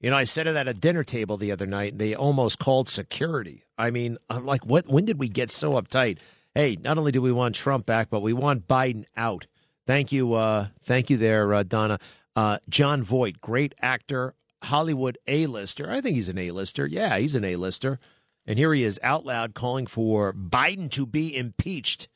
[0.00, 2.60] You know, I said it at a dinner table the other night, and they almost
[2.60, 3.64] called security.
[3.76, 4.86] I mean, I'm like, what?
[4.86, 6.18] When did we get so uptight?
[6.54, 9.48] Hey, not only do we want Trump back, but we want Biden out.
[9.84, 11.98] Thank you, uh, thank you, there, uh, Donna.
[12.38, 14.32] Uh, Jon Voight, great actor,
[14.62, 15.90] Hollywood A-lister.
[15.90, 16.86] I think he's an A-lister.
[16.86, 17.98] Yeah, he's an A-lister.
[18.46, 22.06] And here he is out loud calling for Biden to be impeached.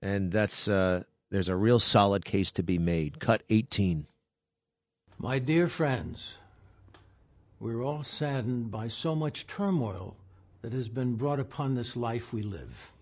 [0.00, 1.02] And that's uh,
[1.32, 3.18] there's a real solid case to be made.
[3.18, 4.06] Cut 18.
[5.18, 6.36] My dear friends,
[7.58, 10.14] we're all saddened by so much turmoil
[10.62, 12.92] that has been brought upon this life we live.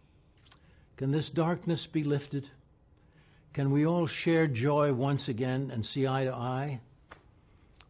[0.97, 2.49] Can this darkness be lifted?
[3.57, 6.83] Can we all share joy once again and see eye to eye?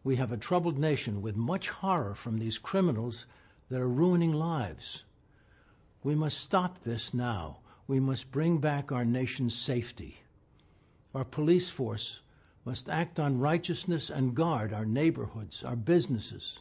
[0.01, 3.25] We have a troubled nation with much horror from these criminals
[3.67, 5.03] that are ruining lives.
[6.05, 7.57] We must stop this now.
[7.85, 10.19] We must bring back our nation's safety.
[11.13, 12.21] Our police force
[12.63, 16.59] must act on righteousness and guard our neighborhoods, our businesses,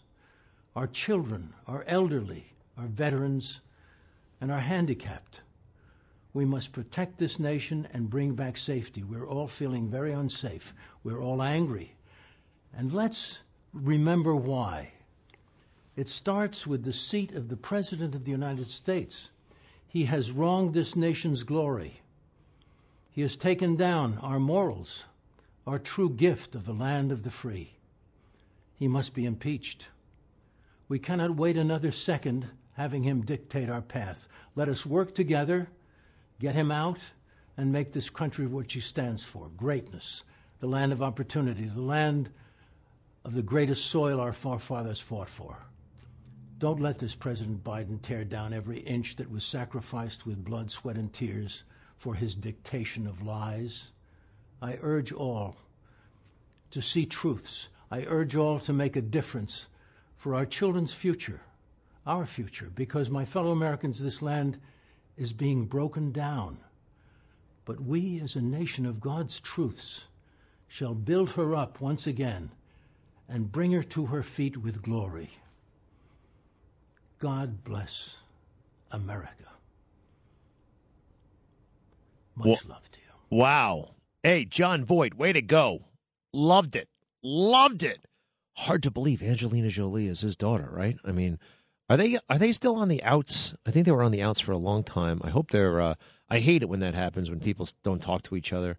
[0.74, 3.60] our children, our elderly, our veterans,
[4.40, 5.42] and our handicapped.
[6.36, 9.02] We must protect this nation and bring back safety.
[9.02, 10.74] We're all feeling very unsafe.
[11.02, 11.96] We're all angry.
[12.76, 13.38] And let's
[13.72, 14.92] remember why.
[15.96, 19.30] It starts with the seat of the President of the United States.
[19.88, 22.02] He has wronged this nation's glory.
[23.10, 25.06] He has taken down our morals,
[25.66, 27.78] our true gift of the land of the free.
[28.74, 29.88] He must be impeached.
[30.86, 34.28] We cannot wait another second having him dictate our path.
[34.54, 35.70] Let us work together,
[36.40, 36.98] get him out,
[37.56, 40.24] and make this country what she stands for greatness,
[40.60, 42.28] the land of opportunity, the land
[43.24, 45.56] of the greatest soil our forefathers fought for.
[46.58, 50.96] Don't let this President Biden tear down every inch that was sacrificed with blood, sweat,
[50.96, 51.64] and tears
[51.96, 53.90] for his dictation of lies.
[54.62, 55.56] I urge all
[56.70, 57.68] to see truths.
[57.90, 59.68] I urge all to make a difference
[60.16, 61.40] for our children's future,
[62.06, 64.58] our future, because, my fellow Americans, this land
[65.16, 66.58] is being broken down.
[67.64, 70.04] But we, as a nation of God's truths,
[70.68, 72.50] shall build her up once again
[73.28, 75.30] and bring her to her feet with glory.
[77.18, 78.18] God bless
[78.92, 79.52] America.
[82.34, 83.06] Much Well- love to you.
[83.30, 83.94] Wow.
[84.22, 85.86] Hey, Jon Voight, way to go.
[86.32, 86.88] Loved it.
[87.22, 88.04] Loved it.
[88.58, 90.98] Hard to believe Angelina Jolie is his daughter, right?
[91.04, 91.38] I mean,
[91.88, 93.54] are they are they still on the outs?
[93.66, 95.20] I think they were on the outs for a long time.
[95.22, 95.94] I hope they're uh
[96.28, 98.78] I hate it when that happens when people don't talk to each other.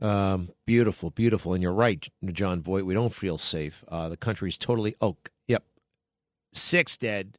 [0.00, 1.54] Um, beautiful, beautiful.
[1.54, 2.84] And you're right, Jon Voight.
[2.84, 3.84] We don't feel safe.
[3.88, 4.94] Uh, the country's totally.
[5.00, 5.16] Oh,
[5.48, 5.64] yep.
[6.52, 7.38] Six dead,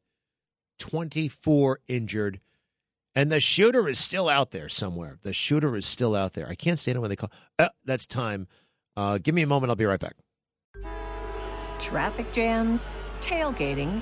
[0.79, 2.41] 24 injured.
[3.17, 5.17] And the shooter is still out there somewhere.
[5.21, 6.49] The shooter is still out there.
[6.49, 7.31] I can't stand it when they call.
[7.57, 8.47] Uh, that's time.
[8.97, 9.69] Uh, give me a moment.
[9.69, 10.15] I'll be right back.
[11.79, 14.01] Traffic jams, tailgating,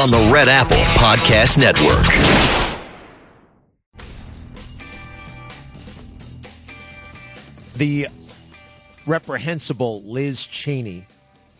[0.00, 2.06] on the Red Apple Podcast Network.
[7.76, 8.06] The
[9.06, 11.04] reprehensible Liz Cheney,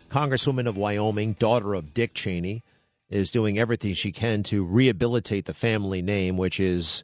[0.09, 2.63] Congresswoman of Wyoming, daughter of Dick Cheney,
[3.11, 7.03] is doing everything she can to rehabilitate the family name, which is,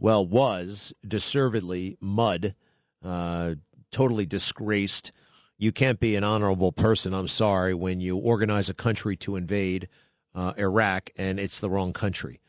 [0.00, 2.56] well, was deservedly mud,
[3.04, 3.54] uh,
[3.92, 5.12] totally disgraced.
[5.56, 9.88] You can't be an honorable person, I'm sorry, when you organize a country to invade
[10.34, 12.40] uh, Iraq and it's the wrong country.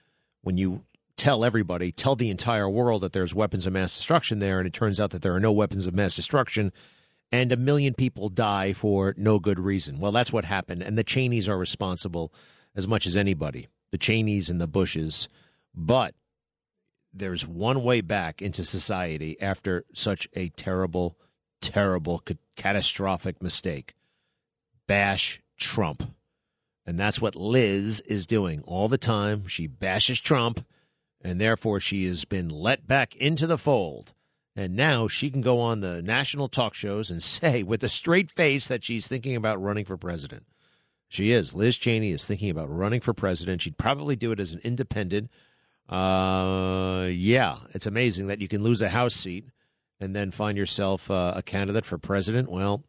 [0.41, 0.83] When you
[1.15, 4.73] tell everybody, tell the entire world that there's weapons of mass destruction there, and it
[4.73, 6.71] turns out that there are no weapons of mass destruction,
[7.31, 9.99] and a million people die for no good reason.
[9.99, 12.33] Well, that's what happened, and the Cheneys are responsible
[12.75, 15.29] as much as anybody, the Cheneys and the Bushes.
[15.73, 16.15] But
[17.13, 21.17] there's one way back into society after such a terrible,
[21.61, 22.23] terrible,
[22.57, 23.93] catastrophic mistake.
[24.87, 26.14] Bash Trump.
[26.85, 29.47] And that's what Liz is doing all the time.
[29.47, 30.65] She bashes Trump,
[31.21, 34.13] and therefore she has been let back into the fold.
[34.55, 38.31] And now she can go on the national talk shows and say with a straight
[38.31, 40.45] face that she's thinking about running for president.
[41.07, 41.53] She is.
[41.53, 43.61] Liz Cheney is thinking about running for president.
[43.61, 45.29] She'd probably do it as an independent.
[45.87, 49.45] Uh, yeah, it's amazing that you can lose a House seat
[49.99, 52.49] and then find yourself uh, a candidate for president.
[52.49, 52.83] Well,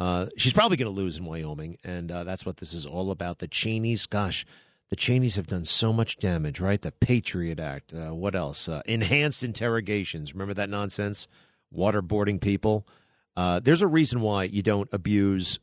[0.00, 3.10] uh, she's probably going to lose in Wyoming, and uh, that's what this is all
[3.10, 3.38] about.
[3.38, 4.46] The Cheneys, gosh,
[4.88, 6.80] the Cheneys have done so much damage, right?
[6.80, 7.92] The Patriot Act.
[7.92, 8.66] Uh, what else?
[8.66, 10.32] Uh, enhanced interrogations.
[10.32, 11.28] Remember that nonsense?
[11.76, 12.86] Waterboarding people.
[13.36, 15.58] Uh, there's a reason why you don't abuse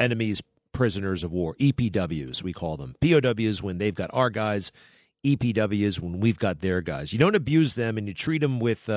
[0.00, 0.42] enemies,
[0.72, 2.96] prisoners of war, EPWs, we call them.
[3.00, 4.72] POWs when they've got our guys,
[5.24, 7.12] EPWs when we've got their guys.
[7.12, 8.88] You don't abuse them and you treat them with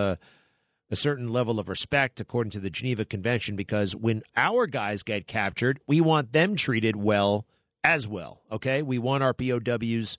[0.92, 5.26] a certain level of respect according to the Geneva Convention because when our guys get
[5.26, 7.46] captured, we want them treated well
[7.84, 8.42] as well.
[8.52, 8.82] Okay?
[8.82, 10.18] We want our POWs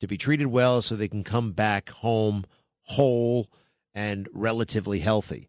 [0.00, 2.44] to be treated well so they can come back home
[2.84, 3.50] whole
[3.94, 5.48] and relatively healthy.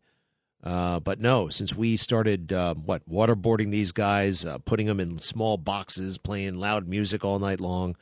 [0.64, 5.20] Uh, but no, since we started uh, what waterboarding these guys, uh, putting them in
[5.20, 7.96] small boxes, playing loud music all night long,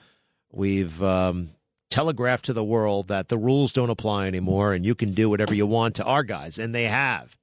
[0.52, 1.49] we've um,
[1.91, 5.53] telegraphed to the world that the rules don't apply anymore, and you can do whatever
[5.53, 7.38] you want to our guys, and they have,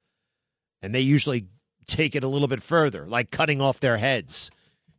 [0.83, 1.47] and they usually
[1.87, 4.51] take it a little bit further, like cutting off their heads.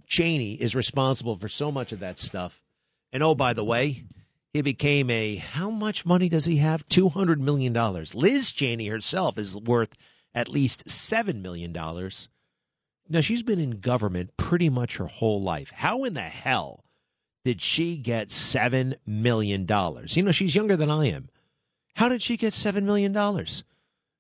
[0.08, 2.62] Cheney is responsible for so much of that stuff,
[3.12, 4.06] and oh, by the way.
[4.52, 6.84] He became a how much money does he have?
[6.88, 8.16] Two hundred million dollars.
[8.16, 9.96] Liz Cheney herself is worth
[10.34, 12.30] at least seven million dollars.
[13.08, 15.70] Now she's been in government pretty much her whole life.
[15.70, 16.84] How in the hell
[17.44, 20.18] did she get seven million dollars?
[20.18, 21.30] You know, she's younger than I am.
[21.96, 23.64] How did she get seven million dollars?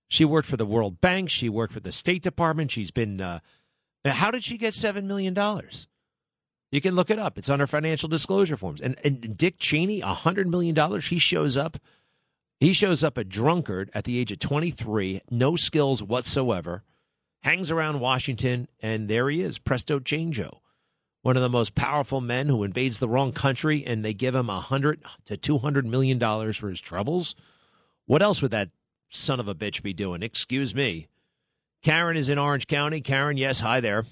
[0.07, 1.29] She worked for the World Bank.
[1.29, 2.71] She worked for the State Department.
[2.71, 3.21] She's been.
[3.21, 3.39] Uh,
[4.05, 5.87] how did she get seven million dollars?
[6.71, 7.37] You can look it up.
[7.37, 8.79] It's on her financial disclosure forms.
[8.79, 11.07] And, and Dick Cheney, a hundred million dollars.
[11.07, 11.77] He shows up.
[12.59, 16.83] He shows up a drunkard at the age of 23, no skills whatsoever,
[17.43, 20.59] hangs around Washington, and there he is, presto changeo,
[21.21, 24.49] one of the most powerful men who invades the wrong country, and they give him
[24.49, 27.35] a hundred to two hundred million dollars for his troubles.
[28.05, 28.69] What else would that
[29.09, 30.23] son of a bitch be doing?
[30.23, 31.07] Excuse me.
[31.83, 33.01] Karen is in Orange County.
[33.01, 34.05] Karen, yes, hi there.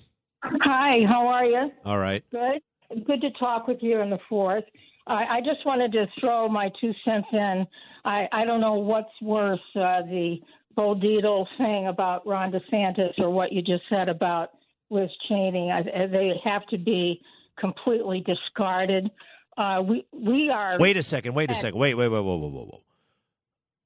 [0.44, 1.72] Hi, how are you?
[1.86, 2.24] All right.
[2.32, 2.62] Good.
[3.06, 4.64] Good to talk with you in the fourth.
[5.08, 7.66] I, I just wanted to throw my two cents in.
[8.06, 10.38] I, I don't know what's worse, uh, the
[10.76, 14.52] Bo Dietl thing about Ron DeSantis or what you just said about
[14.90, 15.72] Liz Cheney.
[15.72, 17.22] I, they have to be
[17.60, 19.10] completely discarded.
[19.58, 20.78] Uh, we we are.
[20.80, 21.34] Wait a second.
[21.34, 21.80] Wait a second.
[21.80, 21.96] Wait.
[21.96, 22.08] Wait.
[22.08, 22.20] Wait.
[22.20, 22.38] Whoa.
[22.38, 22.50] Whoa.
[22.50, 22.82] Whoa.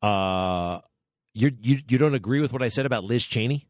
[0.01, 0.07] Whoa.
[0.07, 0.81] Uh,
[1.33, 3.67] you you you don't agree with what I said about Liz Cheney?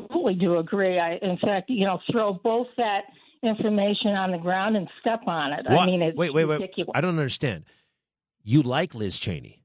[0.00, 0.98] Absolutely do agree.
[0.98, 3.02] I, in fact, you know, throw both that
[3.42, 5.66] information on the ground and step on it.
[5.68, 5.80] What?
[5.80, 6.60] I mean, it's wait, wait, wait.
[6.60, 6.92] ridiculous.
[6.94, 7.64] I don't understand.
[8.44, 9.62] You like Liz Cheney?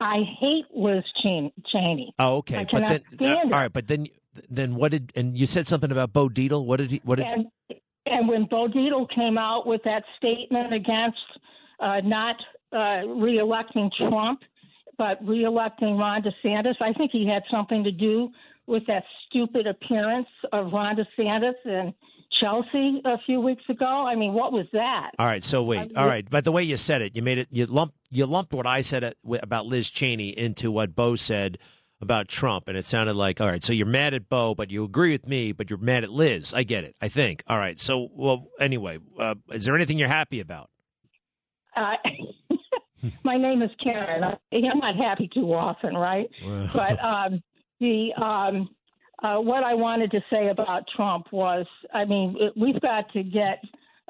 [0.00, 1.52] I hate Liz Cheney.
[1.72, 2.14] Cheney.
[2.18, 2.66] Oh, okay.
[2.70, 3.72] But then, uh, all right.
[3.72, 4.06] But then,
[4.50, 5.12] then what did?
[5.14, 6.64] And you said something about Bo Dietl.
[6.64, 7.00] What did he?
[7.04, 7.26] What did?
[7.26, 7.46] And,
[8.06, 11.18] and when Bo Dietl came out with that statement against
[11.80, 12.36] uh, not
[12.72, 14.40] uh, reelecting Trump,
[14.98, 18.30] but reelecting Ron DeSantis, I think he had something to do
[18.66, 21.94] with that stupid appearance of Ron DeSantis in
[22.40, 24.06] Chelsea a few weeks ago.
[24.06, 25.10] I mean, what was that?
[25.18, 25.44] All right.
[25.44, 25.96] So wait.
[25.96, 26.28] All right.
[26.28, 27.48] But the way you said it, you made it.
[27.50, 27.94] You lumped.
[28.10, 31.58] You lumped what I said about Liz Cheney into what Bo said
[32.04, 33.64] about Trump, and it sounded like all right.
[33.64, 36.52] So you're mad at Bo, but you agree with me, but you're mad at Liz.
[36.54, 36.94] I get it.
[37.02, 37.42] I think.
[37.48, 37.78] All right.
[37.78, 38.46] So well.
[38.60, 40.70] Anyway, uh, is there anything you're happy about?
[41.76, 41.94] Uh,
[43.24, 44.22] my name is Karen.
[44.22, 46.28] I- I'm not happy too often, right?
[46.72, 47.42] but um,
[47.80, 48.68] the um,
[49.22, 53.58] uh, what I wanted to say about Trump was, I mean, we've got to get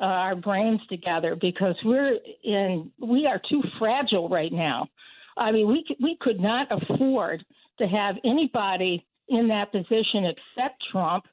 [0.01, 4.89] uh, our brains together because we're in we are too fragile right now.
[5.37, 7.45] I mean, we we could not afford
[7.79, 11.25] to have anybody in that position except Trump,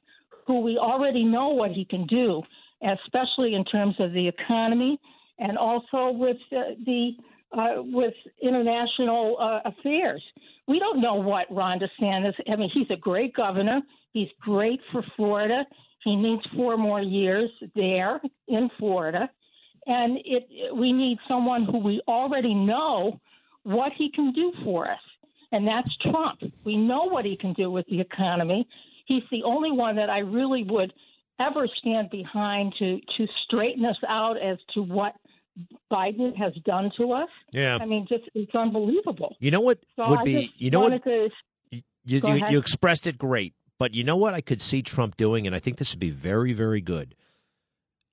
[0.46, 2.42] who we already know what he can do,
[2.82, 4.98] especially in terms of the economy
[5.38, 7.10] and also with the
[7.56, 10.22] uh, with international uh, affairs.
[10.66, 12.32] We don't know what Ron DeSantis.
[12.50, 13.82] I mean, he's a great governor.
[14.12, 15.64] He's great for Florida.
[16.02, 19.28] He needs four more years there in Florida,
[19.86, 20.74] and it.
[20.74, 23.20] We need someone who we already know
[23.64, 24.98] what he can do for us,
[25.52, 26.40] and that's Trump.
[26.64, 28.66] We know what he can do with the economy.
[29.06, 30.92] He's the only one that I really would
[31.38, 35.14] ever stand behind to to straighten us out as to what
[35.90, 37.28] Biden has done to us.
[37.52, 37.78] Yeah.
[37.80, 39.36] I mean, just it's unbelievable.
[39.38, 40.52] You know what So would I be?
[40.56, 41.04] You know what?
[41.04, 41.30] to-
[41.70, 45.46] You, you, you expressed it great, but you know what I could see Trump doing,
[45.46, 47.14] and I think this would be very, very good.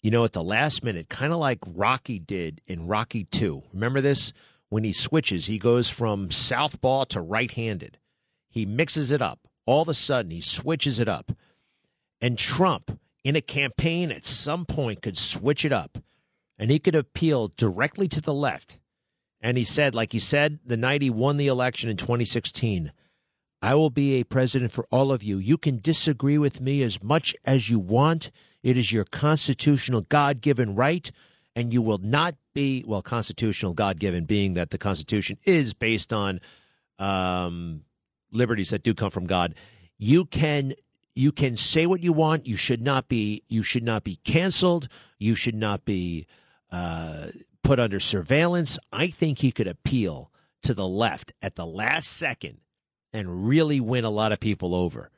[0.01, 3.63] You know, at the last minute, kind of like Rocky did in Rocky 2.
[3.73, 4.31] Remember this?
[4.69, 7.97] When he switches, he goes from southpaw to right handed.
[8.49, 9.39] He mixes it up.
[9.65, 11.31] All of a sudden, he switches it up.
[12.21, 15.99] And Trump, in a campaign, at some point could switch it up
[16.59, 18.77] and he could appeal directly to the left.
[19.41, 22.91] And he said, like he said the night he won the election in 2016,
[23.61, 25.37] I will be a president for all of you.
[25.37, 28.31] You can disagree with me as much as you want.
[28.61, 31.09] It is your constitutional God given right,
[31.59, 36.13] and you will not be, well, constitutional God given being that the Constitution is based
[36.13, 36.39] on
[36.97, 37.83] um,
[38.31, 39.55] liberties that do come from God.
[39.97, 40.73] You can
[41.15, 42.47] you can say what you want.
[42.47, 44.87] You should not be you should not be canceled.
[45.17, 46.27] You should not be
[46.71, 47.27] uh,
[47.61, 48.79] put under surveillance.
[48.93, 50.31] I think he could appeal
[50.63, 52.59] to the left at the last second
[53.11, 55.11] and really win a lot of people over.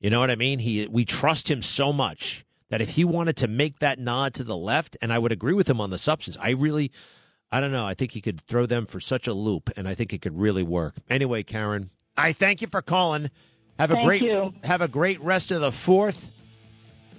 [0.00, 0.58] You know what I mean?
[0.58, 4.44] He we trust him so much that if he wanted to make that nod to
[4.44, 6.90] the left, and I would agree with him on the substance, I really
[7.50, 7.86] I don't know.
[7.86, 10.38] I think he could throw them for such a loop, and I think it could
[10.38, 10.94] really work.
[11.08, 13.30] Anyway, Karen, I thank you for calling.
[13.78, 14.54] Have a Thank great you.
[14.64, 16.32] have a great rest of the fourth.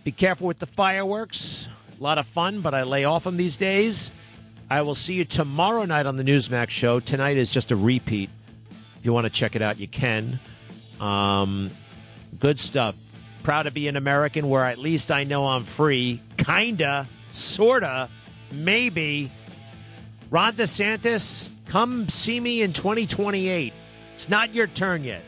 [0.04, 1.70] Be careful with the fireworks.
[2.00, 4.12] A lot of fun, but I lay off them these days.
[4.70, 7.00] I will see you tomorrow night on the Newsmax show.
[7.00, 8.30] Tonight is just a repeat.
[8.98, 10.40] If you want to check it out, you can.
[11.00, 11.70] Um,
[12.40, 12.96] good stuff.
[13.48, 16.20] Proud to be an American where at least I know I'm free.
[16.36, 18.10] Kinda, sorta,
[18.52, 19.32] maybe.
[20.30, 23.72] Ron DeSantis, come see me in 2028.
[24.16, 25.24] It's not your turn yet.